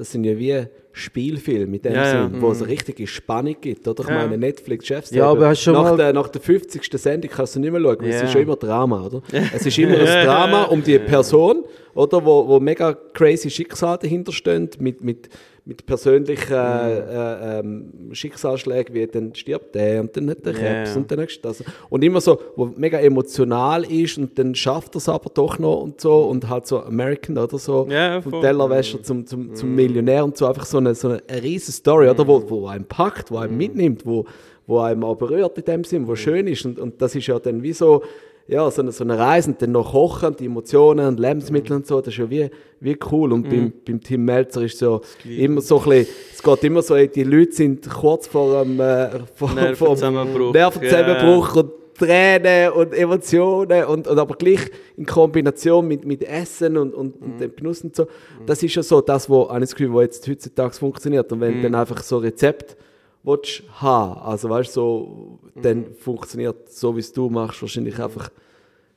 [0.00, 2.28] das sind ja wie Spielfilme in dem Ja, ja.
[2.28, 4.02] Sinn, wo es eine richtige Spannung gibt, oder?
[4.02, 4.14] Ich Ja.
[4.16, 6.82] meine, Netflix Chef's Ja, aber hast schon nach, mal- der, nach der 50.
[6.98, 8.22] Sendung kannst du nicht mehr schauen, weil es Ja.
[8.24, 9.22] ist schon immer Drama, oder?
[9.54, 11.64] Es ist immer ein Drama um die Person,
[12.00, 15.28] oder, wo, wo mega crazy Schicksale dahinter stehen, mit, mit,
[15.66, 20.96] mit persönlichen äh, ähm, Schicksalsschlägen, wie dann stirbt der und dann hat der Krebs ja.
[20.96, 21.62] und dann nächste das.
[21.90, 25.82] Und immer so, wo mega emotional ist und dann schafft er es aber doch noch
[25.82, 28.40] und so und halt so American oder so, Ja, vom.
[28.40, 32.08] Tellerwäscher zum, zum, zum Millionär und so, einfach so eine, so eine, eine riesen Story,
[32.08, 34.24] oder, wo, wo einem packt, wo einem mitnimmt, wo,
[34.66, 36.64] wo einem auch berührt in dem Sinn, wo schön ist.
[36.64, 38.02] Und, und das ist ja dann wie so,
[38.46, 41.86] ja, so eine, so eine Reise und dann noch Kochen, die Emotionen und Lebensmittel und
[41.86, 43.32] so, das ist ja wie, wie cool.
[43.32, 46.82] Und beim, beim Tim Melzer ist es ja immer so ein bisschen, es geht immer
[46.82, 50.52] so, die Leute sind kurz vor einem äh, vor, Nervenzusammenbruch.
[50.52, 51.70] Nervenzusammenbruch und
[52.00, 57.38] Tränen und Emotionen und, und aber gleich in Kombination mit, mit Essen und, und, und
[57.38, 58.06] dem Genuss und so.
[58.46, 61.30] Das ist ja so das, wo, habe ich das Gefühl, wo jetzt heutzutage funktioniert.
[61.30, 62.74] Und wenn du dann einfach so Rezept
[63.22, 68.30] willst haben, also weißt du, so, dann funktioniert so, wie es du machst, wahrscheinlich einfach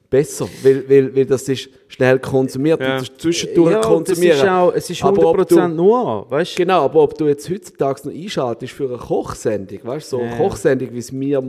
[0.09, 2.85] besser, weil, weil, weil das ist schnell konsumiert Ja.
[2.85, 4.37] und das ist zwischendurch ja, konsumieren.
[4.37, 6.55] Das ist auch, es ist Aber ob 100% du- nur, weißt?
[6.55, 10.37] Genau, aber ob du jetzt heutzutage noch einschaltest für eine Kochsendung, weißt so eine Ja.
[10.37, 11.43] Kochsendung, wie es wir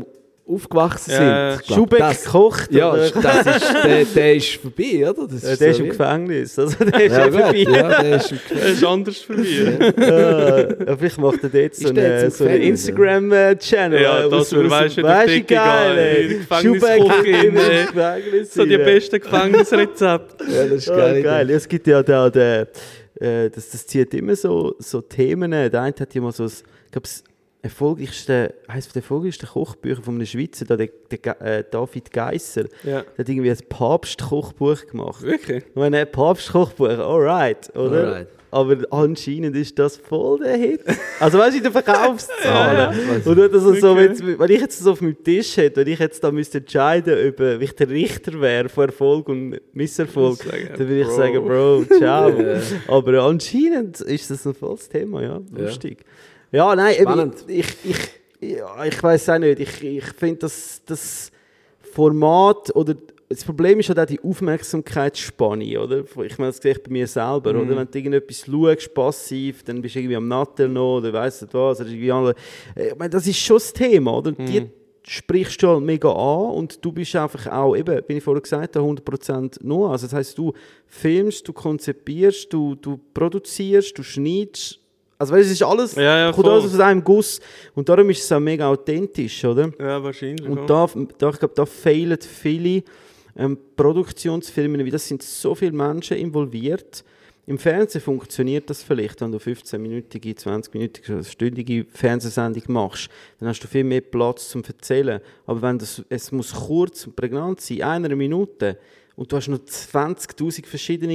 [0.47, 1.57] aufgewachsen Ja.
[1.57, 1.75] sind.
[1.75, 3.09] Schubeck das- kocht, Ja, oder?
[3.11, 5.27] das ist, der, der ist vorbei, oder?
[5.27, 7.57] Das Äh, der ist im Gefängnis, also der ist Ja, ja, vorbei.
[7.57, 9.59] ja, der ist im Das ist anders für mich.
[9.59, 14.03] Ja, vielleicht macht er jetzt so Ist der einen so Gefängnis, Instagram-Channel.
[14.03, 18.55] Ja, das würde weisst du, der weißt du, Dicke geil, Schubeck im äh, Gefängnis.
[18.55, 18.79] So die ja.
[18.79, 20.45] besten Gefängnisrezepte.
[20.55, 21.23] Ja, das ist Ja, geil.
[21.23, 21.51] geil.
[21.51, 22.69] Ja, es gibt ja da, der,
[23.19, 25.53] äh, das, das zieht immer so, so Themen.
[25.53, 27.09] Der eine hat ja mal so, das, ich glaube,
[27.65, 32.65] das erfolgreichste, heisst der erfolgreichste Kochbücher von einem Schweizer, da, der, der äh, David Geisser.
[32.83, 33.03] Ja.
[33.03, 35.23] Der hat irgendwie ein Papstkochbuch gemacht.
[35.23, 35.65] Wirklich?
[35.69, 38.07] Ich meine, ein Papstkochbuch, alright, oder?
[38.07, 38.29] Alright.
[38.51, 40.81] Aber anscheinend ist das voll der Hit.
[41.19, 42.97] Also weißt du, in den Verkaufszahlen.
[43.25, 44.39] Und nur, dass er so, Okay.
[44.39, 47.41] wenn, ich jetzt das auf meinem Tisch hätte, wenn ich jetzt da müsste entscheiden ob
[47.61, 51.17] ich der Richter wäre von Erfolg und Misserfolg, sagen, dann würde ich Bro.
[51.17, 52.33] sagen, Bro, ciao.
[52.87, 55.41] Aber anscheinend ist das ein volles Thema, ja.
[55.51, 56.05] Lustig.
[56.55, 57.45] Ja, nein, Spannend.
[57.49, 57.99] ich, ich,
[58.41, 59.59] ja, ich weiß auch nicht.
[59.59, 61.33] Ich, ich finde, dass das
[61.81, 62.95] Format oder
[63.29, 66.05] das Problem ist halt auch die Aufmerksamkeitsspanne, oder?
[66.25, 67.61] Ich meine, das sehe ich bei mir selber, Mhm.
[67.61, 67.77] oder?
[67.79, 71.47] Wenn du irgendetwas schaust, passiv, dann bist du irgendwie am Nattel noch, oder weißt du
[71.53, 72.35] was, oder irgendwie andere.
[72.77, 74.33] Ich meine, das ist schon das Thema, oder?
[74.33, 74.47] Mhm.
[74.47, 74.67] Die
[75.07, 78.77] sprichst du halt mega an und du bist einfach auch, eben, wie ich vorher gesagt
[78.77, 79.91] habe, 100% nur.
[79.91, 80.53] Also das heisst, du
[80.87, 84.81] filmst, du konzipierst, du, du produzierst, du schneidest,
[85.19, 87.41] also weißt, es ist alles, Ja, ja, kommt alles aus einem Guss
[87.75, 89.71] und darum ist es auch mega authentisch, oder?
[89.79, 90.49] Ja, wahrscheinlich.
[90.49, 90.89] Und da,
[91.19, 92.83] da, ich glaube, da fehlen viele
[93.37, 97.05] ähm, Produktionsfirmen, weil das sind so viele Menschen involviert.
[97.47, 103.11] Im Fernsehen funktioniert das vielleicht, wenn du 15-minütige, 20-minütige, stündige Fernsehsendung machst.
[103.39, 105.21] Dann hast du viel mehr Platz zum Erzählen.
[105.45, 108.79] Aber wenn das, es muss kurz und prägnant sein, einer Minute,
[109.17, 111.15] und du hast noch 20'000 verschiedene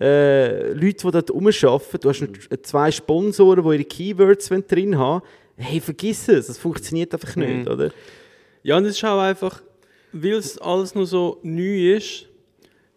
[0.00, 2.28] äh, Leute, die dort rumarbeiten, du hast noch
[2.62, 5.22] zwei Sponsoren, die ihre Keywords drin haben
[5.60, 7.90] hey, vergiss es, das funktioniert einfach nicht, oder?
[8.62, 9.62] Ja, und es ist auch einfach,
[10.12, 12.26] weil es alles noch so neu ist,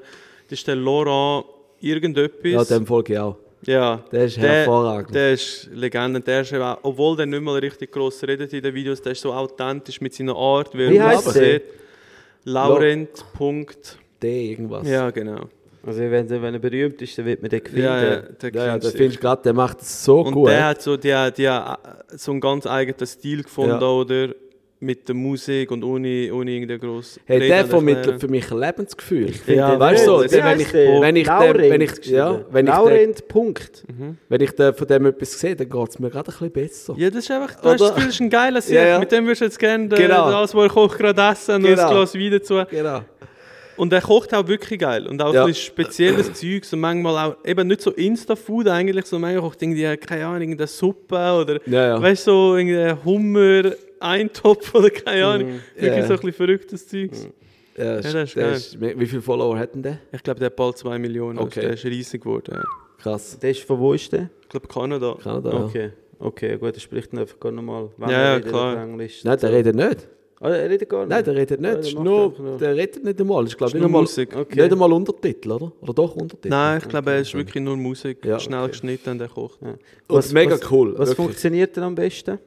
[0.49, 1.45] Das ist der Laurent
[1.79, 2.69] irgendetwas.
[2.69, 3.37] ja, dem folge ich auch.
[3.65, 5.13] Ja, Der ist hervorragend.
[5.13, 6.21] Der ist Legende.
[6.21, 9.33] Der ist obwohl der nicht mal richtig gross redet in den Videos, der ist so
[9.33, 11.63] authentisch mit seiner Art, wie, Wie er aussieht.
[12.45, 13.09] Laurent.
[13.33, 13.97] Punkt.
[14.21, 14.87] D irgendwas.
[14.87, 15.49] Ja, genau.
[15.85, 17.81] Also wenn, er- wenn er berühmt ist, dann wird man den finden.
[17.81, 20.33] Ja, ja, der ja, ja der du finde ich gerade, der macht es so Und
[20.33, 20.49] gut.
[20.49, 21.49] der hat so, die, die,
[22.17, 23.87] so einen ganz eigenen Stil gefunden, Ja.
[23.89, 24.29] oder?
[24.81, 29.33] Mit der Musik und ohne, ohne irgendeine grosse Hey, der Rede vermittelt für mich Lebensgefühl.
[29.45, 31.01] Ja, den weißt du, so, wenn ich, der?
[31.01, 33.83] wenn ich, Laurent wenn ich, ja, wenn ich, den, Laurent, Punkt.
[34.29, 36.95] wenn ich den, von dem etwas sehe, dann geht es mir gerade ein bisschen besser.
[36.97, 38.75] Ja, das ist einfach, du hast das Oder- Gefühl, das ist ein geiler Sieg.
[38.75, 38.99] Ja, ja.
[38.99, 40.31] Mit dem würdest du jetzt gerne äh, Genau.
[40.31, 41.81] das, was er kocht, gerade essen und Genau.
[41.89, 42.63] ein Glas Wein dazu.
[42.71, 43.01] Genau.
[43.79, 45.07] Und er kocht auch wirklich geil.
[45.07, 45.41] Und auch Ja.
[45.43, 46.65] ein bisschen spezielles Zeug.
[46.65, 50.67] So manchmal auch, eben nicht so Insta-Food eigentlich, so manchmal kocht irgendwie, keine Ahnung, irgendeine
[50.67, 52.01] Suppe oder, Ja, ja.
[52.01, 55.59] weißt du, so irgendwie Hummer, Eintopf oder keine Ahnung.
[55.75, 56.05] Wirklich Ja.
[56.07, 57.27] so ein bisschen verrücktes Zeugs.
[57.77, 58.51] Ja, das Ja, das ist geil.
[58.53, 59.99] ist, wie viele Follower hat denn der?
[60.11, 61.39] Ich glaube, der hat bald 2 Millionen.
[61.39, 61.59] Okay.
[61.59, 62.51] Also der ist riesig geworden.
[62.55, 62.63] Ja.
[63.01, 63.39] Krass.
[63.39, 64.29] Der ist von wo ist der?
[64.41, 65.15] Ich glaube, Kanada.
[65.23, 65.63] Kanada, ja.
[65.63, 65.89] Okay.
[66.21, 67.87] Okay, gut, er spricht dann einfach gar nochmal.
[68.01, 68.83] Ja, ja, klar.
[68.83, 69.23] Englisch.
[69.23, 70.07] Nein, der redet nicht.
[70.41, 71.09] Ah, er redet gar nicht?
[71.09, 71.73] Nein, der redet Ja, nicht.
[71.73, 73.45] der Ist macht nur, der redet nicht einmal.
[73.47, 74.35] Ich glaube Ist nicht nur einmal, Musik.
[74.35, 74.61] Okay.
[74.61, 75.71] nicht einmal Untertitel, oder?
[75.81, 76.49] Oder doch Untertitel?
[76.49, 78.23] Nein, ich glaube, er ist wirklich nur Musik.
[78.23, 78.71] Ja, Schnell okay.
[78.71, 79.59] geschnitten und er kocht.
[80.07, 80.91] Und mega cool.
[80.93, 81.15] Was wirklich.
[81.15, 82.39] funktioniert denn am besten?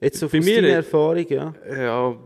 [0.00, 1.54] Jetzt so Bei mir- deiner Erfahrung, ja.
[1.78, 2.16] Ja,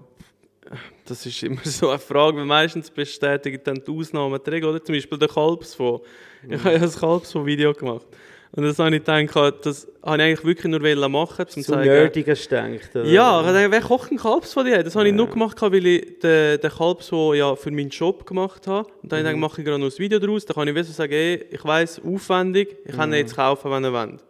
[1.06, 4.84] das ist immer so eine Frage, weil meistens bestätigen dann die Ausnahmen die Regel, oder?
[4.84, 6.02] Zum Beispiel der Kalbsfonds.
[6.48, 8.06] Ich habe ja ein Kalbsfonds-Video gemacht.
[8.54, 11.90] Und das habe ich gedacht, das habe ich eigentlich wirklich nur machen, um zu zeigen...
[11.90, 13.04] nerdig hast du gedacht, oder?
[13.06, 14.70] Ja, ich gedacht, wer kocht einen Kalbsfonds?
[14.70, 14.82] dir?
[14.82, 18.66] Das habe ich nur gemacht, weil ich den, den Kalbsfonds ja für meinen Job gemacht
[18.66, 18.90] habe.
[19.02, 20.44] Und dann ich gedacht, mache ich gerade noch ein Video daraus.
[20.44, 23.84] Dann kann ich wissen sagen, ey, ich weiss, aufwendig, ich kann ihn jetzt kaufen, wenn
[23.84, 24.20] ihr wollt.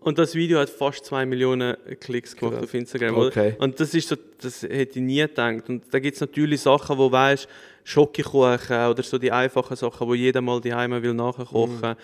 [0.00, 3.16] Und das Video hat fast 2 Millionen Klicks gemacht auf Instagram.
[3.16, 3.56] Okay.
[3.58, 5.68] Und das ist so, das hätte ich nie gedacht.
[5.68, 7.48] Und da gibt es natürlich Sachen, wo weißt,
[7.82, 11.96] Schokokuchen oder so die einfachen Sachen, wo jeder mal die Heime will nachkochen.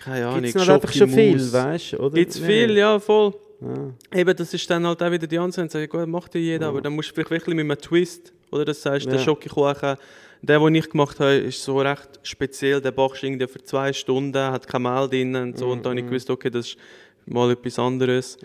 [0.00, 2.10] Keine Ahnung, Gibt es noch einfach schon viel, weißt du?
[2.10, 3.34] Gibt es viel, ja, voll.
[3.60, 4.18] Ja.
[4.20, 6.80] Eben, das ist dann halt auch wieder die Ansicht, sagen, gut, macht ja jeder, aber
[6.80, 9.18] dann musst du vielleicht wirklich mit einem Twist, oder das der Ja.
[9.18, 9.96] Schokokuchen,
[10.42, 14.36] der, den ich gemacht habe, ist so recht speziell, der backst irgendwie für zwei Stunden,
[14.36, 16.76] hat kein Mehl drin und so, und dann habe ich gewusst, okay, das ist
[17.24, 18.36] mal etwas anderes.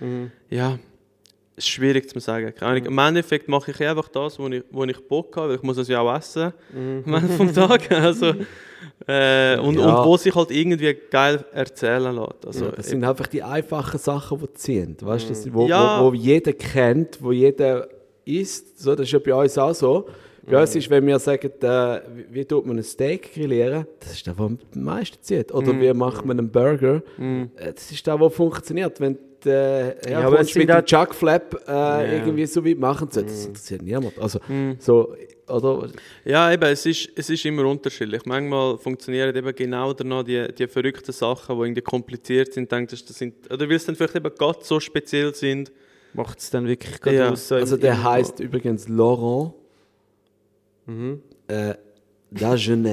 [0.50, 0.80] Ja,
[1.60, 2.54] ist schwierig zu sagen.
[2.56, 2.86] Keine Ahnung.
[2.88, 5.78] Im Endeffekt mache ich einfach das, wo ich, wo ich Bock habe, weil ich muss
[5.78, 6.52] es ja auch essen
[7.06, 7.90] am Ende vom Tag.
[7.92, 8.34] Also,
[9.08, 9.96] äh, und, Ja.
[10.00, 12.46] und wo sich halt irgendwie geil erzählen lässt.
[12.46, 14.98] Also, Das sind einfach die einfachen Sachen, die ziehen.
[15.00, 16.02] Weißt du, das- wo, Ja.
[16.02, 17.88] wo, wo jeder kennt, wo jeder
[18.26, 18.80] isst.
[18.80, 20.08] So, das ist ja bei uns auch so.
[20.48, 24.14] Bei uns ist, wenn wir sagen, äh, wie, wie tut man ein Steak grillieren, das
[24.14, 25.54] ist das, was am meisten zieht.
[25.54, 29.00] Oder wie macht man einen Burger, äh, das ist das, was funktioniert.
[29.00, 33.10] Wenn du äh, Ja, es sind mit dem Chuck Flap äh, irgendwie so weit machen
[33.12, 34.18] soll, das interessiert niemand.
[34.20, 34.40] Also,
[34.80, 35.16] so,
[35.48, 35.90] oder,
[36.26, 38.26] Ja, eben, es ist, es ist immer unterschiedlich.
[38.26, 43.08] Manchmal funktionieren eben genau danach die, die verrückten Sachen, die irgendwie kompliziert sind, denkst du,
[43.08, 45.72] das sind, oder weil sie dann vielleicht eben gerade so speziell sind.
[46.14, 47.30] Macht es dann wirklich gerade Ja.
[47.32, 47.48] aus?
[47.48, 49.54] so also der heißt übrigens Laurent.
[50.88, 50.94] Äh.
[50.94, 50.98] Tu
[51.50, 51.74] mir
[52.32, 52.84] das schicken.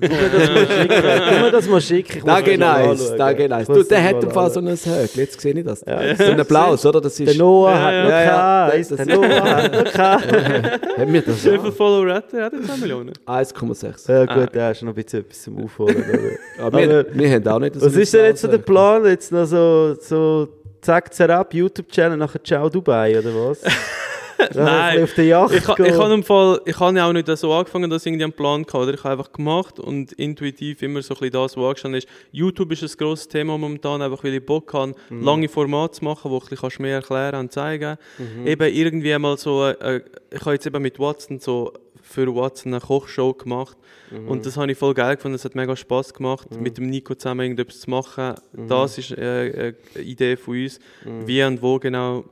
[0.00, 2.22] Tu mir das mal schicken.
[2.24, 3.66] Da geht das nice, da geht nice.
[3.66, 5.80] Du, der das hat im Fall so ein Höckl, jetzt sehe ich das.
[5.80, 7.00] So ein Applaus, oder?
[7.00, 7.28] Das ist...
[7.28, 8.88] Der Noah hat ja, noch ja, keins.
[8.88, 9.92] das- Der Noah hat noch.
[10.96, 12.46] Hat mir das Wie viele Follower hat er?
[12.46, 13.12] Hat er 10 Millionen?
[13.26, 14.10] 1,6.
[14.10, 16.04] Ja gut, der ist noch ein bisschen etwas zum Aufholen.
[16.58, 18.64] Aber wir, wir haben auch nicht so Was ist denn jetzt so der Höckl.
[18.72, 19.04] Plan?
[19.04, 20.48] Jetzt noch so, so
[20.80, 23.60] zack, zerab, YouTube-Channel, nachher Ciao Dubai, oder was?
[24.54, 25.02] Nein.
[25.02, 25.86] Auf der Yacht Ich, gehen.
[25.86, 28.32] ich habe im Fall, ich habe ja auch nicht so angefangen, dass ich irgendwie einen
[28.32, 28.76] Plan hatte.
[28.78, 28.94] Oder?
[28.94, 32.08] Ich habe einfach gemacht und intuitiv immer so ein bisschen das, was angestanden ist.
[32.32, 35.22] YouTube ist ein grosses Thema momentan, einfach weil ich Bock habe, Mhm.
[35.22, 38.46] lange Formate zu machen, wo ich ein mehr erklären und zeigen Mhm.
[38.46, 40.00] Eben irgendwie mal so, äh,
[40.30, 41.72] ich habe jetzt eben mit Watson so
[42.02, 43.76] für Watson eine Kochshow gemacht
[44.10, 44.28] Mhm.
[44.28, 47.14] und das habe ich voll geil gefunden, es hat mega Spaß gemacht, mit dem Nico
[47.16, 48.34] zusammen irgendetwas zu machen.
[48.52, 48.68] Mhm.
[48.68, 50.78] Das ist äh, eine Idee von uns.
[51.24, 52.24] Wie und wo genau,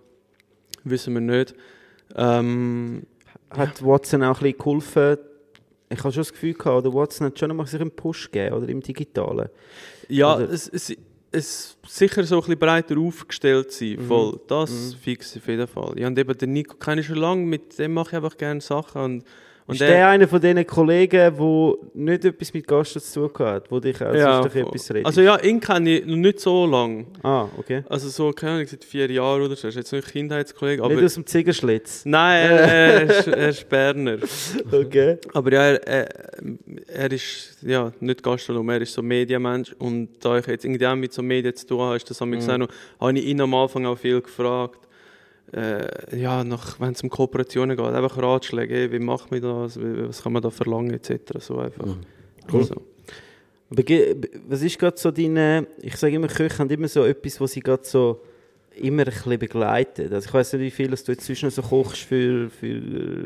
[0.85, 1.55] wissen wir nicht.
[2.17, 3.03] Ähm,
[3.51, 5.19] Hat Watson auch ein bisschen geholfen?
[5.91, 8.31] Ich habe schon das Gefühl gehabt, oder Watson hat schon noch mal sich einen Push
[8.31, 9.49] gegeben, oder im Digitalen.
[10.09, 10.97] Ja, Also- es, es,
[11.31, 14.07] es sicher so ein bisschen breiter aufgestellt sein, Mhm.
[14.07, 14.41] voll.
[14.49, 15.99] Das fix auf jeden Fall.
[15.99, 18.61] Ja, und eben den Nico kenne ich schon lange, mit dem mache ich einfach gerne
[18.61, 19.03] Sachen.
[19.03, 19.25] Und,
[19.67, 23.71] und ist der einer von diesen Kollegen, der nicht etwas mit Gastro zu tun hat,
[23.71, 25.07] wo dich auch ja, sonst etwas redet?
[25.07, 27.07] also ja, ihn kenne ich noch nicht so lange.
[27.23, 27.83] ah, okay.
[27.89, 29.67] Also so, keine Ahnung, seit vier Jahren oder so.
[29.67, 30.95] Er ist jetzt nicht Kindheitskollege, aber...
[30.95, 32.05] nicht aus dem Ziegerschlitz.
[32.05, 34.19] Nein, er, er, ist, er ist Berner.
[34.73, 35.19] Okay.
[35.33, 36.09] Aber ja, er, er,
[36.89, 39.75] er ist ja, nicht Gastronom, er ist so Medienmensch.
[39.79, 42.69] Und da ich jetzt irgendwie auch mit so Medien zu tun habe, ist das mhm.
[43.01, 44.84] habe ich ihn am Anfang auch viel gefragt.
[45.55, 46.45] Äh, ja,
[46.81, 50.43] wenn es um Kooperationen geht, einfach Ratschläge, ey, wie macht man das, was kann man
[50.43, 51.39] da verlangen, etc.
[51.39, 51.87] So einfach.
[52.53, 52.65] Cool.
[52.65, 52.75] So.
[53.71, 54.17] Aber ge-
[54.49, 57.61] was ist gerade so deine, ich sage immer, Köche haben immer so etwas, was sie
[57.61, 58.21] gerade so
[58.77, 60.13] immer ein bisschen begleitet.
[60.13, 62.67] Also ich weiß nicht, wie viel dass du jetzt zwischen so kochst für, für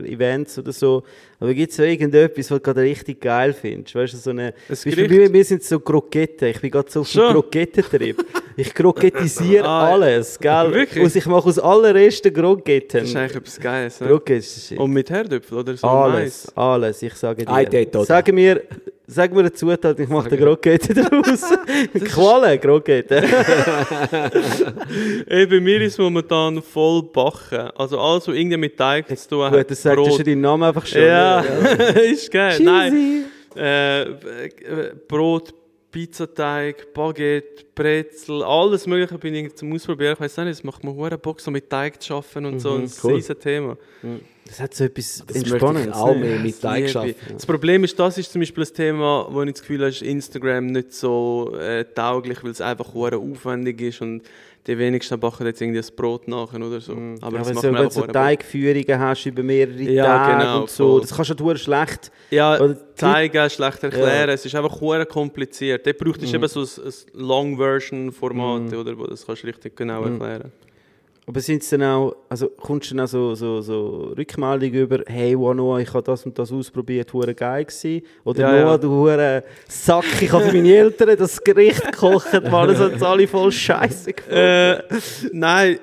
[0.06, 1.02] Events oder so,
[1.40, 3.94] aber gibt es so irgendetwas, was du gerade richtig geil findest?
[3.94, 7.30] Weißt du, so eine, bei mir sind so Kroketten, ich bin gerade so auf dem?
[7.30, 8.24] Krokettentrip.
[8.56, 10.72] Ich krokettisiere Ah, alles, gell?
[10.74, 11.04] wirklich?
[11.04, 13.00] Und ich mache aus allerersten Kroketten.
[13.00, 14.00] Das ist eigentlich etwas Geiles.
[14.00, 14.08] Ne?
[14.08, 14.78] Kroketten.
[14.78, 16.56] Und mit Herdöpfel oder so Alles, Mais.
[16.56, 17.52] alles, ich sage dir.
[17.52, 18.04] Ei, dort, oder?
[18.04, 18.62] Sag mir,
[19.08, 21.42] sag mir eine Zutat, ich mache den Kroketten daraus.
[22.04, 23.24] Qualle, Kroketten.
[25.26, 27.70] Ey, bei mir ist es momentan voll backen.
[27.74, 29.52] Also alles, was irgendwie mit Teig zu tun hat.
[29.54, 31.02] Gut, das sagt ja schon deinen Namen einfach schon.
[31.02, 31.40] Ja,
[32.10, 32.60] ist geil.
[32.60, 33.60] Nein, Cheesy.
[33.60, 35.54] äh, äh, Brot,
[35.90, 40.12] Pizzateig, Baguette, Brezel, alles Mögliche bin ich zum Ausprobieren.
[40.14, 42.78] Ich weiß nicht, es macht mir hure Bock, so mit Teig zu arbeiten und so.
[42.78, 43.22] Das ist ein cool.
[43.22, 43.76] Thema.
[44.48, 45.94] Das hat so etwas Das Entspannendes.
[45.94, 46.20] auch ne?
[46.20, 46.88] mehr mit Teig Liebe.
[46.88, 47.14] schaffen.
[47.34, 50.02] Das Problem ist, das ist zum Beispiel ein Thema, wo ich das Gefühl habe, ist
[50.02, 54.22] Instagram nicht so äh, tauglich, weil es einfach aufwendig ist und
[54.66, 56.92] die wenigsten backen jetzt irgendwie das Brot nachher oder so.
[56.92, 58.02] Aber Aber das wenn du so.
[58.02, 61.00] Teigführungen hast über mehrere Ja, Tage genau, und so, voll.
[61.00, 62.12] das kannst du halt schlecht.
[62.30, 64.28] Ja, zeigen, schlecht erklären.
[64.28, 64.34] Ja.
[64.34, 65.86] Es ist einfach hure kompliziert.
[65.86, 70.02] Dort braucht es eben so ein, ein Long-Version-Format, oder, wo das kannst du richtig genau
[70.04, 70.52] erklären.
[71.28, 75.00] Aber sind es dann auch, also kommst du dann auch so, so, so Rückmeldungen über,
[75.06, 78.02] hey Noah, ich habe das und das ausprobiert, hure geil gewesen.
[78.24, 78.78] Oder Ja, Noah, ja.
[78.78, 83.28] du hure Sack, ich habe für meine Eltern das Gericht gekocht, man, das hat alle
[83.28, 84.38] voll scheiße gefunden.
[84.38, 84.82] Äh,
[85.32, 85.78] nein,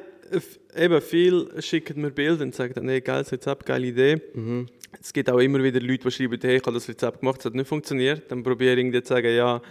[0.76, 4.20] eben viel schicken mir Bilder und sagen dann, hey, geiles Rezept, geile Idee.
[5.00, 7.46] Es gibt auch immer wieder Leute, die schreiben, hey, ich habe das Rezept gemacht, es
[7.46, 8.24] hat nicht funktioniert.
[8.32, 9.62] Dann probiere ich zu sagen, ja,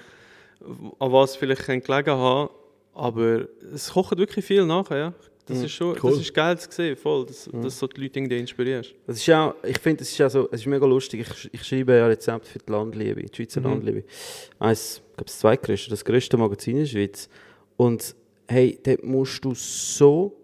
[1.01, 2.51] an was vielleicht gelegen haben.
[2.95, 5.15] Aber es kocht wirklich viel nachher, ja.
[5.47, 6.12] Das ist schon, cool.
[6.12, 8.95] das ist geil zu sehen, voll, dass, dass so die Leute irgendwie inspirierst.
[9.07, 11.21] Das ist auch, ich finde, es ist auch so, es ist mega lustig.
[11.21, 14.05] Ich, ich schreibe ja Rezept für die Landliebe, die Schweizer Landliebe.
[14.59, 17.29] Eins, ich glaube, das zweitgrößte, das größte Magazin in der Schweiz.
[17.77, 18.16] Und
[18.49, 20.35] hey, dort musst du so,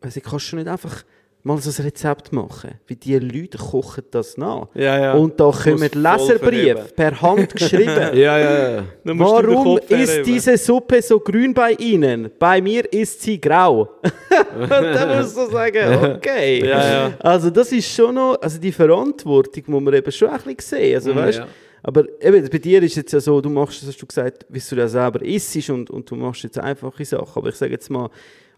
[0.00, 1.04] also kannst du nicht einfach
[1.42, 4.68] mal so ein Rezept machen, wie die Leute kochen das nach.
[4.74, 5.12] Ja, ja.
[5.14, 7.88] Und da kommen Leserbriefe per Hand geschrieben.
[8.18, 8.84] Ja, ja, ja.
[9.04, 12.30] Warum ist diese Suppe so grün bei Ihnen?
[12.38, 13.88] Bei mir ist sie grau.
[14.68, 16.66] Dann musst du sagen, okay.
[16.66, 17.12] Ja, ja.
[17.20, 20.94] Also das ist schon noch, also die Verantwortung muss man eben schon ein bisschen sehen.
[20.96, 21.46] Also, weißt, ja.
[21.82, 24.60] Aber eben, bei dir ist jetzt ja so, du machst das, hast du gesagt, wie
[24.60, 27.32] du das selber isst und, und du machst jetzt einfache Sachen.
[27.34, 28.10] Aber ich sage jetzt mal,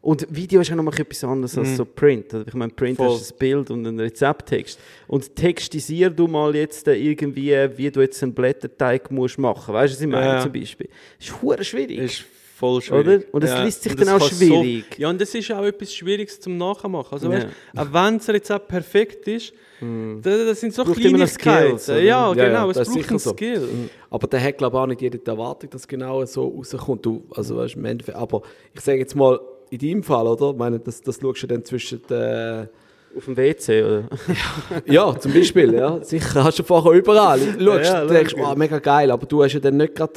[0.02, 2.32] und Video ist ja noch etwas anderes als so Print.
[2.32, 3.08] Also ich meine, Print Voll.
[3.10, 4.78] hast ein Bild und einen Rezepttext.
[5.08, 9.74] Und textisier du mal jetzt irgendwie, wie du jetzt einen Blätterteig musst machen.
[9.74, 10.40] Weißt du, was ich meine Ja.
[10.42, 10.88] zum Beispiel?
[11.18, 11.98] Das ist hure schwierig.
[11.98, 12.24] ist
[12.56, 13.06] voll schwierig.
[13.06, 13.34] Oder?
[13.34, 14.84] Und es liest sich dann das auch schwierig.
[14.96, 17.12] So, ja, und das ist auch etwas Schwieriges zum Nachmachen.
[17.12, 17.38] Also, Ja.
[17.38, 17.46] weißt,
[17.76, 21.78] auch wenn das Rezept perfekt ist, da, das sind so Braucht Kleinigkeiten.
[21.78, 23.30] Skills, ja, Ja, ja, genau, das es ist braucht einen so.
[23.30, 23.68] Skill.
[24.10, 27.06] Aber der hat, glaube ich, auch nicht jeder die Erwartung, dass genau so rauskommt.
[27.06, 28.42] Du, also, weißt, im Endeffekt, aber
[28.74, 29.40] ich sage jetzt mal,
[29.70, 30.50] in deinem Fall, oder?
[30.50, 32.68] Ich meine, das, das schaust du dann zwischen den,
[33.16, 34.04] Auf dem WC, oder?
[34.86, 36.02] Ja, zum Beispiel, ja.
[36.02, 37.38] Sicher, hast du vorher überall.
[37.40, 40.12] Du schaust, Ja, du denkst, wow, mega geil, aber du hast ja dann nicht gerade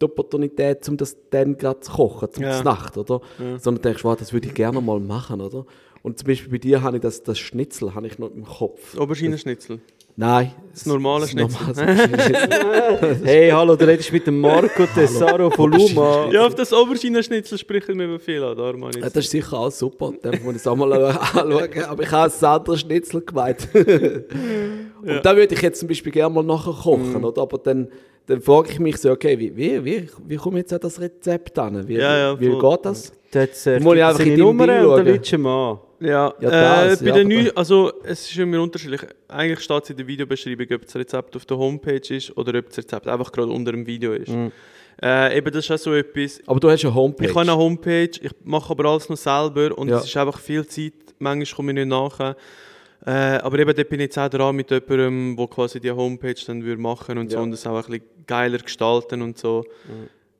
[0.00, 2.62] die Opportunität, um das dann gerade zu kochen, zum Ja.
[2.62, 3.20] Nacht, oder?
[3.58, 5.64] Sondern denkst, wow, das würde ich gerne mal machen, oder?
[6.02, 8.98] Und zum Beispiel bei dir habe ich das, das Schnitzel habe ich noch im Kopf.
[8.98, 9.80] Auberginenschnitzel.
[10.16, 10.52] Nein.
[10.72, 11.74] Das normale das Schnitzel.
[13.24, 16.28] Hey, hallo, du redest mit dem Marco Tessaro von Luma.
[16.32, 19.70] Ja, auf das Auberginenschnitzel sprechen wir viel an, darum Ja, jetzt- das ist sicher auch
[19.70, 21.44] super, dann muss ich es auch mal anschauen.
[21.88, 23.68] Aber ich habe ein anderes Schnitzel gemeint.
[23.74, 27.24] Und da würde ich jetzt zum Beispiel gerne mal nachher kochen, Mhm.
[27.24, 27.42] oder?
[27.42, 27.88] Aber dann,
[28.26, 31.00] dann frage ich mich so, okay, wie, wie, wie, wie komme ich jetzt an das
[31.00, 31.86] Rezept an?
[31.86, 33.12] Wie, Ja, ja, wie geht das?
[33.34, 35.78] Hast äh, muss ich einfach in deinem Nummer und dann du ihn an.
[36.04, 39.00] Ja, Ja, äh, das, bei ja, den neuen, also es ist immer unterschiedlich.
[39.28, 42.68] Eigentlich steht es in der Videobeschreibung, ob das Rezept auf der Homepage ist oder ob
[42.68, 44.28] das Rezept einfach gerade unter dem Video ist.
[44.30, 44.52] Mhm.
[45.02, 46.40] Äh, eben, das ist auch so etwas.
[46.46, 47.24] Aber du hast eine Homepage.
[47.24, 49.98] Ich habe eine Homepage, ich mache aber alles noch selber und Ja.
[49.98, 50.92] es ist einfach viel Zeit.
[51.18, 52.34] Manchmal komme ich nicht nach.
[53.06, 56.34] Äh, aber eben, dort bin ich jetzt auch dran mit jemandem, der quasi die Homepage
[56.46, 59.64] dann würde machen und so und das auch ein bisschen geiler gestalten und so.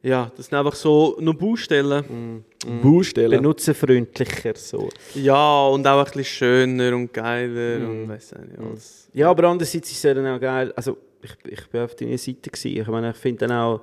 [0.04, 2.44] Ja, das sind einfach so noch Baustellen.
[2.82, 3.38] Baustellen.
[3.40, 4.88] Benutzerfreundlicher so.
[5.14, 8.02] Ja, und auch ein bisschen schöner und geiler Mhm.
[8.02, 9.08] und weiss auch nicht alles.
[9.12, 10.72] Ja, aber andererseits ist es dann auch geil.
[10.76, 12.80] Also, ich, ich bin auf deiner Seite gewesen.
[12.80, 13.80] Ich meine, ich finde dann auch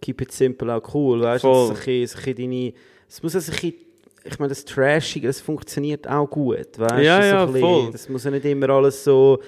[0.00, 1.22] Keep It Simple auch cool.
[1.22, 2.72] Weißt du, es, ein bisschen- so ein bisschen deine,
[3.08, 3.74] es muss also ein bisschen,
[4.24, 6.78] ich meine, das Trashige, das funktioniert auch gut.
[6.78, 7.02] Weißt du?
[7.04, 7.90] Ja, so ja, voll.
[7.92, 9.40] Das muss ja nicht immer alles so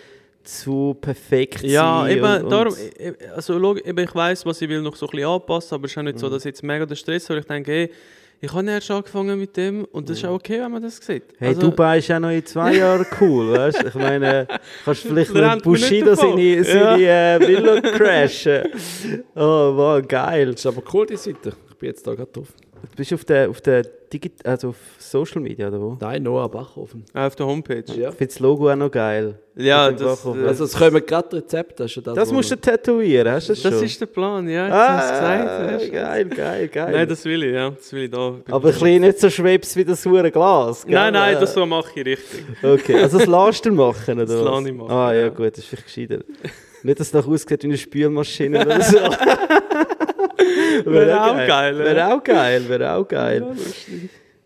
[0.44, 2.16] zu perfekt Ja, sein.
[2.16, 5.06] eben, und, darum, e- e- also log, eben, ich weiß, was ich will noch so
[5.06, 7.28] ein bisschen anpassen, aber es ist auch nicht so, dass ich jetzt mega der Stress
[7.30, 7.90] weil ich denke, hey,
[8.40, 11.22] ich habe erst angefangen mit dem und das ist auch okay, wenn man das sieht.
[11.38, 13.86] Hey, also, Dubai ist auch noch in zwei Jahren cool, weißt du?
[13.88, 14.46] Ich meine,
[14.84, 18.64] kannst du vielleicht mit Bushido seine, seine äh, Villa crashen.
[19.34, 20.50] Oh, wow, geil.
[20.52, 21.54] Das ist aber cool, die Seite.
[21.70, 22.48] Ich bin jetzt da gerade drauf.
[22.90, 23.82] Du bist auf der, auf der
[24.12, 25.96] Digit also auf Social Media, oder wo?
[26.00, 27.04] Nein, Noah Bachhofen.
[27.14, 27.84] Auch auf der Homepage.
[27.88, 28.10] Ja.
[28.10, 29.38] Ich finde das Logo auch noch geil.
[29.56, 31.82] Ja, das, äh, Also es kommen gerade Rezepte.
[31.84, 33.84] Das, das, Das musst du tätowieren, hast du das, das schon?
[33.84, 34.66] ist der Plan, ja.
[34.66, 35.92] Jetzt hast du es ah, gesagt.
[35.92, 36.92] geil, geil, geil.
[36.92, 37.70] Nein, das will ich, ja.
[37.70, 38.34] Das will ich da.
[38.50, 40.94] Aber ein bisschen nicht so schwebs wie das hure Glas, gell?
[40.94, 42.44] Nein, nein, Äh, das so mache ich richtig.
[42.62, 45.28] Okay, also das lässt du machen, oder Das lasse ich machen, Ah ja, ja.
[45.28, 46.18] gut, das ist vielleicht gescheiter.
[46.82, 48.98] Nicht, dass es noch aussieht wie eine Spülmaschine oder so.
[50.84, 51.84] Wäre auch geil, ja.
[51.84, 53.46] Wäre auch geil, wäre auch geil.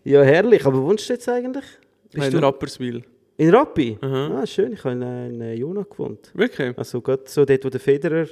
[0.03, 0.65] Ja, herrlich.
[0.65, 1.65] Aber wo wohnst du jetzt eigentlich?
[2.11, 3.03] Bist in du Rapperswil.
[3.37, 3.97] in Rappi?
[4.01, 4.41] Aha.
[4.41, 4.73] Ah, schön.
[4.73, 6.31] Ich habe in, äh, in äh, Jona gewohnt.
[6.33, 6.77] Wirklich?
[6.77, 8.27] Also gerade so dort, wo der Federer,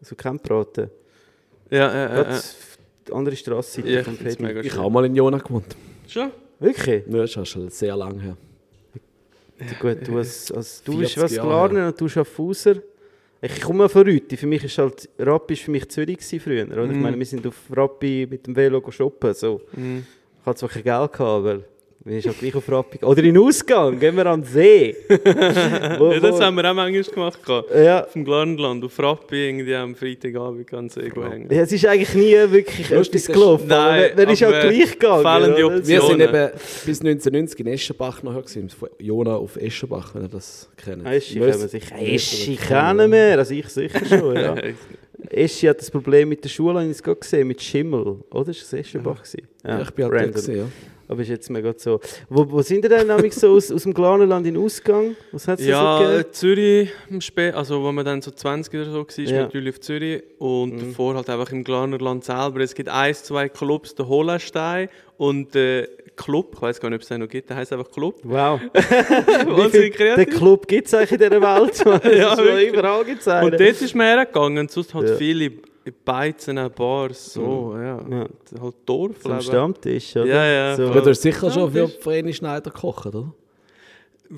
[0.00, 0.90] so Campraten.
[1.70, 2.40] Ja, äh, äh, Gerade äh.
[3.06, 4.48] die andere Straßenseite Ja, vom Federer.
[4.48, 5.76] mega Ich habe auch mal in Jona gewohnt.
[6.08, 6.30] Schon?
[6.58, 7.04] Wirklich?
[7.06, 8.36] Ja, das ist schon sehr lange her.
[9.80, 12.76] Gut, du, als, als, du 40 bist was Glarner und du Schaffhauser.
[13.46, 14.36] Ich komme von Rüti.
[14.38, 16.64] Für mich ist halt, Rappi ist für mich Zürich früher.
[16.66, 16.84] Oder?
[16.84, 17.02] Ich Mhm.
[17.02, 19.34] meine, wir sind auf Rappi mit dem Velo shoppen.
[19.34, 19.60] So.
[19.76, 20.06] Mhm.
[20.40, 21.60] Ich hatte zwar kein Geld, gehabt, aber
[22.06, 22.98] wir sind halt gleich auf Rappi.
[22.98, 23.12] gegangen.
[23.12, 24.94] Oder in den Ausgang, gehen wir an den See.
[25.08, 27.38] wo, Ja, das wo, haben wir auch manchmal gemacht.
[27.74, 31.48] ja, Auf dem Glarnland, auf Rappi, irgendwie am Freitagabend ganz irgendwo hängen.
[31.50, 33.68] ja, es ist eigentlich nie wirklich etwas das- gelaufen.
[33.68, 35.22] Nein, aber wer ist halt gleich gegangen.
[35.22, 35.76] fehlende oder?
[35.78, 35.86] Option.
[35.88, 36.50] Wir sind eben
[36.84, 38.68] bis 1990 in Eschenbach nachher gewesen.
[38.70, 41.06] Von Jona auf Eschenbach, wenn ihr das kennt.
[41.06, 41.96] Eschi Müsst- kennen wir sicher.
[41.98, 44.34] Eschi das kennen wir, also ich sicher schon.
[44.44, 44.54] Ja.
[44.56, 44.62] Ja.
[45.30, 48.18] Eschi hat das Problem mit der Schule, habe ich es gerade gesehen, mit Schimmel.
[48.30, 48.50] Oder?
[48.50, 49.22] Ist das Eschenbach?
[49.22, 49.48] gewesen?
[49.66, 50.30] Ja, ich bin halt random.
[50.32, 50.64] gewesen, ja.
[51.08, 52.00] Aber ist jetzt gerade so.
[52.28, 55.16] Wo, wo sind ihr denn nämlich so aus, aus dem Glarnerland in Ausgang?
[55.32, 56.20] Was hat es da so Ja, gegeben?
[56.20, 59.30] äh, Zürich, im Spä also wo man dann so 20 oder so war, Ja.
[59.32, 59.38] Mhm.
[59.42, 62.60] natürlich auf Zürich und davor halt einfach im Glarnerland selber.
[62.60, 67.02] Es gibt ein, zwei Clubs, der Hollenstein und der Club, ich weiß gar nicht, ob
[67.02, 68.20] es den noch gibt, der heißt einfach Club.
[68.22, 68.60] Wow.
[69.46, 70.36] Wahnsinnig Den kreativ.
[70.38, 71.84] Club gibt es eigentlich in dieser Welt.
[72.16, 72.68] Ja, ist schon wirklich.
[72.72, 73.44] überall gezeigt.
[73.44, 75.16] Und dort ist man hergegangen, sonst halt Ja.
[75.16, 75.52] viele
[75.92, 78.00] Beizen, Bars, so, ja.
[78.08, 78.26] Ja.
[78.60, 79.26] Halt Dorf.
[79.26, 80.26] Am Stammtisch, oder?
[80.26, 80.76] Ja, ja.
[80.76, 80.92] So.
[80.92, 83.32] Du hast sicher schon für Vreni Schneider gekocht, oder?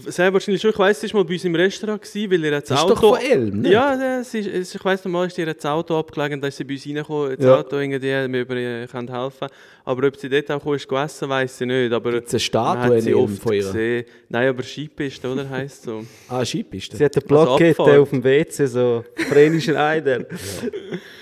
[0.06, 0.70] Sehr wahrscheinlich schon.
[0.72, 2.84] Ich weiss, sie war mal bei uns im Restaurant, gewesen, weil ihr das Das ist
[2.84, 2.94] Auto...
[2.94, 3.70] doch von Elm, ne?
[3.72, 6.48] Ja, ja, sie ist, es- ich weiss noch mal, ist ihr das Auto abgelegen, da
[6.48, 7.56] ist sie bei uns reingekommen, das Ja.
[7.60, 9.48] Auto irgendwie, mir über ihr können helfen.
[9.84, 11.92] Aber ob sie dort auch gekommen ist, gegessen, weiss ich nicht.
[11.92, 13.58] Aber Gibt's eine Statue sie Elm oft von ihr?
[13.62, 14.04] gesehen.
[14.28, 15.48] Nein, aber Skipiste, oder?
[15.48, 16.04] Heisst so.
[16.28, 16.96] Ah, Skipiste.
[16.96, 17.98] Sie hat eine Also Plakette Abfahrt.
[18.00, 20.26] auf dem WC, so Vrenischen Eider.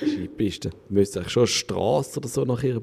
[0.01, 0.71] Skipiste.
[0.89, 2.81] Müsste eigentlich schon eine Straße oder so nach ihr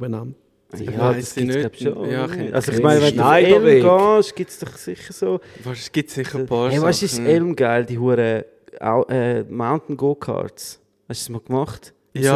[0.79, 2.09] Ja, weiss das ich gibt es schon.
[2.09, 5.39] Ja, also ich meine, wenn du auf Elm gehst, gibt es doch sicher so...
[5.71, 7.19] Es gibt sicher ein paar Hey, weißt du, ist.
[7.19, 8.45] Elm geil, die hure
[8.79, 10.79] Au- äh, Mountain Go-Karts.
[11.09, 11.93] Hast du das mal gemacht?
[12.13, 12.31] Ja,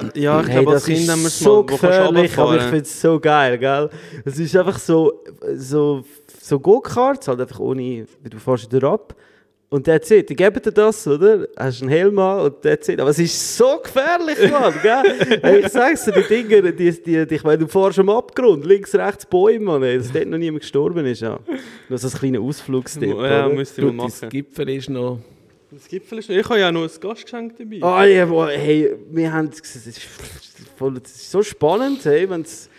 [0.00, 0.10] Sommer?
[0.14, 2.56] ja, ich Hey, glaube, als das Kind ist haben wir es so mal, gefährlich, aber
[2.56, 3.90] ich finde es so geil, gell?
[4.24, 6.04] Es ist einfach so, so,
[6.40, 9.14] so Go-Karts, halt einfach ohne, du fährst wieder ab
[9.68, 10.30] Und that's it.
[10.30, 11.48] Die geben dir das, oder?
[11.56, 13.00] Hast einen Helm an und that's it.
[13.00, 15.60] Aber es ist so gefährlich, Mann, gell?
[15.64, 18.94] Ich sag's dir, die Dinger, die, die, die, ich meine, du fährst am Abgrund, links,
[18.94, 21.40] rechts Bäume, Mann, ey, dass dort noch niemand gestorben ist, ja.
[21.88, 24.12] Nur so ein kleiner Ausflugstipp, Ja, müsste Du, machen.
[24.20, 25.18] das Gipfel ist noch...
[25.72, 27.82] Das Gipfel ist Ich habe ja noch ein Gastgeschenk dabei.
[27.82, 30.00] Ah, ja, boah, hey, wir haben, es ist,
[30.76, 32.70] voll, das ist so spannend, hey, wenn's...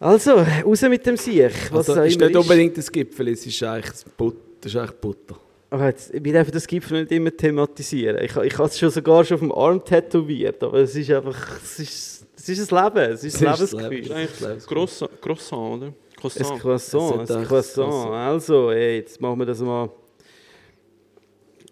[0.00, 3.90] Also, raus mit dem Sieg, was Also, ist nicht unbedingt das Gipfel, es ist eigentlich,
[3.92, 5.36] das But das ist eigentlich Butter.
[5.74, 8.24] Aber jetzt, wir dürfen das Gipfel nicht immer thematisieren.
[8.24, 11.60] Ich, ich habe es schon sogar schon auf dem Arm tätowiert, aber es ist einfach,
[11.60, 13.98] es ist, es ist ein Leben, es ist ein Es ist das Lebensgefühl.
[13.98, 14.08] Leben.
[14.08, 15.86] Das ist eigentlich ein Croissant, Croissant oder?
[15.86, 16.60] Ein Croissant.
[16.60, 17.90] Croissant, Es hat ein Croissant.
[17.90, 18.14] Croissant.
[18.14, 19.90] Also, ey, jetzt machen wir das mal.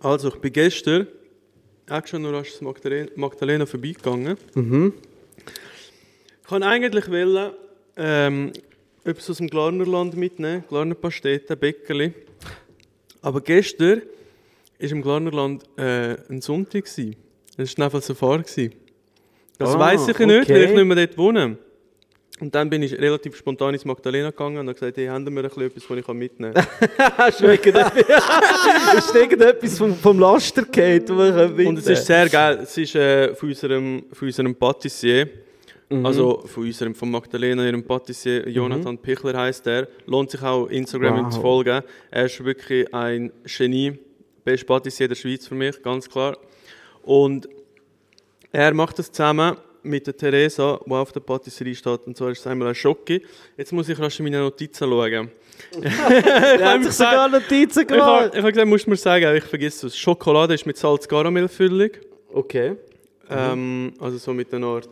[0.01, 1.07] Also, ich bin gestern
[1.89, 4.37] auch schon rasch zu Magdalena, Magdalena vorbeigegangen.
[4.55, 4.95] Mhm.
[6.45, 7.53] Ich wollte eigentlich wollen,
[7.97, 8.53] ähm,
[9.05, 12.13] etwas aus dem Glarnerland mitnehmen, Glarner Pastete, Bäckerli.
[13.23, 14.03] Aber gestern
[14.81, 16.85] war im Glarnerland äh, ein Sonntag.
[16.85, 17.17] gewesen.
[17.57, 18.43] Es war einfach Safari.
[18.43, 18.73] gewesen.
[19.59, 20.75] Das Ah, weiss ich nicht, weil ich okay.
[20.75, 21.57] nicht mehr dort wohne.
[22.41, 25.45] Und dann bin ich relativ spontan ins Magdalena gegangen und habe gesagt, hey, haben wir
[25.45, 27.29] ein bisschen etwas, was ich mitnehmen kann?
[28.99, 32.59] Ist irgendetwas vom, vom Laster gefallen, wo wir können Und es ist sehr geil.
[32.65, 35.29] Es ist äh, von, unserem, von unserem Patissier,
[35.99, 36.07] Mhm.
[36.07, 39.89] also von unserem, von Magdalena, ihrem Patissier, Jonathan Pichler heißt er.
[40.07, 41.43] Lohnt sich auch Instagram ihm zu Wow.
[41.43, 41.83] folgen.
[42.11, 43.99] Er ist wirklich ein Genie,
[44.45, 46.37] beste Patissier der Schweiz für mich, ganz klar.
[47.03, 47.49] Und
[48.53, 52.07] er macht das zusammen mit der Theresa, die auf der Patisserie steht.
[52.07, 53.21] Und zwar ist es einmal ein Schocke.
[53.57, 55.31] Jetzt muss ich rasch in meine Notizen schauen.
[55.83, 58.31] Er hat sich sogar Notizen Ich habe gemacht.
[58.35, 59.97] ich hab gesagt, musst du mir sagen, ich vergesse es.
[59.97, 61.91] Schokolade ist mit Salz-Karamell-Füllung.
[62.33, 62.77] Okay.
[63.31, 64.89] Ähm, also so mit einer Art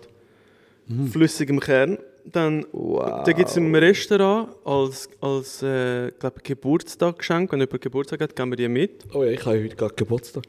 [1.12, 1.98] flüssigem Kern.
[2.24, 3.24] Dann Wow.
[3.24, 8.50] da gibt es im Restaurant als, als äh, glaub, Geburtstagsgeschenk, wenn jemand Geburtstag hat, geben
[8.52, 9.04] wir die mit.
[9.14, 10.44] Oh ja, ich habe heute gerade Geburtstag.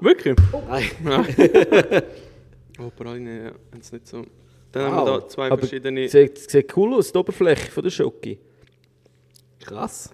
[0.00, 0.36] Wirklich?
[0.68, 0.84] Nein.
[2.78, 2.84] Ja.
[2.86, 4.22] oh, Praline, ja, wenn's nicht so.
[4.72, 5.20] Dann haben wir Wow.
[5.22, 6.08] da zwei Aber verschiedene.
[6.08, 8.38] Sieht, sieht cool aus, die Oberfläche von der Schoki.
[9.60, 10.10] Krass.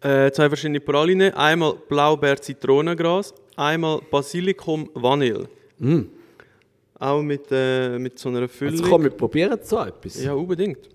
[0.00, 1.36] Äh, zwei verschiedene Praline.
[1.36, 5.48] Einmal Blaubeer-Zitronengras, einmal Basilikum-Vanille.
[5.78, 6.00] Mm.
[6.98, 8.76] Auch mit, äh, mit so einer Füllung.
[8.76, 10.22] Jetzt komm, wir probieren so etwas.
[10.22, 10.88] ja, unbedingt.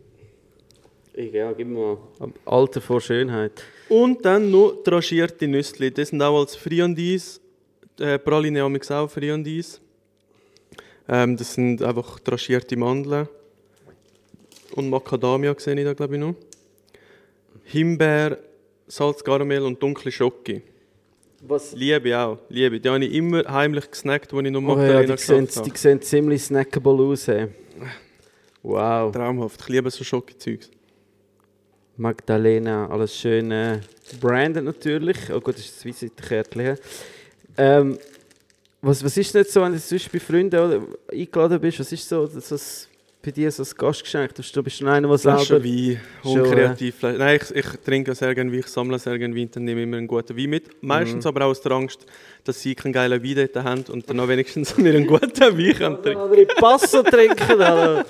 [1.16, 2.34] Ja, gib mir mal.
[2.46, 3.64] Alter vor Schönheit.
[3.88, 5.92] Und dann noch tranchierte Nüsse.
[5.92, 7.40] Das sind auch als Friandis.
[8.00, 9.80] Äh, Praline haben wir auch Friandis.
[11.08, 13.28] Ähm, das sind einfach tranchierte Mandeln.
[14.76, 16.36] Und Macadamia sehe ich da, glaube ich, noch.
[17.66, 18.40] Himbeer,
[18.88, 20.64] Salzkaramell und dunkle Schoki.
[21.46, 21.74] Was?
[21.74, 22.80] Liebe auch, Liebe.
[22.80, 25.70] Die habe ich immer heimlich gesnackt, als ich noch Oh ja, Magdalena die, sehen, habe.
[25.70, 27.28] die sehen ziemlich snackable aus.
[27.28, 27.50] Hey.
[28.62, 29.12] Wow.
[29.12, 29.60] Traumhaft.
[29.62, 30.70] Ich liebe so Schoki-Zeugs.
[31.98, 33.80] Magdalena, alles schön äh,
[34.20, 35.18] branded natürlich.
[35.32, 36.78] Oh gut, das ist das Visitenkärtchen.
[37.58, 38.00] Ähm,
[38.82, 42.26] was, was ist jetzt so, wenn du sonst bei Freunden eingeladen bist, was ist so
[42.26, 42.90] das, was
[43.24, 44.36] bei dir so ein Gastgeschenk?
[44.36, 45.66] Du bist schon einer, der Flasche selber...
[45.66, 46.96] Wein, Schon, unkreativ.
[46.96, 49.82] Flasche- Nein, ich, ich trinke sehr gerne Wein, ich sammle sehr gerne Wein, dann nehme
[49.82, 50.84] ich immer einen guten Wein mit.
[50.84, 52.06] Meistens aber auch aus der Angst,
[52.44, 55.74] dass sie keinen geilen Wein dort haben und dann auch wenigstens mir einen guten Wein
[55.74, 57.58] können trinken Andere Passo trinken.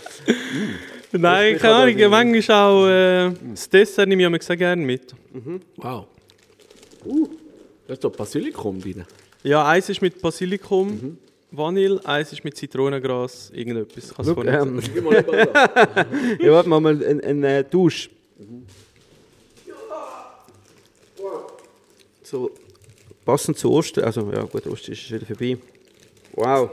[1.15, 4.84] Nein, keine Ahnung, kann ich manchmal auch äh, das Dessert nehme ich immer sehr gerne
[4.84, 5.14] mit.
[5.77, 6.07] Wow.
[7.06, 7.30] Uh,
[7.85, 9.03] da ist doch Basilikum drin.
[9.44, 11.18] Ja, eins ist mit Basilikum,
[11.55, 14.09] Vanille, eins ist mit Zitronengras, irgendetwas.
[14.09, 15.05] Ich kann es nicht ähm,
[16.39, 18.09] ja, warte mal, mal ein, ein, äh, Dusch.
[22.23, 22.49] So,
[23.23, 25.57] passend zu Ostern, also ja gut, Ostern ist wieder vorbei.
[26.34, 26.71] Wow.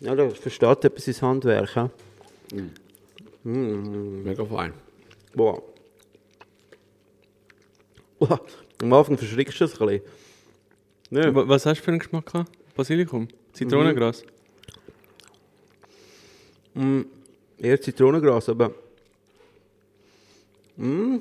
[0.00, 1.76] Ja, da versteht etwas ins Handwerk.
[1.76, 1.90] Ja?
[3.44, 4.72] Mega fein.
[5.34, 5.62] Wow.
[8.18, 8.40] wow.
[8.80, 10.02] Am Anfang verschrickst du das ein bisschen.
[11.10, 11.34] Ja.
[11.34, 12.50] Wa- Was hast du für einen Geschmack gehabt?
[12.74, 13.28] Basilikum?
[13.52, 14.24] Zitronengras?
[16.74, 17.02] Mm,
[17.58, 18.72] eher Zitronengras, aber.
[20.76, 21.18] Mm.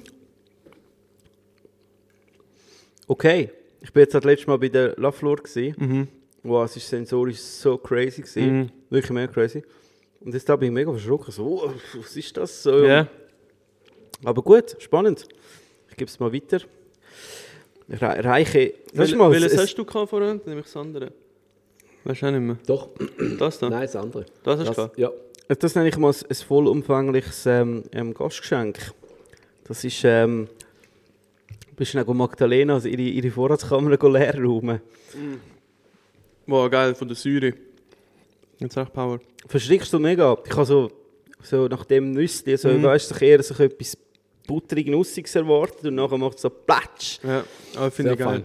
[3.07, 3.49] Okay.
[3.83, 5.37] Ich bin jetzt das letzte Mal bei der La Flor.
[5.77, 6.07] Mhm.
[6.43, 8.21] Wow, es war sensorisch so crazy.
[8.21, 8.59] Gewesen.
[8.59, 8.69] Mhm.
[8.89, 9.63] Wirklich mehr crazy.
[10.21, 11.31] Und jetzt da bin ich mega verschrocken.
[11.33, 12.63] So, oh, was ist das?
[12.63, 13.07] So, Ja.
[14.23, 15.27] Aber gut, spannend.
[15.89, 16.61] Ich gebe es mal weiter.
[17.89, 18.75] Re reiche.
[18.93, 20.37] Weißt du mal, welches es- hast du vorhin?
[20.39, 21.11] Dann nehme ich das andere.
[22.03, 22.57] Weißt du auch nicht mehr?
[22.65, 22.89] Doch.
[23.37, 23.69] Das da?
[23.69, 24.25] Nein, das andere.
[24.43, 24.97] Das du gehabt?
[24.97, 25.11] Ja.
[25.59, 28.79] Das nenne ich mal ein vollumfängliches ähm, ähm, Gastgeschenk.
[29.65, 30.47] Das ist, ähm,
[31.75, 34.81] bist du dann Magdalena, also ihre, ihre Vorratskammer leer räumen.
[36.47, 37.53] Wow, geil, von der Säure.
[38.59, 39.19] Jetzt echt Power.
[39.47, 40.37] Verschrickst du mega.
[40.45, 40.91] Ich habe so,
[41.43, 42.83] so nach dem Nüsschen, so, Mhm.
[42.83, 43.97] weißt du, eher so etwas
[44.47, 47.19] butterig Nussiges erwartet und nachher macht es so Platsch.
[47.23, 47.43] Ja,
[47.75, 48.27] aber finde Sehr ich geil.
[48.27, 48.43] fein.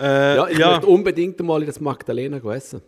[0.00, 2.80] Äh, Ja, ich ja, möchte unbedingt mal in das Magdalena essen.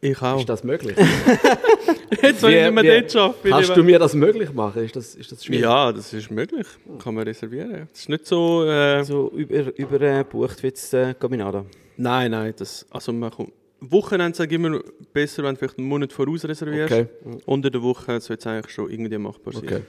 [0.00, 0.38] ich auch.
[0.40, 0.96] Ist das möglich?
[2.22, 3.48] Jetzt soll ich nicht mehr wie- dort arbeiten.
[3.50, 4.84] Kannst du mir das möglich machen?
[4.84, 5.62] Ist das, ist das schwierig?
[5.64, 6.66] Ja, das ist möglich.
[7.02, 7.88] Kann man reservieren.
[7.90, 8.64] Das ist nicht so...
[8.64, 11.64] Äh, So über, über äh, bucht wie jetzt äh, Gaminada.
[11.96, 12.54] nein, nein.
[12.56, 14.80] Das, also man kommt, Wochenende sage ich immer
[15.12, 16.92] besser, wenn du vielleicht einen Monat voraus reservierst.
[16.92, 17.06] Okay,
[17.44, 19.62] Unter der Woche soll es eigentlich schon irgendwie machbar sein.
[19.64, 19.80] okay.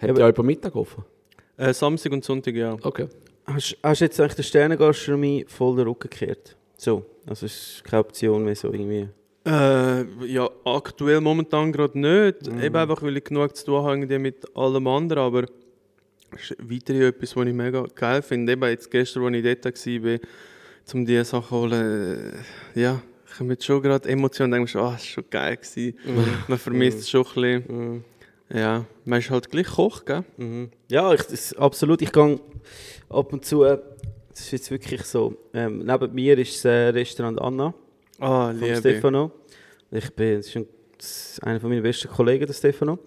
[0.00, 1.04] Habt ihr auch über Mittag offen?
[1.56, 2.76] Äh, Samstag und Sonntag, ja.
[2.82, 3.06] Okay.
[3.46, 6.56] Hast, hast du jetzt eigentlich der Sternengastronomie voll den Rücken gekehrt?
[6.76, 9.08] So, also es ist keine Option mehr so irgendwie.
[9.46, 12.48] Äh, ja, aktuell momentan gerade nicht.
[12.48, 15.22] Eben einfach, weil ich genug zu tun habe mit allem anderen.
[15.22, 15.44] Aber
[16.34, 18.52] es ist weiterhin etwas, was ich mega geil finde.
[18.52, 20.18] Eben jetzt gestern, als ich dort war,
[20.94, 22.34] um diese Sachen zu holen,
[22.74, 23.00] äh, ja,
[23.32, 25.56] ich habe jetzt schon gerade Emotionen und denke ah, das war schon geil.
[25.56, 25.94] Gewesen.
[26.48, 28.04] Man vermisst es schon ein bisschen.
[28.52, 30.24] Ja, man ist halt gleich Koch, gell?
[30.36, 30.70] Mhm.
[30.88, 32.00] Ja, ich, das, absolut.
[32.02, 32.40] Ich gehe
[33.08, 33.78] ab und zu, äh,
[34.30, 37.74] das ist jetzt wirklich so, ähm, neben mir ist das äh, Restaurant Anna
[38.18, 38.76] Ah, von liebe.
[38.76, 39.32] Stefano.
[39.90, 40.66] Ich bin, das ist, ein,
[40.96, 42.98] das ist einer von meinen besten Kollegen, der Stefano.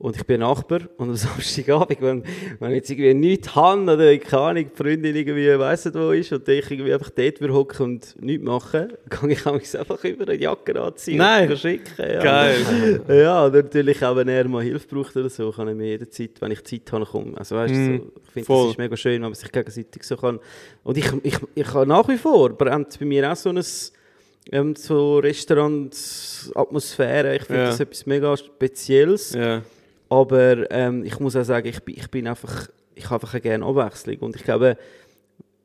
[0.00, 2.24] Und ich bin Nachbar und am Samstagabend, wenn,
[2.58, 6.12] wenn ich jetzt irgendwie nichts habe oder keine Ahnung, die Freundin irgendwie weiss nicht, wo
[6.12, 10.40] ist und ich irgendwie einfach dort hocken und nichts machen, kann ich einfach über eine
[10.40, 11.50] Jacke anziehen Nein.
[11.50, 11.92] und schicken.
[11.98, 12.22] Ja.
[12.22, 13.00] Geil.
[13.10, 16.30] Ja, und natürlich auch, wenn er mal Hilfe braucht oder so, kann ich mir jederzeit,
[16.40, 17.36] wenn ich Zeit habe, kommen.
[17.36, 20.16] Also weißt Mm, so, ich finde, das ist mega schön, wenn man sich gegenseitig so
[20.16, 20.40] kann.
[20.82, 23.62] Und ich, ich, ich habe nach wie vor, brennt bei mir auch so ein
[24.50, 27.36] ähm, so Restaurant-Atmosphäre.
[27.36, 27.66] Ich finde Ja.
[27.68, 29.32] das etwas mega Spezielles.
[29.34, 29.62] Ja.
[30.10, 33.64] Aber ähm, ich muss auch sagen, ich, bin- ich bin einfach, ich habe einfach gerne
[33.64, 34.18] Abwechslung.
[34.18, 34.76] Und ich glaube,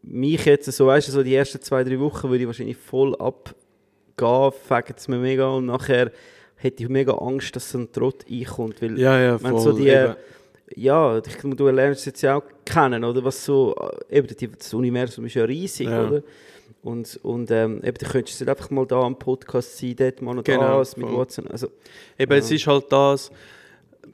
[0.03, 3.15] mich jetzt so, weißt du, so die ersten zwei, drei Wochen würde ich wahrscheinlich voll
[3.15, 6.11] abgehen, fängt es mir mega und nachher
[6.57, 8.81] hätte ich mega Angst, dass so ein Trott einkommt.
[8.81, 9.59] Weil Ja, ja, voll.
[9.59, 10.15] so die, eben.
[10.75, 13.23] ja, ich, du lernst es jetzt ja auch kennen, oder?
[13.23, 13.75] Was so,
[14.09, 14.27] äh, eben,
[14.59, 16.07] das Universum ist ja riesig, Ja.
[16.07, 16.21] oder?
[16.83, 20.35] Und, und ähm, eben, du könntest nicht einfach mal da am Podcast sein, dort mal
[20.35, 21.07] noch Genau, das mit.
[21.11, 21.49] WhatsApp.
[21.51, 21.67] Also,
[22.17, 23.31] Eben, es ist halt das,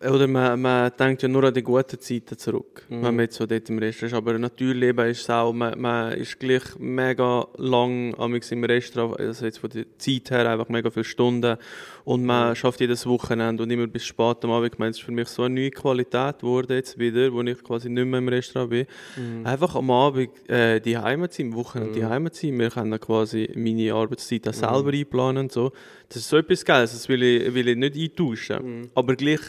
[0.09, 3.45] oder man, man denkt ja nur an die guten Zeiten zurück, wenn man jetzt so
[3.45, 4.17] dort im Restaurant ist.
[4.17, 9.45] Aber natürlich eben ist es auch, man, man ist gleich mega lang im Restaurant, also
[9.45, 11.57] jetzt von der Zeit her einfach mega viele Stunden
[12.03, 14.73] und man schafft jedes Wochenende und immer bis spät am Abend.
[14.73, 17.63] Ich meine, es ist für mich so eine neue Qualität geworden jetzt wieder, wo ich
[17.63, 18.85] quasi nicht mehr im Restaurant bin.
[19.45, 22.57] Einfach am Abend äh, die Heimat sein, am Wochenende die Heimat sein.
[22.57, 25.71] Wir können dann quasi meine Arbeitszeit auch selber einplanen und so.
[26.09, 28.89] Das ist so etwas Geiles, das will ich, will ich nicht eintauschen.
[28.95, 29.41] Aber gleich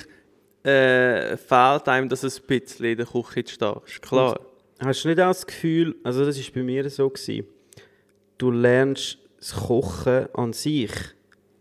[0.65, 3.75] äh, fehlt einem das ein bisschen in der Küche zu stehen.
[3.87, 4.41] Ist klar.
[4.81, 7.47] Hast du nicht auch das Gefühl, also das war bei mir so, gewesen,
[8.39, 10.91] du lernst das Kochen an sich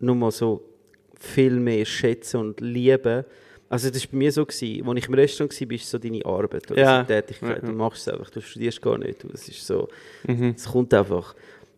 [0.00, 0.62] nur mal so
[1.18, 3.24] viel mehr schätzen und lieben.
[3.68, 6.24] Also das war bei mir so, gewesen, als ich im Restaurant war, ist so deine
[6.26, 7.00] Arbeit oder Ja.
[7.02, 7.62] so Tätigkeit.
[7.62, 7.68] Ja.
[7.68, 9.24] Du machst es einfach, du studierst gar nicht.
[9.32, 9.88] Das ist so,
[10.26, 10.54] Mhm.
[10.56, 11.34] es kommt einfach.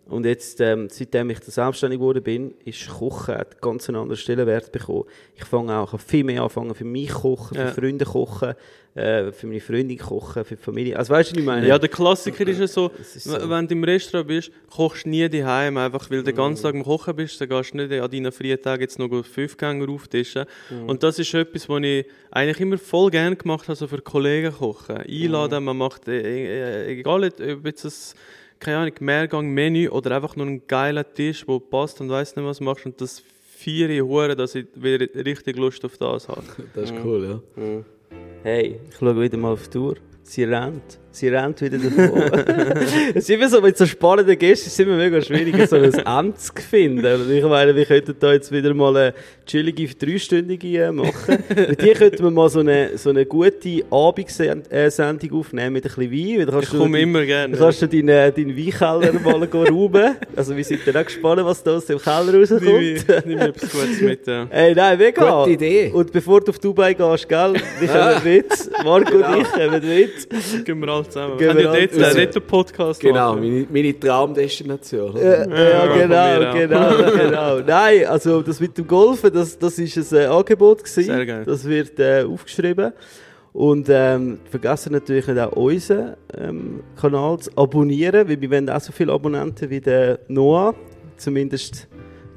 [0.06, 4.70] Und jetzt, ähm, seitdem ich selbstständig geworden bin, ist Kochen hat ganz einen anderen Stellenwert
[4.70, 5.04] bekommen.
[5.34, 7.70] Ich fange auch viel mehr anfangen für mich kochen, für Ja.
[7.70, 8.54] Freunde kochen,
[8.94, 10.98] äh, für meine Freundin kochen, für die Familie.
[10.98, 11.66] Also weißt du, was ich meine?
[11.66, 13.48] Ja, der Klassiker ist ja so, ist so.
[13.48, 16.74] wenn du im Restaurant bist, kochst du nie daheim, einfach weil du den ganzen Tag
[16.74, 19.88] am Kochen bist, dann gehst du nicht an deinen freien Tagen jetzt noch fünf Gänge
[19.88, 20.44] auftischen.
[20.86, 24.52] Und das ist etwas, was ich eigentlich immer voll gerne gemacht habe, so für Kollegen
[24.52, 24.98] kochen.
[24.98, 28.14] Einladen, man macht, äh, äh, egal ob jetzt das,
[28.58, 32.58] keine Ahnung, Mehrgang-Menü oder einfach nur einen geilen Tisch, der passt und weiss nicht, was
[32.58, 33.22] du machst und das
[33.56, 36.42] vier Hure, dass ich wieder richtig Lust auf das habe.
[36.74, 37.82] Das ist cool, ja.
[38.42, 39.96] Hey, ich schaue wieder mal auf die Uhr.
[40.22, 40.98] Sie rennt.
[41.14, 42.22] Sie rennt wieder davon.
[43.14, 45.84] es ist immer so, mit so spannenden Gästen ist es immer mega schwierig, so ein
[45.84, 47.20] Ende zu finden.
[47.20, 49.14] Und ich meine, wir könnten da jetzt wieder mal eine
[49.46, 51.38] chillige, dreistündige äh, machen.
[51.54, 56.10] Mit dir könnten wir mal so eine, so eine gute Abendsendung aufnehmen mit ein bisschen
[56.10, 56.46] Wein.
[56.46, 57.56] Dann kannst Ich komme immer gerne.
[57.56, 60.16] Dann kannst du deinen, deinen Weinkeller mal rauben.
[60.34, 62.64] Also wir sind dann auch gespannt, was da aus dem Keller rauskommt.
[63.24, 64.26] nimm mir etwas Gutes mit.
[64.26, 64.48] Ja.
[64.50, 65.44] Ey, nein, mega.
[65.44, 65.92] Gute Idee.
[65.94, 68.84] Und bevor du auf Dubai gehst, gell, wir kommen mit.
[68.84, 70.64] Marco und ich kommen mit.
[70.64, 71.38] Gehen wir alle zusammen.
[71.38, 72.16] Gehen wir wir alle dort, äh, zusammen.
[72.16, 75.16] dort einen Podcast Genau, meine, meine Traumdestination.
[75.16, 77.58] Ja, ja, Ja, genau, mir genau, genau.
[77.66, 81.04] Nein, also das mit dem Golfen, das, das ist ein äh, Angebot gewesen.
[81.04, 81.44] Sehr geil.
[81.44, 82.92] Das wird äh, aufgeschrieben.
[83.52, 88.80] Und ähm, vergessen natürlich nicht auch unseren ähm, Kanal zu abonnieren, weil wir wollen auch
[88.80, 90.74] so viele Abonnenten wie der Noah.
[91.16, 91.86] Zumindest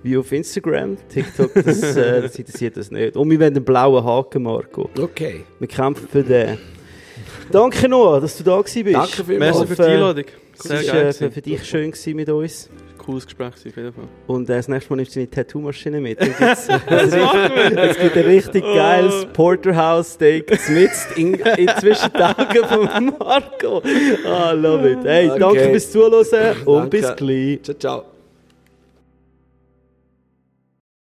[0.03, 0.97] wie auf Instagram.
[1.09, 3.15] TikTok, das, äh, das interessiert das nicht.
[3.15, 4.89] Und wir wollen einen blauen Haken, Marco.
[4.99, 5.43] Okay.
[5.59, 6.57] Wir kämpfen für den.
[7.51, 8.95] Danke Noah, dass du da gewesen bist.
[8.95, 9.57] Danke vielmals.
[9.57, 10.25] Merci für die Einladung.
[10.59, 11.05] Es Sehr war geil.
[11.07, 12.69] äh, für, für dich schön mit uns.
[12.97, 14.03] cooles Gespräch auf jeden Fall.
[14.25, 16.17] Und äh, das nächste Mal nimmst du deine Tattoo-Maschine mit.
[16.89, 23.81] Es gibt ein richtig geiles Porterhouse-Steak mitten in, in Zwischentagen von Marco.
[24.25, 24.99] Ah, love it.
[25.03, 25.71] Hey, danke Okay.
[25.71, 26.13] fürs Zuhören
[26.65, 26.89] und Danke.
[26.89, 27.59] bis gleich.
[27.63, 28.16] Ciao, ciao.